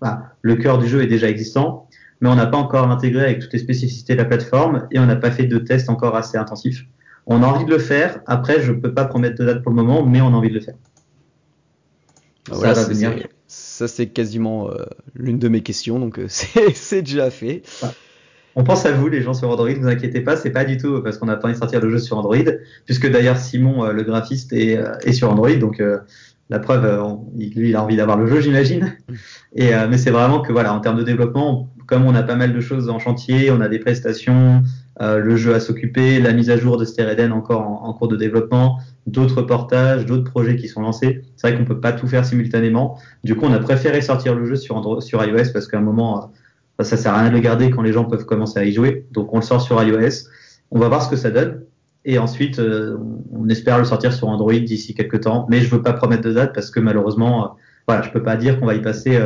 Bah, 0.00 0.22
le 0.40 0.56
cœur 0.56 0.78
du 0.78 0.88
jeu 0.88 1.02
est 1.02 1.06
déjà 1.06 1.28
existant, 1.28 1.86
mais 2.22 2.30
on 2.30 2.34
n'a 2.34 2.46
pas 2.46 2.56
encore 2.56 2.90
intégré 2.90 3.24
avec 3.24 3.40
toutes 3.40 3.52
les 3.52 3.58
spécificités 3.58 4.14
de 4.14 4.18
la 4.18 4.24
plateforme 4.24 4.88
et 4.90 5.00
on 5.00 5.06
n'a 5.06 5.16
pas 5.16 5.30
fait 5.30 5.44
de 5.44 5.58
tests 5.58 5.90
encore 5.90 6.16
assez 6.16 6.38
intensifs. 6.38 6.86
On 7.26 7.42
a 7.42 7.46
envie 7.46 7.66
de 7.66 7.70
le 7.70 7.78
faire. 7.78 8.20
Après, 8.24 8.62
je 8.62 8.72
peux 8.72 8.94
pas 8.94 9.04
promettre 9.04 9.38
de 9.38 9.44
date 9.44 9.62
pour 9.62 9.70
le 9.70 9.76
moment, 9.76 10.06
mais 10.06 10.22
on 10.22 10.28
a 10.28 10.30
envie 10.30 10.48
de 10.48 10.54
le 10.54 10.60
faire. 10.60 10.76
Ah, 12.50 12.54
ça 12.54 12.72
va 12.72 12.84
venir. 12.84 13.28
Ça, 13.54 13.86
c'est 13.86 14.06
quasiment 14.06 14.70
euh, 14.70 14.76
l'une 15.14 15.38
de 15.38 15.46
mes 15.48 15.60
questions, 15.60 15.98
donc 15.98 16.18
euh, 16.18 16.24
c'est 16.28 17.02
déjà 17.02 17.30
fait. 17.30 17.62
On 18.56 18.64
pense 18.64 18.86
à 18.86 18.92
vous, 18.92 19.08
les 19.08 19.20
gens 19.20 19.34
sur 19.34 19.50
Android, 19.50 19.68
ne 19.68 19.74
vous 19.74 19.88
inquiétez 19.88 20.22
pas, 20.22 20.38
c'est 20.38 20.52
pas 20.52 20.64
du 20.64 20.78
tout 20.78 21.02
parce 21.02 21.18
qu'on 21.18 21.28
a 21.28 21.36
pas 21.36 21.48
envie 21.48 21.54
de 21.54 21.58
sortir 21.58 21.82
le 21.82 21.90
jeu 21.90 21.98
sur 21.98 22.16
Android, 22.16 22.50
puisque 22.86 23.10
d'ailleurs 23.10 23.36
Simon, 23.36 23.84
euh, 23.84 23.92
le 23.92 24.04
graphiste, 24.04 24.54
est, 24.54 24.78
est, 25.02 25.12
sur 25.12 25.30
Android, 25.30 25.52
donc 25.56 25.82
la 26.48 26.58
preuve, 26.60 27.04
lui, 27.36 27.68
il 27.68 27.76
a 27.76 27.82
envie 27.82 27.96
d'avoir 27.96 28.16
le 28.16 28.26
jeu, 28.26 28.40
j'imagine. 28.40 28.96
Et 29.54 29.72
mais 29.90 29.98
c'est 29.98 30.10
vraiment 30.10 30.40
que 30.40 30.50
voilà, 30.50 30.72
en 30.72 30.80
termes 30.80 30.96
de 30.96 31.04
développement, 31.04 31.68
comme 31.86 32.06
on 32.06 32.14
a 32.14 32.22
pas 32.22 32.36
mal 32.36 32.54
de 32.54 32.60
choses 32.60 32.88
en 32.88 32.98
chantier, 32.98 33.50
on 33.50 33.60
a 33.60 33.68
des 33.68 33.80
prestations, 33.80 34.62
euh, 35.00 35.18
le 35.18 35.36
jeu 35.36 35.54
à 35.54 35.60
s'occuper, 35.60 36.20
la 36.20 36.32
mise 36.32 36.50
à 36.50 36.58
jour 36.58 36.76
de 36.76 36.84
Stereden 36.84 37.32
encore 37.32 37.62
en, 37.62 37.92
cours 37.94 38.08
de 38.08 38.16
développement, 38.16 38.78
d'autres 39.06 39.40
portages, 39.40 40.04
d'autres 40.04 40.30
projets 40.30 40.56
qui 40.56 40.68
sont 40.68 40.82
lancés. 40.82 41.22
C'est 41.36 41.48
vrai 41.48 41.56
qu'on 41.56 41.64
peut 41.64 41.80
pas 41.80 41.92
tout 41.92 42.06
faire 42.06 42.26
simultanément. 42.26 42.98
Du 43.24 43.34
coup, 43.34 43.46
on 43.46 43.52
a 43.52 43.58
préféré 43.58 44.02
sortir 44.02 44.34
le 44.34 44.44
jeu 44.44 44.56
sur, 44.56 44.76
Android, 44.76 45.00
sur 45.00 45.24
iOS 45.24 45.52
parce 45.52 45.66
qu'à 45.66 45.78
un 45.78 45.82
moment, 45.82 46.30
euh, 46.78 46.84
ça 46.84 46.98
sert 46.98 47.14
à 47.14 47.20
rien 47.20 47.30
de 47.30 47.34
le 47.34 47.40
garder 47.40 47.70
quand 47.70 47.80
les 47.80 47.92
gens 47.92 48.04
peuvent 48.04 48.26
commencer 48.26 48.58
à 48.58 48.64
y 48.64 48.72
jouer. 48.72 49.06
Donc, 49.12 49.32
on 49.32 49.36
le 49.36 49.42
sort 49.42 49.62
sur 49.62 49.82
iOS. 49.82 50.28
On 50.70 50.78
va 50.78 50.88
voir 50.88 51.02
ce 51.02 51.08
que 51.08 51.16
ça 51.16 51.30
donne. 51.30 51.62
Et 52.04 52.18
ensuite, 52.18 52.58
euh, 52.58 52.98
on 53.32 53.48
espère 53.48 53.78
le 53.78 53.84
sortir 53.84 54.12
sur 54.12 54.28
Android 54.28 54.52
d'ici 54.52 54.94
quelques 54.94 55.22
temps. 55.22 55.46
Mais 55.48 55.60
je 55.60 55.74
veux 55.74 55.82
pas 55.82 55.94
promettre 55.94 56.22
de 56.22 56.32
date 56.32 56.54
parce 56.54 56.70
que 56.70 56.80
malheureusement, 56.80 57.56
voilà, 57.88 58.02
je 58.02 58.10
peux 58.10 58.22
pas 58.22 58.36
dire 58.36 58.60
qu'on 58.60 58.66
va 58.66 58.74
y 58.74 58.82
passer 58.82 59.18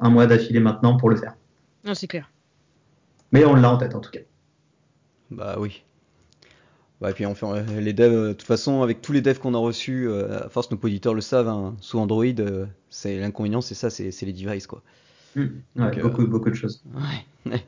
un 0.00 0.10
mois 0.10 0.26
d'affilée 0.26 0.60
maintenant 0.60 0.96
pour 0.96 1.08
le 1.08 1.16
faire. 1.16 1.34
Non, 1.84 1.94
c'est 1.94 2.06
clair. 2.06 2.30
Mais 3.32 3.44
on 3.44 3.54
l'a 3.54 3.72
en 3.72 3.78
tête 3.78 3.94
en 3.94 4.00
tout 4.00 4.10
cas. 4.10 4.20
Bah 5.30 5.56
oui. 5.58 5.82
Bah, 7.00 7.10
et 7.10 7.12
puis 7.12 7.26
on 7.26 7.34
fait 7.34 7.46
euh, 7.46 7.80
les 7.80 7.92
devs, 7.92 8.12
euh, 8.12 8.28
de 8.28 8.32
toute 8.32 8.46
façon, 8.46 8.82
avec 8.82 9.02
tous 9.02 9.12
les 9.12 9.20
devs 9.20 9.38
qu'on 9.38 9.54
a 9.54 9.58
reçus, 9.58 10.08
euh, 10.08 10.46
à 10.46 10.48
force 10.48 10.70
nos 10.70 10.78
auditeurs 10.78 11.12
le 11.14 11.20
savent, 11.20 11.48
hein, 11.48 11.76
sous 11.80 11.98
Android, 11.98 12.24
c'est 12.88 13.18
l'inconvénient, 13.18 13.60
c'est 13.60 13.74
ça, 13.74 13.90
c'est 13.90 14.22
les 14.22 14.32
devices 14.32 14.66
quoi. 14.66 14.82
Mmh. 15.34 15.46
Ouais, 15.76 16.00
beaucoup, 16.00 16.26
beaucoup 16.26 16.48
de 16.48 16.54
choses. 16.54 16.82
Ouais. 17.44 17.60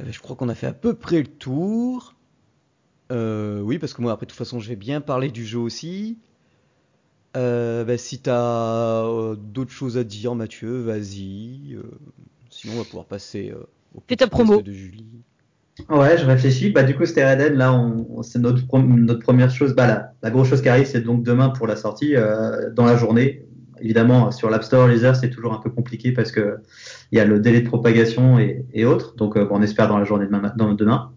je 0.10 0.18
crois 0.20 0.36
qu'on 0.36 0.48
a 0.48 0.54
fait 0.54 0.66
à 0.66 0.72
peu 0.72 0.94
près 0.94 1.18
le 1.18 1.26
tour. 1.26 2.14
oui, 3.10 3.78
parce 3.78 3.92
que 3.92 4.00
moi, 4.00 4.12
après, 4.12 4.24
de 4.24 4.30
toute 4.30 4.38
façon, 4.38 4.58
je 4.58 4.68
vais 4.70 4.76
bien 4.76 5.02
parler 5.02 5.30
du 5.30 5.44
jeu 5.44 5.58
aussi. 5.58 6.16
Bah, 7.34 7.98
si 7.98 8.20
t'as 8.20 9.34
d'autres 9.36 9.72
choses 9.72 9.98
à 9.98 10.04
dire, 10.04 10.34
Mathieu, 10.34 10.80
vas-y. 10.80 11.76
sinon, 12.48 12.74
on 12.74 12.78
va 12.78 12.84
pouvoir 12.84 13.04
passer 13.04 13.52
au 13.94 14.02
Fais 14.08 14.16
ta 14.16 14.26
promo. 14.26 14.62
de 14.62 14.72
Julie. 14.72 15.22
Ouais, 15.88 16.18
je 16.18 16.26
réfléchis. 16.26 16.70
Bah, 16.70 16.82
du 16.82 16.94
coup, 16.94 17.06
Stereden, 17.06 17.54
là, 17.54 17.72
on, 17.72 18.22
c'est 18.22 18.38
notre, 18.38 18.62
notre 18.78 19.20
première 19.20 19.50
chose. 19.50 19.74
Bah, 19.74 19.86
la, 19.86 20.12
la 20.22 20.30
grosse 20.30 20.48
chose 20.48 20.62
qui 20.62 20.68
arrive, 20.68 20.86
c'est 20.86 21.00
donc 21.00 21.22
demain 21.22 21.48
pour 21.48 21.66
la 21.66 21.76
sortie, 21.76 22.14
euh, 22.14 22.70
dans 22.70 22.84
la 22.84 22.96
journée. 22.96 23.46
Évidemment, 23.80 24.30
sur 24.30 24.50
l'App 24.50 24.62
Store, 24.62 24.86
les 24.86 25.04
heures, 25.04 25.16
c'est 25.16 25.30
toujours 25.30 25.54
un 25.54 25.58
peu 25.58 25.70
compliqué 25.70 26.12
parce 26.12 26.30
que 26.30 26.58
il 27.10 27.18
y 27.18 27.20
a 27.20 27.24
le 27.24 27.40
délai 27.40 27.62
de 27.62 27.68
propagation 27.68 28.38
et, 28.38 28.64
et 28.72 28.84
autres. 28.84 29.16
Donc, 29.16 29.36
euh, 29.36 29.44
bon, 29.46 29.56
on 29.56 29.62
espère 29.62 29.88
dans 29.88 29.98
la 29.98 30.04
journée 30.04 30.26
de 30.26 30.30
demain. 30.30 30.52
Dans, 30.56 30.72
demain. 30.74 31.12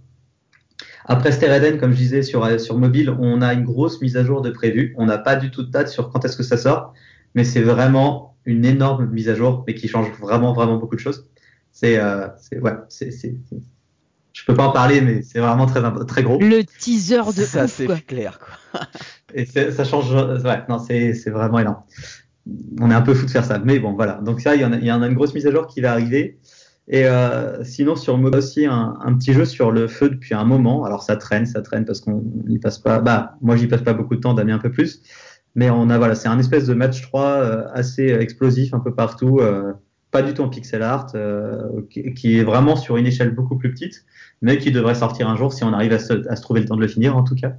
Après 1.06 1.32
Stereden, 1.32 1.78
comme 1.78 1.92
je 1.92 1.98
disais, 1.98 2.24
sur, 2.24 2.60
sur 2.60 2.78
mobile, 2.78 3.16
on 3.20 3.42
a 3.42 3.54
une 3.54 3.64
grosse 3.64 4.02
mise 4.02 4.18
à 4.18 4.24
jour 4.24 4.42
de 4.42 4.50
prévu. 4.50 4.96
On 4.98 5.06
n'a 5.06 5.18
pas 5.18 5.36
du 5.36 5.52
tout 5.52 5.64
de 5.64 5.70
date 5.70 5.90
sur 5.90 6.10
quand 6.10 6.26
est-ce 6.26 6.38
que 6.38 6.44
ça 6.44 6.58
sort, 6.58 6.94
mais 7.36 7.44
c'est 7.44 7.62
vraiment 7.62 8.36
une 8.46 8.66
énorme 8.66 9.08
mise 9.12 9.30
à 9.30 9.36
jour, 9.36 9.64
mais 9.68 9.76
qui 9.76 9.88
change 9.88 10.10
vraiment, 10.20 10.54
vraiment 10.54 10.78
beaucoup 10.78 10.96
de 10.96 11.02
choses. 11.02 11.30
C'est, 11.72 12.00
euh, 12.00 12.28
c'est, 12.38 12.60
ouais, 12.60 12.74
c'est, 12.90 13.12
c'est, 13.12 13.36
je 14.36 14.44
peux 14.44 14.54
pas 14.54 14.68
en 14.68 14.72
parler, 14.72 15.00
mais 15.00 15.22
c'est 15.22 15.40
vraiment 15.40 15.66
très 15.66 15.82
très 16.06 16.22
gros. 16.22 16.38
Le 16.42 16.64
teaser 16.64 17.22
de 17.38 17.44
ça, 17.44 17.70
c'est 17.70 17.88
clair 18.06 18.38
quoi. 18.40 18.82
Et 19.34 19.46
ça 19.46 19.84
change. 19.86 20.14
Ouais, 20.14 20.64
non, 20.68 20.78
c'est 20.78 21.14
c'est 21.14 21.30
vraiment 21.30 21.58
énorme. 21.58 21.84
On 22.82 22.92
est 22.92 22.94
un 22.94 23.02
peu 23.02 23.14
fou 23.14 23.26
de 23.26 23.32
faire 23.32 23.46
ça, 23.46 23.60
mais 23.60 23.80
bon, 23.80 23.94
voilà. 23.94 24.16
Donc 24.16 24.42
ça, 24.42 24.56
il 24.56 24.62
y 24.62 24.66
en 24.66 24.74
a, 24.74 24.78
il 24.78 24.86
y 24.86 24.92
en 24.92 25.02
a 25.02 25.08
une 25.08 25.14
grosse 25.14 25.34
mise 25.34 25.48
à 25.48 25.52
jour 25.52 25.68
qui 25.68 25.80
va 25.80 25.94
arriver. 25.94 26.38
Et 26.90 27.06
euh, 27.06 27.64
sinon, 27.64 27.96
sur 27.96 28.18
mobile 28.18 28.38
aussi, 28.38 28.66
un, 28.66 28.98
un, 29.02 29.14
petit 29.14 29.32
jeu 29.32 29.46
sur 29.46 29.72
le 29.72 29.88
feu 29.88 30.10
depuis 30.10 30.36
un 30.36 30.44
moment. 30.44 30.84
Alors 30.84 31.02
ça 31.02 31.16
traîne, 31.16 31.46
ça 31.46 31.62
traîne 31.62 31.86
parce 31.86 32.02
qu'on 32.02 32.22
n'y 32.46 32.60
passe 32.60 32.78
pas. 32.78 33.00
Bah, 33.00 33.38
moi, 33.42 33.56
j'y 33.56 33.68
passe 33.68 33.84
pas 33.84 33.94
beaucoup 33.94 34.18
de 34.18 34.22
temps, 34.22 34.34
Damien 34.34 34.56
un 34.56 34.60
peu 34.60 34.72
plus. 34.72 35.02
Mais 35.56 35.70
on 35.70 35.90
a 35.90 35.98
voilà, 35.98 36.14
c'est 36.14 36.28
un 36.28 36.38
espèce 36.38 36.68
de 36.68 36.74
match 36.74 37.02
3 37.04 37.24
euh, 37.24 37.68
assez 37.74 38.08
explosif 38.10 38.74
un 38.74 38.82
peu 38.82 38.94
partout. 38.94 39.40
Euh, 39.40 39.72
pas 40.16 40.22
du 40.22 40.34
tout 40.34 40.44
en 40.44 40.48
pixel 40.48 40.82
art, 40.82 41.08
euh, 41.16 41.82
qui, 41.90 42.38
est 42.38 42.44
vraiment 42.44 42.78
sur 42.78 42.96
une 42.96 43.06
échelle 43.06 43.32
beaucoup 43.32 43.58
plus 43.58 43.70
petite, 43.70 44.06
mais 44.42 44.58
qui 44.58 44.72
devrait 44.72 44.96
sortir 44.96 45.28
un 45.28 45.36
jour 45.36 45.52
si 45.52 45.66
on 45.66 45.74
arrive 45.74 45.92
à 45.92 46.00
se, 46.00 46.14
trouver 46.42 46.62
le 46.62 46.68
temps 46.68 46.78
de 46.78 46.82
le 46.82 46.88
finir 46.88 47.18
en 47.18 47.24
tout 47.26 47.36
cas. 47.36 47.58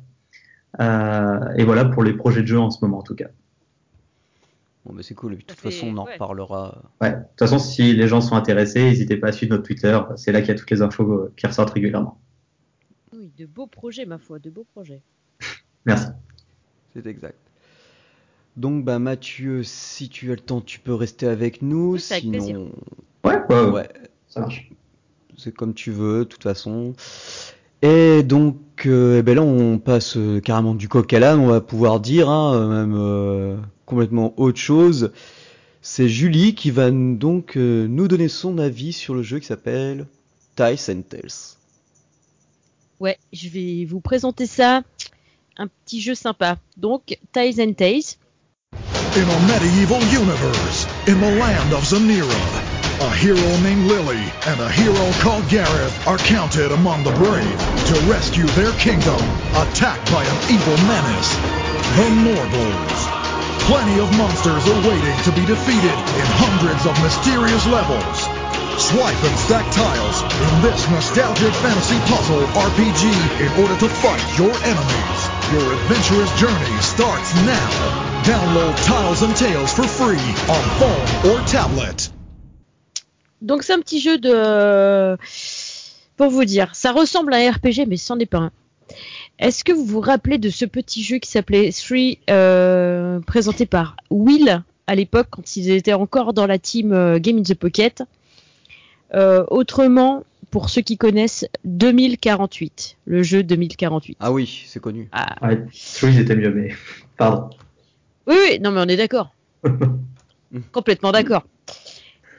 Euh, 0.80 1.52
et 1.58 1.64
voilà 1.64 1.84
pour 1.84 2.02
les 2.02 2.14
projets 2.14 2.40
de 2.40 2.46
jeu 2.46 2.58
en 2.58 2.70
ce 2.70 2.82
moment 2.82 3.00
en 3.00 3.02
tout 3.02 3.14
cas. 3.14 3.28
Bon, 4.86 4.94
mais 4.94 5.02
c'est 5.02 5.14
cool. 5.14 5.36
De 5.36 5.42
toute 5.42 5.60
façon, 5.60 5.88
on 5.88 5.98
en 5.98 6.04
reparlera. 6.04 6.80
Ouais. 7.02 7.10
De 7.10 7.16
toute 7.16 7.40
façon, 7.40 7.58
si 7.58 7.92
les 7.92 8.08
gens 8.08 8.22
sont 8.22 8.36
intéressés, 8.36 8.84
n'hésitez 8.84 9.18
pas 9.18 9.28
à 9.28 9.32
suivre 9.32 9.52
notre 9.52 9.64
Twitter. 9.64 10.00
C'est 10.16 10.32
là 10.32 10.40
qu'il 10.40 10.48
y 10.48 10.52
a 10.52 10.54
toutes 10.54 10.70
les 10.70 10.80
infos 10.80 11.12
euh, 11.12 11.34
qui 11.36 11.46
ressortent 11.46 11.74
régulièrement. 11.74 12.18
Oui, 13.12 13.30
de 13.36 13.44
beaux 13.44 13.66
projets, 13.66 14.06
ma 14.06 14.16
foi, 14.16 14.38
de 14.38 14.48
beaux 14.48 14.66
projets. 14.72 15.02
Merci. 15.84 16.06
C'est 16.94 17.06
exact. 17.06 17.36
Donc, 18.56 18.84
bah, 18.84 18.98
Mathieu, 18.98 19.62
si 19.62 20.08
tu 20.08 20.32
as 20.32 20.34
le 20.34 20.40
temps, 20.40 20.60
tu 20.60 20.80
peux 20.80 20.94
rester 20.94 21.26
avec 21.26 21.62
nous. 21.62 21.98
sinon. 21.98 22.70
Ouais, 23.24 23.38
ouais, 23.50 23.70
ouais, 23.70 23.88
Ça 24.28 24.40
marche. 24.40 24.70
C'est 25.36 25.54
comme 25.54 25.74
tu 25.74 25.90
veux, 25.90 26.20
de 26.20 26.24
toute 26.24 26.42
façon. 26.42 26.94
Et 27.82 28.22
donc, 28.22 28.56
euh, 28.86 29.18
eh 29.18 29.22
ben 29.22 29.36
là, 29.36 29.42
on 29.42 29.78
passe 29.78 30.16
euh, 30.16 30.40
carrément 30.40 30.74
du 30.74 30.88
coq 30.88 31.12
à 31.12 31.20
l'âne, 31.20 31.40
on 31.40 31.46
va 31.46 31.60
pouvoir 31.60 32.00
dire, 32.00 32.30
hein, 32.30 32.66
même 32.68 32.94
euh, 32.96 33.56
complètement 33.84 34.32
autre 34.38 34.58
chose. 34.58 35.12
C'est 35.82 36.08
Julie 36.08 36.54
qui 36.54 36.70
va 36.70 36.90
donc 36.90 37.54
nous 37.54 38.08
donner 38.08 38.26
son 38.26 38.58
avis 38.58 38.92
sur 38.92 39.14
le 39.14 39.22
jeu 39.22 39.38
qui 39.38 39.46
s'appelle 39.46 40.06
Ties 40.56 40.90
and 40.90 41.02
Tales. 41.08 41.54
Ouais, 42.98 43.18
je 43.32 43.48
vais 43.48 43.84
vous 43.84 44.00
présenter 44.00 44.46
ça. 44.46 44.82
Un 45.56 45.68
petit 45.68 46.00
jeu 46.00 46.16
sympa. 46.16 46.58
Donc, 46.76 47.18
Ties 47.32 47.62
and 47.62 47.74
Tales. 47.74 48.16
In 49.16 49.24
a 49.24 49.40
medieval 49.48 50.04
universe, 50.12 50.84
in 51.08 51.18
the 51.18 51.40
land 51.40 51.72
of 51.72 51.88
Zanira, 51.88 52.36
a 53.00 53.08
hero 53.16 53.48
named 53.64 53.88
Lily 53.88 54.20
and 54.44 54.60
a 54.60 54.68
hero 54.68 55.08
called 55.24 55.48
Gareth 55.48 55.96
are 56.06 56.18
counted 56.18 56.70
among 56.70 57.02
the 57.02 57.16
brave 57.16 57.58
to 57.88 57.96
rescue 58.12 58.44
their 58.52 58.76
kingdom 58.76 59.16
attacked 59.56 60.12
by 60.12 60.20
an 60.20 60.38
evil 60.52 60.76
menace, 60.84 61.32
the 61.96 62.12
Norblos. 62.28 63.00
Plenty 63.64 63.96
of 64.04 64.12
monsters 64.20 64.68
are 64.68 64.82
waiting 64.84 65.16
to 65.24 65.32
be 65.32 65.48
defeated 65.48 65.96
in 66.20 66.26
hundreds 66.36 66.84
of 66.84 66.92
mysterious 67.00 67.64
levels. 67.72 68.28
Swipe 68.76 69.24
and 69.24 69.38
stack 69.48 69.64
tiles 69.72 70.20
in 70.44 70.52
this 70.60 70.84
nostalgic 70.92 71.54
fantasy 71.64 71.96
puzzle 72.12 72.44
RPG 72.52 73.08
in 73.40 73.50
order 73.64 73.80
to 73.80 73.88
fight 73.88 74.20
your 74.36 74.52
enemies. 74.60 75.25
Your 75.52 75.62
adventurous 75.62 76.32
journey 76.40 76.76
starts 76.80 77.32
now. 77.46 77.70
Download 78.24 78.74
Tiles 78.84 79.22
and 79.22 79.32
Tales 79.36 79.72
for 79.72 79.86
free 79.86 80.18
on 80.48 80.62
phone 80.80 81.30
or 81.30 81.44
tablet. 81.44 82.10
Donc 83.42 83.62
c'est 83.62 83.72
un 83.72 83.78
petit 83.78 84.00
jeu 84.00 84.18
de 84.18 85.16
pour 86.16 86.30
vous 86.30 86.44
dire, 86.44 86.74
ça 86.74 86.90
ressemble 86.90 87.32
à 87.32 87.36
un 87.36 87.52
RPG 87.52 87.86
mais 87.86 87.96
c'en 87.96 88.18
est 88.18 88.26
pas 88.26 88.38
un. 88.38 88.50
Est-ce 89.38 89.62
que 89.62 89.70
vous 89.70 89.84
vous 89.84 90.00
rappelez 90.00 90.38
de 90.38 90.50
ce 90.50 90.64
petit 90.64 91.04
jeu 91.04 91.18
qui 91.18 91.30
s'appelait 91.30 91.70
Three 91.70 92.18
euh, 92.28 93.20
présenté 93.20 93.66
par 93.66 93.94
Will 94.10 94.64
à 94.88 94.96
l'époque 94.96 95.28
quand 95.30 95.56
ils 95.56 95.70
étaient 95.70 95.92
encore 95.92 96.32
dans 96.32 96.48
la 96.48 96.58
team 96.58 96.92
euh, 96.92 97.20
Game 97.20 97.38
in 97.38 97.42
the 97.42 97.54
Pocket? 97.54 98.02
Euh, 99.14 99.44
Autrement, 99.50 100.24
pour 100.56 100.70
ceux 100.70 100.80
qui 100.80 100.96
connaissent 100.96 101.44
2048, 101.66 102.96
le 103.04 103.22
jeu 103.22 103.42
2048. 103.42 104.16
Ah 104.20 104.32
oui, 104.32 104.64
c'est 104.66 104.80
connu. 104.80 105.06
Ah. 105.12 105.36
Ouais, 105.46 105.58
Three 105.66 106.14
c'était 106.14 106.34
mieux 106.34 106.50
mais 106.50 106.74
pardon. 107.18 107.50
Oui, 108.26 108.58
non, 108.62 108.70
mais 108.70 108.80
on 108.80 108.88
est 108.88 108.96
d'accord. 108.96 109.34
Complètement 110.72 111.12
d'accord. 111.12 111.44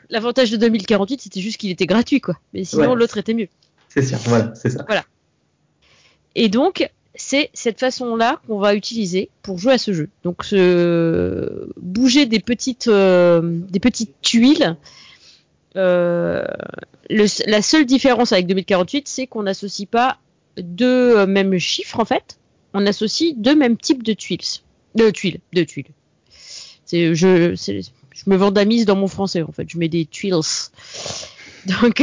L'avantage 0.10 0.49
de 0.49 0.58
2048, 0.58 1.21
c'était 1.21 1.41
juste 1.41 1.58
qu'il 1.58 1.69
était 1.69 1.86
gratuit, 1.86 2.19
quoi. 2.19 2.39
Mais 2.56 2.63
sinon, 2.63 2.95
l'autre 2.95 3.19
était 3.19 3.36
mieux. 3.36 3.49
C'est 3.88 4.01
sûr, 4.01 4.17
voilà, 4.25 4.51
c'est 4.56 4.71
ça. 4.71 4.84
Voilà. 4.88 5.03
Et 6.34 6.49
donc, 6.49 6.89
c'est 7.13 7.51
cette 7.53 7.80
façon-là 7.80 8.41
qu'on 8.47 8.58
va 8.58 8.73
utiliser 8.73 9.30
pour 9.43 9.60
jouer 9.60 9.73
à 9.73 9.77
ce 9.77 9.93
jeu. 9.93 10.10
Donc, 10.23 10.38
bouger 10.49 11.67
bouger 11.80 12.25
des 12.25 12.39
petites, 12.39 12.89
des 12.89 13.80
petites 13.80 14.19
tuiles. 14.23 14.75
La 15.78 17.62
seule 17.62 17.86
différence 17.86 18.32
avec 18.32 18.48
2048, 18.48 19.08
c'est 19.08 19.28
qu'on 19.28 19.44
n'associe 19.44 19.88
pas 19.88 20.18
deux 20.58 21.26
mêmes 21.26 21.58
chiffres 21.58 22.00
en 22.00 22.06
fait. 22.06 22.40
On 22.74 22.86
associe 22.86 23.34
deux 23.36 23.56
mêmes 23.56 23.78
types 23.78 24.04
de 24.04 24.13
tuiles. 24.13 24.40
De 24.96 25.10
tuiles, 25.10 25.40
de 25.54 25.63
tuiles. 25.63 25.88
C'est, 26.86 27.13
je, 27.16 27.56
je 27.56 28.30
me 28.30 28.36
vandamise 28.36 28.86
dans 28.86 28.96
mon 28.96 29.08
français 29.08 29.42
en 29.42 29.52
fait. 29.52 29.70
Je 29.70 29.78
mets 29.78 29.90
des 29.90 30.06
tuiles. 30.06 30.36
Donc, 31.82 32.02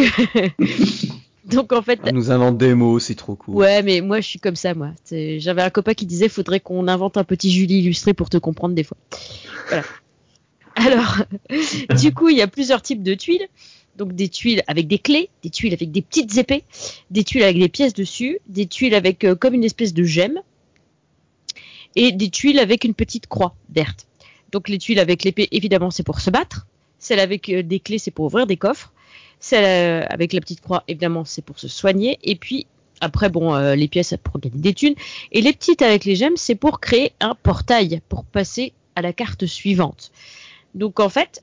donc 1.47 1.73
en 1.73 1.81
fait. 1.81 1.99
On 2.05 2.13
nous 2.13 2.31
invente 2.31 2.59
des 2.59 2.75
mots, 2.75 2.99
c'est 2.99 3.15
trop 3.15 3.35
cool. 3.35 3.55
Ouais, 3.55 3.83
mais 3.83 4.03
moi 4.03 4.21
je 4.21 4.27
suis 4.27 4.39
comme 4.39 4.57
ça, 4.57 4.75
moi. 4.75 4.91
J'avais 5.11 5.63
un 5.63 5.71
copain 5.71 5.95
qui 5.95 6.05
disait, 6.05 6.29
faudrait 6.29 6.61
qu'on 6.61 6.87
invente 6.87 7.17
un 7.17 7.25
petit 7.25 7.51
Julie 7.51 7.79
illustré 7.79 8.13
pour 8.13 8.29
te 8.29 8.37
comprendre 8.37 8.75
des 8.75 8.85
fois. 8.85 8.99
Voilà. 9.69 9.85
Alors, 10.77 11.23
du 12.01 12.13
coup, 12.13 12.29
il 12.29 12.37
y 12.37 12.43
a 12.43 12.49
plusieurs 12.49 12.83
types 12.83 13.03
de 13.03 13.15
tuiles. 13.15 13.47
Donc 13.97 14.13
des 14.15 14.29
tuiles 14.29 14.63
avec 14.67 14.89
des 14.89 14.99
clés, 14.99 15.31
des 15.43 15.51
tuiles 15.51 15.73
avec 15.73 15.93
des 15.93 16.03
petites 16.03 16.37
épées, 16.37 16.65
des 17.11 17.23
tuiles 17.23 17.45
avec 17.45 17.59
des 17.59 17.69
pièces 17.69 17.95
dessus, 17.95 18.41
des 18.49 18.67
tuiles 18.67 18.95
avec 18.95 19.25
euh, 19.25 19.37
comme 19.37 19.55
une 19.55 19.65
espèce 19.65 19.95
de 19.95 20.03
gemme, 20.03 20.41
et 21.95 22.11
des 22.11 22.29
tuiles 22.29 22.59
avec 22.59 22.83
une 22.83 22.95
petite 22.95 23.29
croix 23.29 23.55
verte. 23.73 24.09
Donc 24.51 24.69
les 24.69 24.79
tuiles 24.79 24.99
avec 24.99 25.23
l'épée, 25.23 25.49
évidemment, 25.53 25.91
c'est 25.91 26.03
pour 26.03 26.21
se 26.21 26.31
battre. 26.31 26.67
Celles 26.99 27.21
avec 27.21 27.49
euh, 27.49 27.63
des 27.63 27.79
clés, 27.79 27.99
c'est 27.99 28.11
pour 28.11 28.25
ouvrir 28.25 28.47
des 28.47 28.57
coffres. 28.57 28.93
Celle 29.39 29.65
euh, 29.65 30.07
avec 30.11 30.33
la 30.33 30.41
petite 30.41 30.61
croix, 30.61 30.83
évidemment, 30.89 31.25
c'est 31.25 31.43
pour 31.43 31.61
se 31.61 31.69
soigner. 31.69 32.19
Et 32.25 32.35
puis, 32.35 32.67
après, 33.01 33.29
bon, 33.29 33.55
les 33.75 33.89
pièces, 33.89 34.15
pour 34.23 34.41
gagner 34.41 34.59
des 34.59 34.73
thunes. 34.73 34.95
Et 35.31 35.43
les 35.43 35.53
petites 35.53 35.83
avec 35.83 36.05
les 36.05 36.17
gemmes, 36.17 36.37
c'est 36.37 36.55
pour 36.55 36.81
créer 36.81 37.13
un 37.21 37.35
portail, 37.35 38.01
pour 38.09 38.25
passer 38.25 38.73
à 38.97 39.03
la 39.03 39.13
carte 39.13 39.47
suivante. 39.47 40.11
Donc, 40.75 41.01
en 41.01 41.09
fait, 41.09 41.43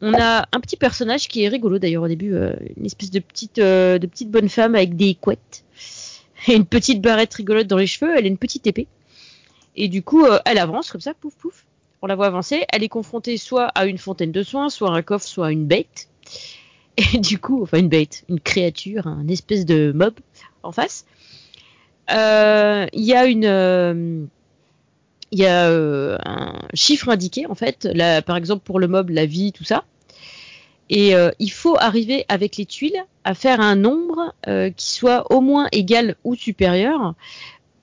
on 0.00 0.14
a 0.14 0.46
un 0.52 0.60
petit 0.60 0.76
personnage 0.76 1.28
qui 1.28 1.42
est 1.42 1.48
rigolo, 1.48 1.78
d'ailleurs, 1.78 2.02
au 2.02 2.08
début, 2.08 2.34
euh, 2.34 2.54
une 2.76 2.86
espèce 2.86 3.10
de 3.10 3.20
petite, 3.20 3.56
de 3.56 4.06
petite 4.06 4.30
bonne 4.30 4.48
femme 4.48 4.74
avec 4.74 4.96
des 4.96 5.14
couettes. 5.14 5.64
Et 6.48 6.52
une 6.56 6.66
petite 6.66 7.00
barrette 7.00 7.34
rigolote 7.34 7.66
dans 7.66 7.78
les 7.78 7.86
cheveux, 7.86 8.14
elle 8.16 8.24
a 8.24 8.28
une 8.28 8.38
petite 8.38 8.66
épée. 8.66 8.88
Et 9.74 9.88
du 9.88 10.02
coup, 10.02 10.24
elle 10.44 10.58
avance 10.58 10.90
comme 10.90 11.00
ça, 11.00 11.12
pouf 11.14 11.34
pouf. 11.36 11.66
On 12.02 12.06
la 12.06 12.14
voit 12.14 12.26
avancer. 12.26 12.64
Elle 12.72 12.82
est 12.82 12.88
confrontée 12.88 13.36
soit 13.36 13.66
à 13.66 13.86
une 13.86 13.98
fontaine 13.98 14.32
de 14.32 14.42
soins, 14.42 14.68
soit 14.68 14.90
à 14.90 14.92
un 14.92 15.02
coffre, 15.02 15.26
soit 15.26 15.48
à 15.48 15.50
une 15.50 15.66
bête. 15.66 16.08
Et 17.14 17.18
du 17.18 17.38
coup, 17.38 17.62
enfin 17.62 17.78
une 17.78 17.88
bête, 17.88 18.24
une 18.28 18.40
créature, 18.40 19.06
un 19.06 19.28
espèce 19.28 19.66
de 19.66 19.92
mob 19.94 20.14
en 20.62 20.72
face. 20.72 21.04
Euh, 22.10 22.86
il 22.92 23.02
y 23.02 23.14
a 23.14 23.26
une, 23.26 23.44
euh, 23.44 24.24
il 25.32 25.40
y 25.40 25.46
a 25.46 25.68
euh, 25.68 26.18
un 26.24 26.54
chiffre 26.74 27.08
indiqué 27.08 27.46
en 27.46 27.54
fait, 27.54 27.88
par 28.26 28.36
exemple 28.36 28.62
pour 28.64 28.78
le 28.78 28.88
mob, 28.88 29.10
la 29.10 29.26
vie, 29.26 29.52
tout 29.52 29.64
ça. 29.64 29.84
Et 30.88 31.14
il 31.40 31.50
faut 31.50 31.76
arriver 31.76 32.24
avec 32.28 32.56
les 32.56 32.64
tuiles 32.64 33.02
à 33.24 33.34
faire 33.34 33.60
un 33.60 33.74
nombre 33.74 34.32
qui 34.76 34.88
soit 34.88 35.32
au 35.32 35.40
moins 35.40 35.66
égal 35.72 36.14
ou 36.22 36.36
supérieur 36.36 37.16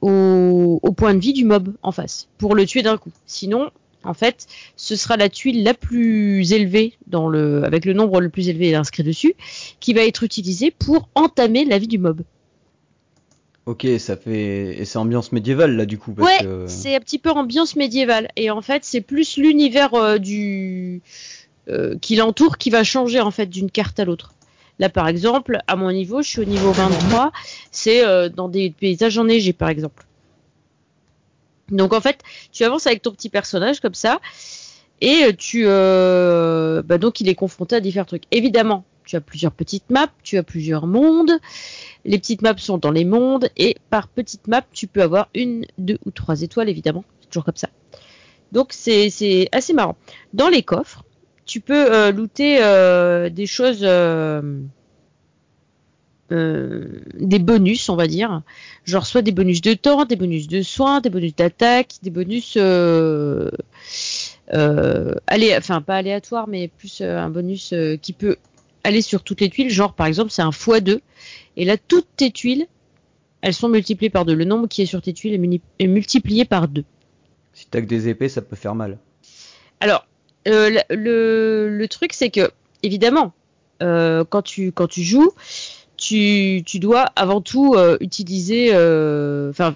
au, 0.04 0.94
point 0.96 1.14
de 1.14 1.20
vie 1.20 1.34
du 1.34 1.46
mob 1.46 1.74
en 1.82 1.92
face 1.92 2.28
pour 2.38 2.56
le 2.56 2.66
tuer 2.66 2.82
d'un 2.82 2.98
coup. 2.98 3.12
Sinon, 3.26 3.72
en 4.04 4.14
fait, 4.14 4.48
ce 4.76 4.96
sera 4.96 5.18
la 5.18 5.30
tuile 5.30 5.64
la 5.64 5.74
plus 5.74 6.52
élevée 6.52 6.98
avec 7.14 7.86
le 7.86 7.94
nombre 7.94 8.20
le 8.20 8.30
plus 8.30 8.50
élevé 8.50 8.76
inscrit 8.76 9.04
dessus, 9.04 9.36
qui 9.80 9.94
va 9.94 10.02
être 10.02 10.24
utilisée 10.24 10.72
pour 10.72 11.10
entamer 11.16 11.66
la 11.66 11.78
vie 11.78 11.88
du 11.88 11.98
mob. 11.98 12.22
Ok, 13.66 13.88
ça 13.98 14.18
fait 14.18 14.78
et 14.78 14.84
c'est 14.84 14.98
ambiance 14.98 15.32
médiévale 15.32 15.78
là 15.78 15.86
du 15.86 15.98
coup. 15.98 16.12
Parce 16.12 16.42
ouais, 16.42 16.68
c'est 16.68 16.96
un 16.96 17.00
petit 17.00 17.18
peu 17.18 17.30
ambiance 17.30 17.78
médiévale 17.78 18.28
et 18.36 18.52
en 18.52 18.62
fait 18.62 18.84
c'est 18.84 19.00
plus 19.00 19.38
l'univers 19.38 19.94
euh, 19.94 20.18
du 20.18 21.02
euh, 21.70 21.98
qui 22.02 22.18
l'entoure 22.18 22.58
qui 22.58 22.70
va 22.70 22.84
changer 22.84 23.22
en 23.22 23.32
fait 23.32 23.46
d'une 23.46 23.72
carte 23.72 24.02
à 24.02 24.06
l'autre. 24.06 24.34
Là 24.80 24.90
par 24.90 25.08
exemple, 25.08 25.60
à 25.68 25.78
mon 25.78 25.94
niveau, 25.94 26.22
je 26.22 26.28
suis 26.28 26.42
au 26.42 26.46
niveau 26.46 26.74
23, 26.74 27.32
c'est 27.72 28.06
euh, 28.06 28.28
dans 28.28 28.50
des 28.50 28.70
paysages 28.70 29.18
enneigés 29.18 29.54
par 29.54 29.70
exemple. 29.70 30.06
Donc 31.70 31.94
en 31.94 32.02
fait, 32.02 32.20
tu 32.52 32.66
avances 32.66 32.86
avec 32.86 33.02
ton 33.02 33.12
petit 33.12 33.30
personnage 33.30 33.80
comme 33.80 33.94
ça, 33.94 34.20
et 35.00 35.34
tu, 35.38 35.64
bah 35.66 36.98
donc 37.00 37.22
il 37.22 37.30
est 37.30 37.36
confronté 37.36 37.78
à 37.78 37.80
différents 37.80 38.06
trucs. 38.06 38.24
Évidemment, 38.32 38.84
tu 39.06 39.16
as 39.16 39.22
plusieurs 39.22 39.52
petites 39.52 39.90
maps, 39.90 40.12
tu 40.24 40.38
as 40.38 40.44
plusieurs 40.44 40.88
mondes. 40.88 41.40
Les 42.06 42.18
petites 42.18 42.42
maps 42.42 42.58
sont 42.58 42.78
dans 42.78 42.92
les 42.92 43.06
mondes, 43.06 43.50
et 43.58 43.78
par 43.90 44.08
petite 44.08 44.48
map, 44.48 44.64
tu 44.74 44.88
peux 44.88 45.02
avoir 45.02 45.30
une, 45.34 45.66
deux 45.78 45.98
ou 46.06 46.12
trois 46.12 46.42
étoiles, 46.42 46.70
évidemment. 46.70 47.06
C'est 47.22 47.30
toujours 47.30 47.46
comme 47.46 47.56
ça. 47.56 47.70
Donc 48.54 48.72
c'est 48.72 49.50
assez 49.52 49.74
marrant. 49.74 49.98
Dans 50.34 50.48
les 50.48 50.62
coffres, 50.62 51.04
tu 51.46 51.60
peux 51.60 51.92
euh, 51.92 52.12
looter 52.12 52.60
euh, 52.62 53.30
des 53.30 53.48
choses. 53.48 53.80
Euh, 53.84 54.42
des 56.32 57.40
bonus, 57.40 57.90
on 57.90 57.96
va 57.96 58.08
dire. 58.08 58.42
Genre 58.86 59.06
soit 59.06 59.22
des 59.22 59.32
bonus 59.32 59.62
de 59.62 59.74
temps, 59.74 60.06
des 60.06 60.16
bonus 60.16 60.48
de 60.48 60.62
soins, 60.62 61.02
des 61.02 61.10
bonus 61.10 61.36
d'attaque, 61.36 61.96
des 62.02 62.10
bonus 62.10 62.56
euh, 62.58 63.50
enfin 64.50 65.82
pas 65.82 65.96
aléatoire, 65.96 66.48
mais 66.48 66.70
plus 66.70 67.02
un 67.02 67.30
bonus 67.30 67.74
qui 68.02 68.14
peut 68.14 68.38
aller 68.84 69.02
sur 69.02 69.24
toutes 69.24 69.42
les 69.42 69.50
tuiles. 69.50 69.70
Genre 69.70 69.94
par 69.94 70.08
exemple 70.08 70.32
c'est 70.32 70.42
un 70.42 70.50
x2 70.50 71.02
et 71.58 71.66
là 71.66 71.78
toutes 71.78 72.08
tes 72.16 72.32
tuiles 72.32 72.68
elles 73.42 73.54
sont 73.54 73.68
multipliées 73.68 74.10
par 74.10 74.24
2. 74.24 74.34
Le 74.34 74.46
nombre 74.46 74.68
qui 74.68 74.82
est 74.82 74.86
sur 74.86 75.02
tes 75.02 75.12
tuiles 75.12 75.62
est, 75.80 75.88
multiplié 75.88 76.46
par 76.46 76.70
2. 76.70 76.86
Si 77.52 77.68
t'as 77.70 77.82
que 77.82 77.86
des 77.86 78.08
épées, 78.08 78.30
ça 78.30 78.42
peut 78.42 78.56
faire 78.56 78.74
mal. 78.74 78.98
Alors, 79.82 80.08
le, 80.46 80.80
le, 81.68 81.88
truc, 81.90 82.14
c'est 82.14 82.30
que, 82.30 82.52
évidemment, 82.84 83.34
quand, 83.82 84.42
tu, 84.44 84.72
quand 84.72 84.88
tu 84.88 85.04
joues, 85.04 85.34
tu, 85.98 86.80
dois 86.80 87.06
avant 87.16 87.42
tout 87.42 87.76
euh, 87.76 87.98
utiliser, 88.00 88.70
euh, 88.74 89.50
enfin, 89.50 89.76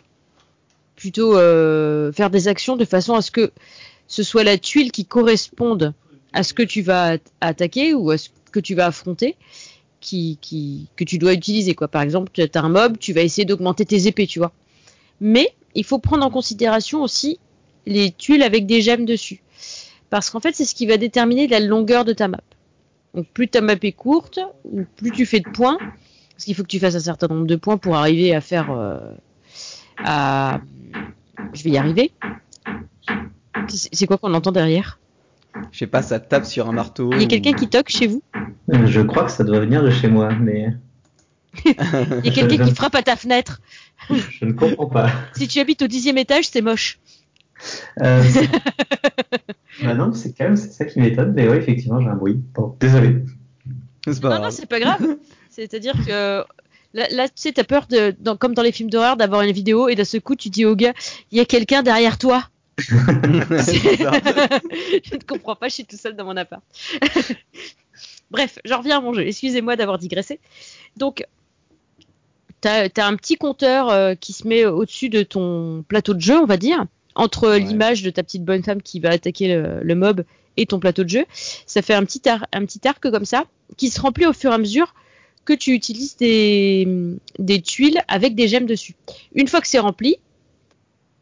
plutôt 0.96 1.38
euh, 1.38 2.12
faire 2.12 2.30
des 2.30 2.48
actions 2.48 2.76
de 2.76 2.86
façon 2.86 3.14
à 3.14 3.22
ce 3.22 3.32
que 3.32 3.52
ce 4.08 4.24
soit 4.24 4.44
la 4.44 4.58
tuile 4.58 4.92
qui 4.92 5.06
corresponde 5.06 5.94
à 6.34 6.44
ce 6.44 6.54
que 6.54 6.64
tu 6.64 6.82
vas 6.82 7.18
attaquer 7.42 7.94
ou 7.94 8.10
à 8.12 8.18
ce 8.18 8.30
que 8.52 8.60
tu 8.60 8.76
vas 8.76 8.88
affronter 8.88 9.36
que 10.02 11.04
tu 11.04 11.18
dois 11.18 11.34
utiliser. 11.34 11.76
Quoi. 11.76 11.88
Par 11.88 12.02
exemple, 12.02 12.32
tu 12.34 12.42
as 12.42 12.64
un 12.64 12.70
mob, 12.70 12.98
tu 12.98 13.14
vas 13.14 13.22
essayer 13.22 13.46
d'augmenter 13.46 13.86
tes 13.86 14.08
épées, 14.08 14.28
tu 14.28 14.40
vois. 14.40 14.52
Mais 15.20 15.54
il 15.76 15.84
faut 15.84 16.00
prendre 16.00 16.26
en 16.26 16.30
considération 16.30 17.02
aussi 17.02 17.40
les 17.86 18.12
tuiles 18.12 18.44
avec 18.44 18.66
des 18.66 18.82
gemmes 18.82 19.06
dessus. 19.06 19.42
Parce 20.10 20.30
qu'en 20.30 20.40
fait, 20.40 20.56
c'est 20.56 20.66
ce 20.66 20.76
qui 20.76 20.86
va 20.86 20.98
déterminer 20.98 21.48
la 21.48 21.60
longueur 21.60 22.06
de 22.06 22.14
ta 22.14 22.28
map. 22.28 22.42
Donc 23.14 23.28
plus 23.34 23.48
ta 23.48 23.62
map 23.62 23.76
est 23.82 23.92
courte, 23.92 24.40
ou 24.66 24.84
plus 24.96 25.12
tu 25.12 25.26
fais 25.26 25.40
de 25.40 25.50
points, 25.50 25.78
parce 26.32 26.46
qu'il 26.46 26.56
faut 26.56 26.64
que 26.64 26.68
tu 26.68 26.80
fasses 26.80 26.96
un 26.96 27.00
certain 27.00 27.28
nombre 27.28 27.48
de 27.48 27.56
points 27.56 27.78
pour 27.78 27.96
arriver 27.96 28.34
à 28.36 28.42
faire. 28.42 28.72
Euh, 28.72 29.00
à... 29.98 30.62
Je 31.54 31.64
vais 31.64 31.72
y 31.72 31.78
arriver. 31.78 32.12
C'est 33.68 34.06
quoi 34.06 34.18
qu'on 34.18 34.34
entend 34.34 34.52
derrière? 34.52 35.00
Je 35.72 35.80
sais 35.80 35.88
pas, 35.88 36.02
ça 36.02 36.20
tape 36.20 36.46
sur 36.46 36.68
un 36.68 36.72
marteau. 36.72 37.12
Il 37.14 37.22
y 37.22 37.24
a 37.24 37.28
quelqu'un 37.28 37.54
qui 37.54 37.68
toque 37.68 37.90
chez 37.90 38.08
vous? 38.08 38.22
Euh, 38.74 38.86
Je 38.86 39.02
crois 39.02 39.26
que 39.26 39.32
ça 39.32 39.44
doit 39.44 39.60
venir 39.60 39.84
de 39.84 39.90
chez 39.90 40.08
moi, 40.08 40.30
mais. 40.34 40.74
Il 41.66 42.26
y 42.26 42.30
a 42.30 42.32
quelqu'un 42.32 42.66
qui 42.66 42.76
frappe 42.76 42.96
à 42.96 43.04
ta 43.04 43.16
fenêtre. 43.16 43.62
Je 44.10 44.46
ne 44.46 44.54
comprends 44.54 44.88
pas. 44.88 45.10
Si 45.36 45.48
tu 45.48 45.60
habites 45.60 45.82
au 45.82 45.88
dixième 45.88 46.18
étage, 46.18 46.48
c'est 46.50 46.62
moche. 46.62 47.00
Euh, 48.04 48.24
bah 49.84 49.96
non, 49.96 50.14
c'est 50.14 50.34
quand 50.38 50.44
même 50.44 50.56
ça 50.56 50.86
qui 50.86 51.00
m'étonne, 51.00 51.34
mais 51.36 51.48
oui, 51.48 51.58
effectivement, 51.58 52.00
j'ai 52.00 52.08
un 52.08 52.16
bruit. 52.16 52.40
Bon, 52.54 52.76
désolé. 52.80 53.24
Non, 54.06 54.42
non, 54.42 54.52
c'est 54.52 54.68
pas 54.68 54.80
grave. 54.80 55.18
C'est-à-dire 55.50 55.96
que 56.06 56.44
là, 56.94 57.28
tu 57.28 57.34
sais, 57.36 57.52
t'as 57.52 57.64
peur, 57.64 57.88
de, 57.88 58.16
comme 58.36 58.54
dans 58.54 58.62
les 58.62 58.72
films 58.72 58.90
d'horreur, 58.90 59.18
d'avoir 59.18 59.42
une 59.42 59.52
vidéo 59.52 59.90
et 59.90 59.96
d'un 59.96 60.06
seul 60.06 60.22
coup, 60.22 60.36
tu 60.36 60.50
dis 60.50 60.66
au 60.66 60.76
gars, 60.76 60.94
il 61.32 61.38
y 61.38 61.42
a 61.42 61.46
quelqu'un 61.46 61.84
derrière 61.84 62.18
toi. 62.18 62.44
je 62.80 62.94
ne 65.16 65.24
comprends 65.26 65.56
pas, 65.56 65.68
je 65.68 65.74
suis 65.76 65.86
tout 65.86 65.98
seul 65.98 66.16
dans 66.16 66.26
mon 66.26 66.38
appart. 66.38 66.62
Bref, 68.32 68.60
j'en 68.66 68.80
reviens 68.80 68.98
à 68.98 69.02
mon 69.02 69.14
jeu. 69.14 69.26
Excusez-moi 69.26 69.76
d'avoir 69.76 69.98
digressé. 69.98 70.40
Donc, 70.98 71.26
tu 72.62 72.68
as, 72.68 72.90
un 72.98 73.16
petit 73.16 73.36
compteur 73.36 73.90
euh, 73.90 74.16
qui 74.16 74.34
se 74.34 74.48
met 74.48 74.66
au-dessus 74.66 75.10
de 75.10 75.24
ton 75.24 75.84
plateau 75.88 76.14
de 76.14 76.22
jeu, 76.22 76.38
on 76.38 76.46
va 76.46 76.58
dire, 76.58 76.86
entre 77.16 77.56
l'image 77.56 78.04
de 78.04 78.10
ta 78.10 78.24
petite 78.24 78.44
bonne 78.44 78.64
femme 78.64 78.82
qui 78.82 79.00
va 79.00 79.10
attaquer 79.10 79.48
le, 79.84 79.96
mob 79.96 80.24
et 80.56 80.66
ton 80.66 80.80
plateau 80.80 81.04
de 81.04 81.10
jeu. 81.10 81.26
Ça 81.66 81.82
fait 81.82 81.94
un 81.94 82.06
petit, 82.06 82.22
un 82.28 82.66
petit 82.66 82.88
arc 82.88 83.10
comme 83.10 83.26
ça, 83.26 83.46
qui 83.76 83.90
se 83.90 84.00
remplit 84.00 84.26
au 84.26 84.34
fur 84.34 84.52
et 84.52 84.56
à 84.56 84.58
mesure 84.58 84.94
que 85.46 85.54
tu 85.54 85.72
utilises 85.72 86.18
des, 86.18 87.62
tuiles 87.64 88.02
avec 88.08 88.36
des 88.36 88.48
gemmes 88.48 88.66
dessus. 88.66 88.96
Une 89.34 89.48
fois 89.48 89.62
que 89.62 89.68
c'est 89.68 89.80
rempli, 89.80 90.18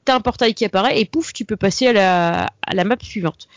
tu 0.05 0.11
as 0.11 0.15
un 0.15 0.21
portail 0.21 0.53
qui 0.53 0.65
apparaît 0.65 0.99
et 0.99 1.05
pouf, 1.05 1.33
tu 1.33 1.45
peux 1.45 1.57
passer 1.57 1.87
à 1.87 2.49
la, 2.73 2.83
map 2.83 2.97
suivante. 3.01 3.47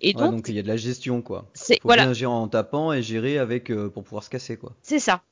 Et 0.00 0.12
donc, 0.12 0.46
il 0.48 0.54
y 0.54 0.58
a 0.58 0.62
de 0.62 0.68
la 0.68 0.76
gestion 0.76 1.22
quoi. 1.22 1.46
C'est 1.54 1.80
Faut 1.80 1.88
bien 1.88 2.12
gérer 2.12 2.32
en 2.32 2.48
tapant 2.48 2.92
et 2.92 3.02
gérer 3.02 3.38
avec 3.38 3.70
euh, 3.70 3.88
pour 3.88 4.04
pouvoir 4.04 4.22
se 4.22 4.30
casser 4.30 4.56
quoi. 4.56 4.72
C'est 4.82 4.98
ça. 4.98 5.22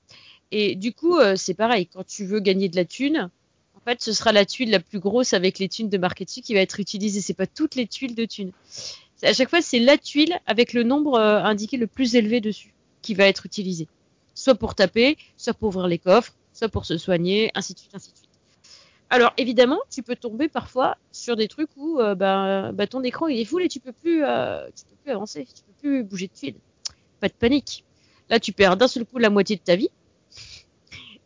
Et 0.50 0.74
du 0.74 0.92
coup, 0.92 1.18
euh, 1.18 1.34
c'est 1.36 1.54
pareil. 1.54 1.86
Quand 1.86 2.06
tu 2.06 2.24
veux 2.24 2.40
gagner 2.40 2.68
de 2.68 2.76
la 2.76 2.84
thune, 2.84 3.30
en 3.74 3.80
fait, 3.90 4.00
ce 4.00 4.12
sera 4.12 4.32
la 4.32 4.44
tuile 4.44 4.70
la 4.70 4.80
plus 4.80 4.98
grosse 5.00 5.32
avec 5.32 5.58
les 5.58 5.68
thunes 5.68 5.88
de 5.88 5.98
marketing 5.98 6.42
qui 6.42 6.54
va 6.54 6.60
être 6.60 6.78
utilisée. 6.78 7.20
C'est 7.20 7.34
pas 7.34 7.46
toutes 7.46 7.74
les 7.74 7.86
tuiles 7.86 8.14
de 8.14 8.24
thunes. 8.24 8.52
À 9.22 9.32
chaque 9.32 9.50
fois, 9.50 9.62
c'est 9.62 9.78
la 9.78 9.98
tuile 9.98 10.40
avec 10.46 10.72
le 10.72 10.82
nombre 10.82 11.18
euh, 11.18 11.42
indiqué 11.42 11.76
le 11.76 11.86
plus 11.86 12.14
élevé 12.14 12.40
dessus 12.40 12.72
qui 13.02 13.14
va 13.14 13.26
être 13.26 13.46
utilisé. 13.46 13.88
Soit 14.34 14.54
pour 14.54 14.74
taper, 14.74 15.16
soit 15.36 15.54
pour 15.54 15.68
ouvrir 15.68 15.88
les 15.88 15.98
coffres, 15.98 16.34
soit 16.52 16.68
pour 16.68 16.86
se 16.86 16.98
soigner, 16.98 17.50
ainsi 17.54 17.74
de 17.74 17.78
suite, 17.78 17.94
ainsi 17.94 18.10
de 18.12 18.16
suite. 18.16 18.28
Alors 19.12 19.34
évidemment, 19.36 19.78
tu 19.90 20.02
peux 20.02 20.16
tomber 20.16 20.48
parfois 20.48 20.96
sur 21.12 21.36
des 21.36 21.46
trucs 21.46 21.68
où 21.76 22.00
euh, 22.00 22.14
bah, 22.14 22.72
bah, 22.72 22.86
ton 22.86 23.02
écran 23.02 23.28
il 23.28 23.38
est 23.38 23.44
full 23.44 23.62
et 23.62 23.68
tu 23.68 23.78
peux 23.78 23.92
plus, 23.92 24.24
euh, 24.24 24.66
tu 24.74 24.86
peux 24.86 24.96
plus 25.02 25.12
avancer, 25.12 25.46
tu 25.54 25.62
peux 25.64 25.72
plus 25.82 26.02
bouger 26.02 26.28
de 26.28 26.32
tuile. 26.32 26.54
Pas 27.20 27.28
de 27.28 27.34
panique. 27.34 27.84
Là, 28.30 28.40
tu 28.40 28.54
perds 28.54 28.78
d'un 28.78 28.88
seul 28.88 29.04
coup 29.04 29.18
la 29.18 29.28
moitié 29.28 29.56
de 29.56 29.60
ta 29.60 29.76
vie 29.76 29.90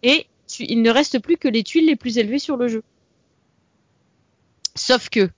et 0.02 0.26
il 0.58 0.82
ne 0.82 0.90
reste 0.90 1.20
plus 1.20 1.36
que 1.36 1.46
les 1.46 1.62
tuiles 1.62 1.86
les 1.86 1.94
plus 1.94 2.18
élevées 2.18 2.40
sur 2.40 2.56
le 2.56 2.66
jeu. 2.66 2.82
Sauf 4.74 5.08
que 5.08 5.30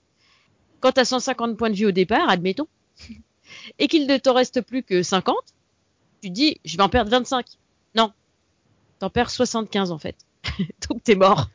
quand 0.81 0.93
tu 0.93 1.01
as 1.01 1.05
150 1.05 1.55
points 1.55 1.69
de 1.69 1.75
vie 1.75 1.85
au 1.85 1.91
départ, 1.91 2.31
admettons, 2.31 2.69
et 3.79 3.89
qu'il 3.89 4.07
ne 4.07 4.17
t'en 4.17 4.33
reste 4.33 4.63
plus 4.63 4.83
que 4.83 5.03
50, 5.03 5.37
tu 6.23 6.31
te 6.31 6.35
dis, 6.35 6.59
je 6.65 6.79
vais 6.79 6.83
en 6.83 6.89
perdre 6.89 7.11
25. 7.11 7.45
Non, 7.95 8.11
t'en 9.01 9.11
perds 9.11 9.31
75 9.31 9.93
en 9.93 9.99
fait. 9.99 10.17
Donc 10.89 11.05
t'es 11.05 11.15
mort. 11.15 11.51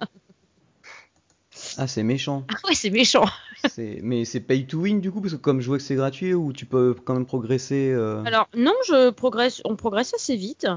Ah, 1.77 1.87
c'est 1.87 2.03
méchant. 2.03 2.45
Ah 2.49 2.67
ouais, 2.67 2.75
c'est 2.75 2.89
méchant. 2.89 3.25
Mais 3.77 4.25
c'est 4.25 4.39
pay 4.39 4.65
to 4.65 4.79
win 4.79 5.01
du 5.01 5.11
coup, 5.11 5.21
parce 5.21 5.33
que 5.33 5.39
comme 5.39 5.61
je 5.61 5.67
vois 5.67 5.77
que 5.77 5.83
c'est 5.83 5.95
gratuit, 5.95 6.33
ou 6.33 6.53
tu 6.53 6.65
peux 6.65 6.95
quand 7.03 7.13
même 7.13 7.25
progresser 7.25 7.91
euh... 7.91 8.23
Alors 8.25 8.49
non, 8.55 8.73
je 8.87 9.09
progresse, 9.09 9.61
on 9.65 9.75
progresse 9.75 10.13
assez 10.13 10.35
vite, 10.35 10.67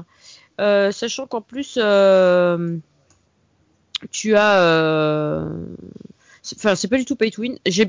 euh, 0.59 0.91
sachant 0.91 1.27
qu'en 1.27 1.41
plus 1.41 1.77
euh, 1.81 2.77
tu 4.11 4.35
as, 4.35 4.61
euh, 4.61 5.49
enfin 6.55 6.75
c'est 6.75 6.87
pas 6.87 6.97
du 6.97 7.05
tout 7.05 7.15
pay 7.15 7.31
to 7.31 7.41
win. 7.41 7.57
J'ai 7.65 7.87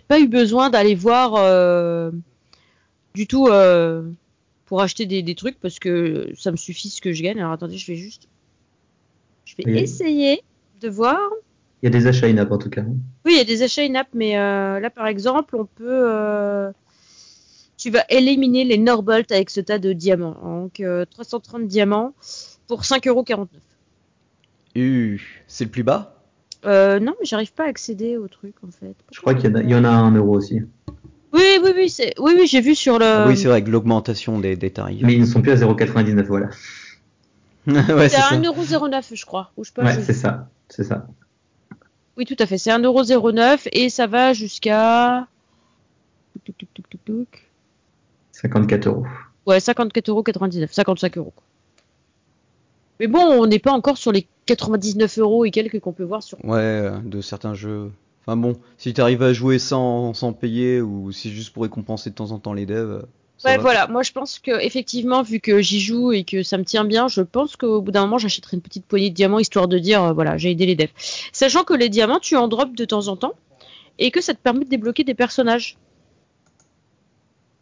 pas 0.00 0.20
eu 0.20 0.28
besoin 0.28 0.70
d'aller 0.70 0.94
voir 0.94 1.34
euh, 1.36 2.10
du 3.14 3.26
tout 3.26 3.48
euh, 3.48 4.08
pour 4.66 4.80
acheter 4.80 5.06
des, 5.06 5.22
des, 5.22 5.34
trucs 5.34 5.58
parce 5.60 5.78
que 5.78 6.32
ça 6.36 6.50
me 6.50 6.56
suffit 6.56 6.90
ce 6.90 7.00
que 7.00 7.12
je 7.12 7.22
gagne. 7.22 7.38
Alors 7.38 7.52
attendez, 7.52 7.78
je 7.78 7.86
vais 7.86 7.96
juste, 7.96 8.28
je 9.44 9.56
vais 9.56 9.64
oui. 9.66 9.78
essayer 9.78 10.42
de 10.80 10.88
voir. 10.88 11.18
Il 11.82 11.86
y 11.86 11.88
a 11.88 11.90
des 11.90 12.06
achats 12.06 12.26
in-app 12.26 12.50
en 12.52 12.58
tout 12.58 12.70
cas. 12.70 12.82
Oui, 13.24 13.32
il 13.32 13.36
y 13.36 13.40
a 13.40 13.44
des 13.44 13.62
achats 13.62 13.82
in-app, 13.82 14.08
mais 14.14 14.38
euh, 14.38 14.80
là 14.80 14.90
par 14.90 15.06
exemple, 15.06 15.56
on 15.56 15.64
peut. 15.64 15.84
Euh, 15.88 16.70
tu 17.76 17.90
vas 17.90 18.04
éliminer 18.10 18.64
les 18.64 18.76
Norbolt 18.76 19.32
avec 19.32 19.48
ce 19.48 19.60
tas 19.60 19.78
de 19.78 19.92
diamants. 19.92 20.36
Donc 20.42 20.80
euh, 20.80 21.06
330 21.10 21.66
diamants 21.66 22.12
pour 22.66 22.82
5,49€. 22.82 23.46
Uh, 24.76 25.20
c'est 25.46 25.64
le 25.64 25.70
plus 25.70 25.82
bas? 25.82 26.16
Euh, 26.66 27.00
Non, 27.00 27.14
mais 27.18 27.26
j'arrive 27.26 27.52
pas 27.54 27.64
à 27.64 27.68
accéder 27.68 28.18
au 28.18 28.28
truc 28.28 28.54
en 28.62 28.70
fait. 28.70 28.94
Je 29.10 29.20
crois 29.20 29.34
qu'il 29.34 29.50
y, 29.50 29.70
y, 29.70 29.74
en 29.74 29.84
a 29.84 29.88
un 29.88 30.14
euro 30.14 30.36
aussi. 30.36 30.60
Oui, 31.32 31.42
oui, 31.62 31.70
oui, 31.74 31.88
c'est... 31.88 32.12
oui, 32.18 32.32
oui 32.38 32.46
j'ai 32.46 32.60
vu 32.60 32.74
sur 32.74 32.98
le. 32.98 33.04
Ah 33.04 33.24
oui, 33.26 33.36
c'est 33.36 33.44
vrai, 33.44 33.58
avec 33.58 33.68
l'augmentation 33.68 34.38
des, 34.38 34.56
des, 34.56 34.70
tarifs. 34.70 35.02
Mais 35.02 35.14
ils 35.14 35.20
ne 35.20 35.26
sont 35.26 35.40
plus 35.40 35.52
à 35.52 35.56
0,99, 35.56 36.22
voilà. 36.24 36.48
ouais, 37.66 38.08
c'est 38.08 38.16
à 38.16 38.36
1,09€, 38.36 39.14
je 39.14 39.24
crois. 39.24 39.52
Où 39.56 39.64
je 39.64 39.72
peux 39.72 39.82
ouais, 39.82 39.94
c'est 40.02 40.12
ça, 40.12 40.48
c'est 40.68 40.84
ça. 40.84 41.06
Oui, 42.20 42.26
tout 42.26 42.36
à 42.38 42.44
fait. 42.44 42.58
C'est 42.58 42.68
1,09€ 42.68 43.68
et 43.72 43.88
ça 43.88 44.06
va 44.06 44.34
jusqu'à. 44.34 45.26
54 48.32 48.86
euros. 48.88 49.06
Ouais, 49.46 49.56
54,99€, 49.56 50.70
55 50.70 51.16
euros. 51.16 51.32
Mais 53.00 53.06
bon, 53.06 53.20
on 53.20 53.46
n'est 53.46 53.58
pas 53.58 53.72
encore 53.72 53.96
sur 53.96 54.12
les 54.12 54.26
99 54.44 55.18
euros 55.18 55.46
et 55.46 55.50
quelques 55.50 55.80
qu'on 55.80 55.94
peut 55.94 56.04
voir 56.04 56.22
sur. 56.22 56.44
Ouais, 56.44 56.90
de 57.02 57.22
certains 57.22 57.54
jeux. 57.54 57.90
Enfin 58.20 58.36
bon, 58.36 58.52
si 58.76 58.92
tu 58.92 59.00
arrives 59.00 59.22
à 59.22 59.32
jouer 59.32 59.58
sans, 59.58 60.12
sans 60.12 60.34
payer 60.34 60.82
ou 60.82 61.12
si 61.12 61.30
juste 61.30 61.54
pour 61.54 61.62
récompenser 61.62 62.10
de 62.10 62.16
temps 62.16 62.32
en 62.32 62.38
temps 62.38 62.52
les 62.52 62.66
devs. 62.66 63.06
Ouais, 63.44 63.58
voilà. 63.58 63.86
Moi, 63.86 64.02
je 64.02 64.12
pense 64.12 64.38
que 64.38 64.62
effectivement, 64.62 65.22
vu 65.22 65.40
que 65.40 65.60
j'y 65.60 65.80
joue 65.80 66.12
et 66.12 66.24
que 66.24 66.42
ça 66.42 66.58
me 66.58 66.64
tient 66.64 66.84
bien, 66.84 67.08
je 67.08 67.22
pense 67.22 67.56
qu'au 67.56 67.80
bout 67.80 67.90
d'un 67.90 68.02
moment, 68.02 68.18
j'achèterai 68.18 68.56
une 68.56 68.62
petite 68.62 68.84
poignée 68.84 69.10
de 69.10 69.14
diamants 69.14 69.38
histoire 69.38 69.68
de 69.68 69.78
dire, 69.78 70.02
euh, 70.02 70.12
voilà, 70.12 70.36
j'ai 70.36 70.50
aidé 70.50 70.66
les 70.66 70.74
devs. 70.74 70.90
Sachant 71.32 71.64
que 71.64 71.74
les 71.74 71.88
diamants, 71.88 72.20
tu 72.20 72.36
en 72.36 72.48
drops 72.48 72.74
de 72.74 72.84
temps 72.84 73.08
en 73.08 73.16
temps 73.16 73.34
et 73.98 74.10
que 74.10 74.20
ça 74.20 74.34
te 74.34 74.38
permet 74.38 74.64
de 74.64 74.70
débloquer 74.70 75.04
des 75.04 75.14
personnages. 75.14 75.76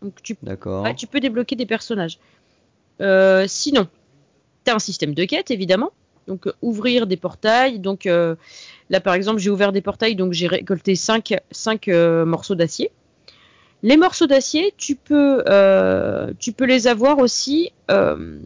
Donc 0.03 0.23
tu, 0.23 0.37
ouais, 0.45 0.95
tu 0.95 1.07
peux 1.07 1.21
débloquer 1.21 1.57
des 1.57 1.67
personnages. 1.67 2.19
Euh, 3.01 3.45
sinon, 3.49 3.89
tu 4.65 4.71
as 4.71 4.75
un 4.75 4.79
système 4.79 5.15
de 5.15 5.25
quête, 5.25 5.51
évidemment. 5.51 5.93
Donc 6.29 6.47
euh, 6.47 6.53
ouvrir 6.63 7.07
des 7.07 7.17
portails. 7.17 7.81
Donc 7.81 8.07
euh, 8.07 8.37
là, 8.91 9.01
par 9.01 9.15
exemple, 9.15 9.41
j'ai 9.41 9.51
ouvert 9.51 9.73
des 9.73 9.81
portails, 9.81 10.15
donc 10.15 10.33
j'ai 10.33 10.47
récolté 10.47 10.95
5, 10.95 11.35
5 11.51 11.89
euh, 11.89 12.25
morceaux 12.25 12.55
d'acier. 12.55 12.91
Les 13.83 13.97
morceaux 13.97 14.27
d'acier, 14.27 14.75
tu 14.77 14.97
peux, 14.97 15.45
euh, 15.49 16.33
les 16.61 16.87
avoir 16.87 17.19
aussi 17.19 17.71
euh, 17.91 18.39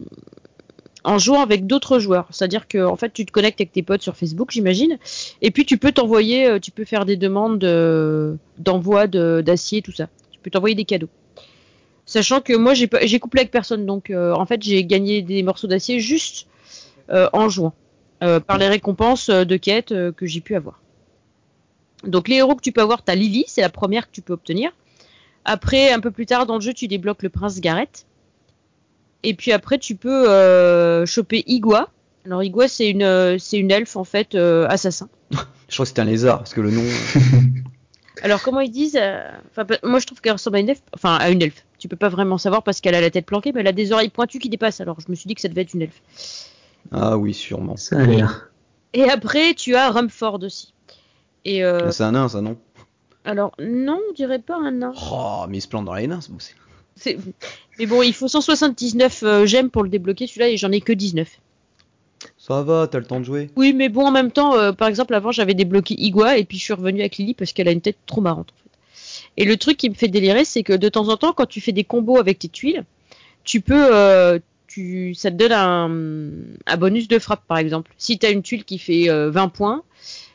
en 1.03 1.17
jouant 1.17 1.41
avec 1.41 1.65
d'autres 1.65 1.99
joueurs. 1.99 2.27
C'est-à-dire 2.29 2.67
que 2.67 2.83
en 2.83 2.95
fait, 2.95 3.11
tu 3.11 3.25
te 3.25 3.31
connectes 3.31 3.59
avec 3.59 3.71
tes 3.71 3.81
potes 3.81 4.03
sur 4.03 4.15
Facebook, 4.15 4.51
j'imagine, 4.51 4.99
et 5.41 5.51
puis 5.51 5.65
tu 5.65 5.77
peux 5.77 5.91
t'envoyer, 5.91 6.59
tu 6.61 6.71
peux 6.71 6.85
faire 6.85 7.05
des 7.05 7.17
demandes 7.17 7.59
d'envoi 8.59 9.07
de, 9.07 9.41
d'acier, 9.43 9.81
tout 9.81 9.91
ça. 9.91 10.07
Tu 10.31 10.39
peux 10.39 10.51
t'envoyer 10.51 10.75
des 10.75 10.85
cadeaux. 10.85 11.09
Sachant 12.05 12.41
que 12.41 12.53
moi, 12.53 12.73
j'ai, 12.73 12.87
couplé 13.19 13.41
avec 13.41 13.51
personne, 13.51 13.85
donc 13.85 14.09
euh, 14.09 14.33
en 14.33 14.45
fait, 14.45 14.61
j'ai 14.61 14.83
gagné 14.83 15.21
des 15.21 15.41
morceaux 15.41 15.67
d'acier 15.67 15.99
juste 15.99 16.47
euh, 17.09 17.29
en 17.31 17.47
jouant, 17.47 17.73
euh, 18.23 18.39
par 18.39 18.57
les 18.57 18.67
récompenses 18.67 19.29
de 19.29 19.57
quête 19.57 19.89
que 19.89 20.25
j'ai 20.25 20.41
pu 20.41 20.55
avoir. 20.55 20.81
Donc 22.03 22.27
les 22.27 22.35
héros 22.35 22.55
que 22.55 22.61
tu 22.61 22.73
peux 22.73 22.81
avoir, 22.81 23.03
t'as 23.03 23.15
Lily, 23.15 23.45
c'est 23.47 23.61
la 23.61 23.69
première 23.69 24.07
que 24.07 24.11
tu 24.13 24.21
peux 24.21 24.33
obtenir. 24.33 24.71
Après, 25.45 25.91
un 25.91 25.99
peu 25.99 26.11
plus 26.11 26.25
tard 26.25 26.45
dans 26.45 26.55
le 26.55 26.61
jeu, 26.61 26.73
tu 26.73 26.87
débloques 26.87 27.23
le 27.23 27.29
prince 27.29 27.59
Gareth. 27.59 28.05
Et 29.23 29.33
puis 29.33 29.51
après, 29.51 29.77
tu 29.77 29.95
peux 29.95 30.29
euh, 30.29 31.05
choper 31.05 31.43
Igua. 31.47 31.89
Alors 32.25 32.43
Igua, 32.43 32.67
c'est 32.67 32.89
une, 32.89 33.37
c'est 33.39 33.57
une 33.57 33.71
elfe 33.71 33.95
en 33.95 34.03
fait 34.03 34.35
euh, 34.35 34.67
assassin. 34.69 35.09
je 35.31 35.37
crois 35.37 35.83
que 35.83 35.85
c'était 35.85 36.01
un 36.01 36.05
lézard 36.05 36.39
parce 36.39 36.53
que 36.53 36.61
le 36.61 36.71
nom. 36.71 36.83
Alors 38.21 38.41
comment 38.41 38.61
ils 38.61 38.71
disent 38.71 38.99
Enfin, 39.51 39.65
moi 39.83 39.99
je 39.99 40.05
trouve 40.05 40.21
qu'elle 40.21 40.33
ressemble 40.33 40.57
à 40.57 40.59
une 40.59 40.69
elfe. 40.69 40.81
Enfin, 40.93 41.15
à 41.15 41.29
une 41.29 41.41
elfe. 41.41 41.65
Tu 41.79 41.89
peux 41.89 41.97
pas 41.97 42.09
vraiment 42.09 42.37
savoir 42.37 42.63
parce 42.63 42.79
qu'elle 42.79 42.95
a 42.95 43.01
la 43.01 43.09
tête 43.09 43.25
planquée, 43.25 43.51
mais 43.51 43.61
elle 43.61 43.67
a 43.67 43.73
des 43.73 43.91
oreilles 43.91 44.09
pointues 44.09 44.39
qui 44.39 44.49
dépassent. 44.49 44.79
Alors 44.79 44.99
je 45.01 45.09
me 45.09 45.15
suis 45.15 45.27
dit 45.27 45.35
que 45.35 45.41
ça 45.41 45.49
devait 45.49 45.63
être 45.63 45.73
une 45.73 45.81
elfe. 45.81 46.01
Ah 46.91 47.17
oui, 47.17 47.33
sûrement. 47.33 47.75
Ça 47.75 47.99
a 47.99 48.03
l'air. 48.03 48.49
Et 48.93 49.09
après, 49.09 49.53
tu 49.53 49.75
as 49.75 49.89
Rumford 49.89 50.43
aussi. 50.43 50.73
Et 51.45 51.63
euh... 51.63 51.91
C'est 51.91 52.03
un 52.03 52.11
nain, 52.11 52.29
ça 52.29 52.41
non? 52.41 52.57
Alors, 53.25 53.53
non, 53.59 53.99
on 54.09 54.13
dirait 54.13 54.39
pas 54.39 54.57
un 54.57 54.71
nain. 54.71 54.93
Oh, 55.11 55.45
mais 55.47 55.57
il 55.57 55.61
se 55.61 55.67
plante 55.67 55.85
dans 55.85 55.93
les 55.93 56.07
nains, 56.07 56.19
c'est 56.95 57.17
Mais 57.79 57.85
bon, 57.85 58.01
il 58.01 58.13
faut 58.13 58.27
179 58.27 59.23
euh, 59.23 59.45
gemmes 59.45 59.69
pour 59.69 59.83
le 59.83 59.89
débloquer, 59.89 60.27
celui-là, 60.27 60.49
et 60.49 60.57
j'en 60.57 60.71
ai 60.71 60.81
que 60.81 60.93
19. 60.93 61.29
Ça 62.37 62.61
va, 62.61 62.87
t'as 62.87 62.99
le 62.99 63.05
temps 63.05 63.19
de 63.19 63.25
jouer. 63.25 63.49
Oui, 63.55 63.73
mais 63.73 63.89
bon, 63.89 64.05
en 64.05 64.11
même 64.11 64.31
temps, 64.31 64.55
euh, 64.55 64.73
par 64.73 64.87
exemple, 64.89 65.13
avant, 65.13 65.31
j'avais 65.31 65.53
débloqué 65.53 65.95
Igua, 65.97 66.37
et 66.37 66.43
puis 66.43 66.57
je 66.57 66.63
suis 66.63 66.73
revenu 66.73 66.99
avec 66.99 67.17
Lily 67.17 67.33
parce 67.33 67.53
qu'elle 67.53 67.67
a 67.67 67.71
une 67.71 67.81
tête 67.81 67.97
trop 68.05 68.21
marrante, 68.21 68.49
en 68.51 68.63
fait. 68.63 68.69
Et 69.37 69.45
le 69.45 69.57
truc 69.57 69.77
qui 69.77 69.89
me 69.89 69.95
fait 69.95 70.09
délirer, 70.09 70.45
c'est 70.45 70.63
que 70.63 70.73
de 70.73 70.89
temps 70.89 71.07
en 71.07 71.17
temps, 71.17 71.33
quand 71.33 71.45
tu 71.45 71.61
fais 71.61 71.71
des 71.71 71.83
combos 71.83 72.19
avec 72.19 72.39
tes 72.39 72.49
tuiles, 72.49 72.83
tu 73.43 73.61
peux... 73.61 73.95
Euh, 73.95 74.39
tu, 74.67 75.13
ça 75.13 75.29
te 75.29 75.35
donne 75.35 75.51
un, 75.51 75.91
un, 76.65 76.77
bonus 76.77 77.07
de 77.07 77.19
frappe, 77.19 77.45
par 77.47 77.59
exemple. 77.59 77.91
Si 77.97 78.17
t'as 78.17 78.31
une 78.31 78.41
tuile 78.41 78.63
qui 78.63 78.79
fait 78.79 79.07
20 79.07 79.49
points, 79.49 79.83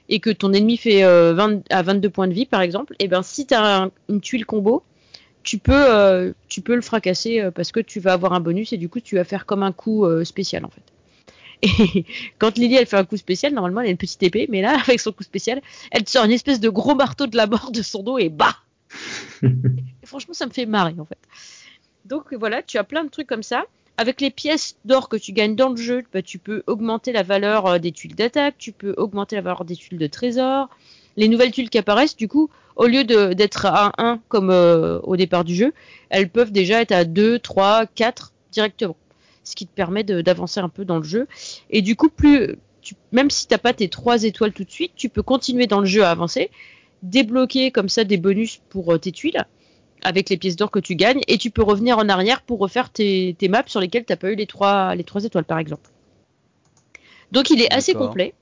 et 0.09 0.21
que 0.21 0.31
ton 0.31 0.53
ennemi 0.53 0.77
fait 0.77 1.05
euh, 1.05 1.35
20, 1.35 1.63
à 1.71 1.83
22 1.83 2.11
points 2.11 2.29
de 2.29 2.35
vie 2.35 2.47
par 2.47 2.61
exemple, 2.61 2.95
et 2.99 3.09
ben 3.09 3.23
si 3.23 3.47
tu 3.47 3.55
as 3.55 3.83
un, 3.83 3.91
une 4.09 4.21
tuile 4.21 4.47
combo, 4.47 4.83
tu 5.43 5.59
peux 5.59 5.73
euh, 5.75 6.33
tu 6.49 6.61
peux 6.61 6.75
le 6.75 6.83
fracasser 6.83 7.41
euh, 7.41 7.51
parce 7.51 7.73
que 7.73 7.81
tu 7.81 8.01
vas 8.01 8.13
avoir 8.13 8.35
un 8.35 8.41
bonus 8.41 8.73
et 8.75 8.77
du 8.77 8.91
coup 8.91 9.01
tu 9.01 9.17
vas 9.17 9.25
faire 9.25 9.47
comme 9.47 9.63
un 9.63 9.73
coup 9.73 10.05
euh, 10.05 10.25
spécial 10.25 10.65
en 10.65 10.69
fait. 10.69 10.83
Et 11.63 12.05
quand 12.39 12.59
Lily 12.59 12.77
elle 12.77 12.87
fait 12.87 12.99
un 12.99 13.05
coup 13.05 13.17
spécial, 13.17 13.55
normalement 13.55 13.81
elle 13.81 13.89
a 13.89 13.91
une 13.91 13.97
petite 13.97 14.23
épée, 14.23 14.47
mais 14.51 14.61
là 14.61 14.79
avec 14.87 15.01
son 15.01 15.13
coup 15.13 15.25
spécial, 15.25 15.63
elle 15.91 16.05
te 16.05 16.11
sort 16.11 16.25
une 16.25 16.33
espèce 16.33 16.61
de 16.61 16.69
gros 16.69 16.95
marteau 16.95 17.27
de 17.27 17.37
la 17.37 17.47
mort 17.47 17.71
de 17.73 17.83
son 17.83 18.03
dos 18.03 18.19
et 18.19 18.29
bah. 18.29 18.57
et 19.43 20.07
franchement 20.07 20.35
ça 20.35 20.47
me 20.47 20.53
fait 20.53 20.67
marrer 20.67 20.95
en 20.99 21.05
fait. 21.05 21.19
Donc 22.05 22.33
voilà, 22.35 22.63
tu 22.63 22.79
as 22.79 22.85
plein 22.85 23.05
de 23.05 23.11
trucs 23.11 23.27
comme 23.27 23.43
ça. 23.43 23.65
Avec 24.01 24.21
les 24.21 24.31
pièces 24.31 24.77
d'or 24.85 25.09
que 25.09 25.17
tu 25.17 25.33
gagnes 25.33 25.57
dans 25.57 25.71
le 25.71 25.77
jeu, 25.77 26.05
bah, 26.13 26.23
tu 26.23 26.39
peux 26.39 26.63
augmenter 26.69 27.11
la 27.11 27.25
valeur 27.25 27.67
euh, 27.67 27.79
des 27.81 27.91
tuiles 27.91 28.15
d'attaque, 28.15 28.55
tu 28.57 28.71
peux 28.71 28.95
augmenter 28.97 29.35
la 29.35 29.43
valeur 29.43 29.65
des 29.65 29.75
tuiles 29.75 29.99
de 29.99 30.07
trésor. 30.07 30.69
Les 31.17 31.27
nouvelles 31.27 31.51
tuiles 31.51 31.69
qui 31.69 31.79
apparaissent, 31.79 32.17
du 32.17 32.29
coup, 32.29 32.49
au 32.77 32.87
lieu 32.87 33.03
d'être 33.03 33.67
à 33.67 33.91
1 33.99 34.21
comme 34.29 34.51
euh, 34.51 35.01
au 35.01 35.17
départ 35.17 35.43
du 35.43 35.53
jeu, 35.53 35.75
elles 36.11 36.31
peuvent 36.31 36.53
déjà 36.53 36.81
être 36.81 36.93
à 36.93 37.05
2, 37.05 37.41
3, 37.41 37.87
4 37.87 38.33
directement. 38.53 38.97
Ce 39.43 39.57
qui 39.57 39.67
te 39.67 39.75
permet 39.75 40.05
d'avancer 40.05 40.61
un 40.61 40.69
peu 40.69 40.85
dans 40.85 40.99
le 40.99 41.05
jeu. 41.05 41.27
Et 41.71 41.83
du 41.83 41.97
coup, 41.97 42.09
plus, 42.09 42.55
même 43.11 43.31
si 43.31 43.49
t'as 43.49 43.59
pas 43.59 43.73
tes 43.73 43.89
3 43.89 44.23
étoiles 44.23 44.53
tout 44.53 44.63
de 44.63 44.71
suite, 44.71 44.93
tu 44.95 45.09
peux 45.09 45.25
continuer 45.25 45.67
dans 45.67 45.81
le 45.81 45.87
jeu 45.87 46.05
à 46.05 46.11
avancer, 46.11 46.53
débloquer 47.03 47.73
comme 47.73 47.89
ça 47.89 48.05
des 48.05 48.17
bonus 48.17 48.61
pour 48.69 48.93
euh, 48.93 48.99
tes 48.99 49.11
tuiles 49.11 49.45
avec 50.03 50.31
les 50.31 50.37
pièces 50.37 50.57
d'or 50.57 50.71
que 50.71 50.79
tu 50.79 50.95
gagnes 50.95 51.21
et 51.29 51.39
tu 51.39 51.51
peux 51.51 51.63
revenir 51.63 51.99
en 51.99 52.09
arrière 52.09 52.43
pour 52.43 52.59
refaire 52.59 52.91
tes, 52.91 53.35
tes 53.39 53.49
maps 53.49 53.65
sur 53.67 53.81
lesquelles 53.81 54.05
tu 54.05 54.13
n'as 54.13 54.17
pas 54.17 54.31
eu 54.31 54.35
les 54.35 54.47
trois, 54.47 54.95
les 54.95 55.05
trois 55.05 55.25
étoiles 55.25 55.45
par 55.45 55.59
exemple. 55.59 55.91
Donc 57.33 57.51
il 57.51 57.61
est 57.61 57.73
assez 57.73 57.95
complet. 57.95 58.35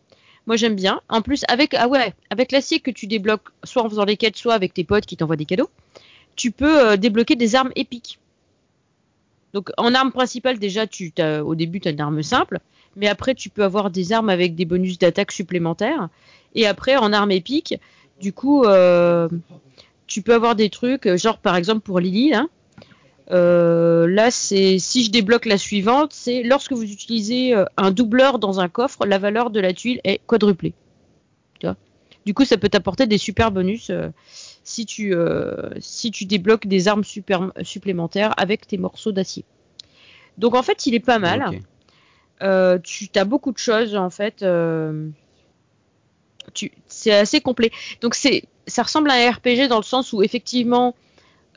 Moi 0.47 0.57
j'aime 0.57 0.77
bien. 0.77 1.01
En 1.09 1.23
plus 1.23 1.45
avec 1.49 1.75
ah 1.75 1.89
ouais, 1.89 2.15
avec 2.31 2.53
l'acier 2.53 2.81
que 2.81 2.91
tu 2.91 3.07
débloques 3.07 3.49
soit 3.65 3.83
en 3.83 3.89
faisant 3.89 4.05
les 4.05 4.17
quêtes 4.17 4.37
soit 4.37 4.55
avec 4.55 4.75
tes 4.75 4.85
potes 4.85 5.07
qui 5.07 5.17
t'envoient 5.17 5.37
des 5.37 5.45
cadeaux, 5.45 5.71
tu 6.37 6.51
peux 6.51 6.91
euh, 6.91 6.97
débloquer 6.97 7.37
des 7.37 7.55
armes 7.55 7.73
épiques. 7.75 8.19
Donc 9.53 9.71
en 9.77 9.95
arme 9.95 10.13
principale 10.13 10.59
déjà, 10.59 10.87
tu 10.87 11.13
as, 11.19 11.45
au 11.45 11.55
début 11.55 11.81
tu 11.81 11.89
as 11.89 11.91
une 11.91 12.01
arme 12.01 12.23
simple, 12.23 12.61
mais 12.95 13.09
après 13.09 13.35
tu 13.35 13.49
peux 13.49 13.65
avoir 13.65 13.91
des 13.91 14.13
armes 14.13 14.29
avec 14.29 14.55
des 14.55 14.65
bonus 14.65 14.99
d'attaque 14.99 15.33
supplémentaires. 15.33 16.09
Et 16.55 16.67
après 16.67 16.97
en 16.97 17.13
arme 17.13 17.33
épique, 17.33 17.75
du 18.21 18.33
coup, 18.33 18.65
euh, 18.65 19.29
tu 20.07 20.23
peux 20.23 20.35
avoir 20.35 20.55
des 20.55 20.71
trucs, 20.71 21.09
genre 21.17 21.39
par 21.39 21.57
exemple 21.57 21.81
pour 21.81 22.01
Lily, 22.01 22.31
là, 22.31 22.47
euh, 23.33 24.07
là, 24.07 24.31
c'est 24.31 24.79
si 24.79 25.05
je 25.05 25.11
débloque 25.11 25.47
la 25.47 25.59
suivante, 25.59 26.13
c'est 26.13 26.43
lorsque 26.43 26.73
vous 26.73 26.85
utilisez 26.85 27.55
euh, 27.55 27.65
un 27.77 27.91
doubleur 27.91 28.39
dans 28.39 28.61
un 28.61 28.69
coffre, 28.69 29.05
la 29.05 29.19
valeur 29.19 29.51
de 29.51 29.61
la 29.61 29.73
tuile 29.73 30.01
est 30.05 30.21
quadruplée. 30.27 30.75
Tu 31.59 31.67
vois? 31.67 31.77
Du 32.25 32.35
coup, 32.35 32.45
ça 32.45 32.57
peut 32.57 32.69
t'apporter 32.69 33.07
des 33.07 33.19
super 33.19 33.51
bonus 33.51 33.91
euh, 33.91 34.09
si 34.63 34.87
tu 34.87 35.15
si 35.79 36.11
tu 36.11 36.25
débloques 36.25 36.67
des 36.67 36.89
armes 36.89 37.05
super, 37.05 37.53
supplémentaires 37.63 38.35
avec 38.37 38.67
tes 38.67 38.79
morceaux 38.79 39.13
d'acier. 39.13 39.45
Donc 40.39 40.55
en 40.55 40.63
fait, 40.63 40.87
il 40.87 40.95
est 40.95 41.01
pas 41.01 41.19
mal. 41.19 41.61
Okay. 42.41 42.81
tu 42.83 43.09
as 43.15 43.25
beaucoup 43.25 43.53
de 43.53 43.59
choses 43.59 43.95
en 43.95 44.11
fait. 44.11 44.45
C'est 46.87 47.13
assez 47.13 47.41
complet. 47.41 47.71
Donc 48.01 48.15
ça 48.15 48.83
ressemble 48.83 49.11
à 49.11 49.15
un 49.15 49.31
RPG 49.31 49.69
dans 49.69 49.79
le 49.79 49.85
sens 49.85 50.13
où 50.13 50.23
effectivement 50.23 50.95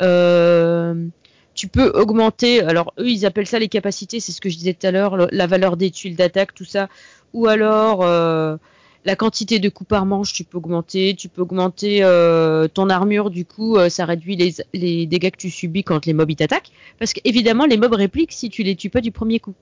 euh, 0.02 1.08
tu 1.56 1.68
peux 1.68 1.90
augmenter, 1.90 2.62
alors 2.62 2.94
eux 3.00 3.10
ils 3.10 3.26
appellent 3.26 3.48
ça 3.48 3.60
les 3.60 3.68
capacités, 3.68 4.20
c'est 4.20 4.32
ce 4.32 4.40
que 4.40 4.50
je 4.50 4.58
disais 4.58 4.74
tout 4.74 4.88
à 4.88 4.92
l'heure, 4.92 5.18
la 5.18 5.48
valeur 5.48 5.76
des 5.76 5.92
tuiles 5.92 6.16
d'attaque, 6.16 6.54
tout 6.54 6.66
ça, 6.66 6.88
ou 7.34 7.48
alors 7.48 8.02
euh, 8.04 8.56
la 9.04 9.18
quantité 9.18 9.60
de 9.60 9.68
coups 9.68 9.90
par 9.90 10.06
manche, 10.06 10.32
tu 10.32 10.46
peux 10.46 10.58
augmenter, 10.58 11.16
tu 11.16 11.28
peux 11.28 11.42
augmenter 11.42 12.00
euh, 12.02 12.70
ton 12.70 12.90
armure, 12.90 13.30
du 13.30 13.44
coup 13.44 13.78
ça 13.90 14.06
réduit 14.06 14.38
les, 14.74 15.06
dégâts 15.06 15.32
que 15.32 15.38
tu 15.38 15.50
subis 15.50 15.84
quand 15.84 16.06
les 16.06 16.14
mobs 16.14 16.34
t'attaquent, 16.34 16.72
parce 16.98 17.12
qu'évidemment 17.12 17.66
les 17.66 17.78
mobs 17.78 17.94
répliquent 17.94 18.32
si 18.32 18.50
tu 18.50 18.64
les 18.64 18.78
tues 18.78 18.90
pas 18.90 19.02
du 19.02 19.12
premier 19.12 19.42
coup. 19.42 19.56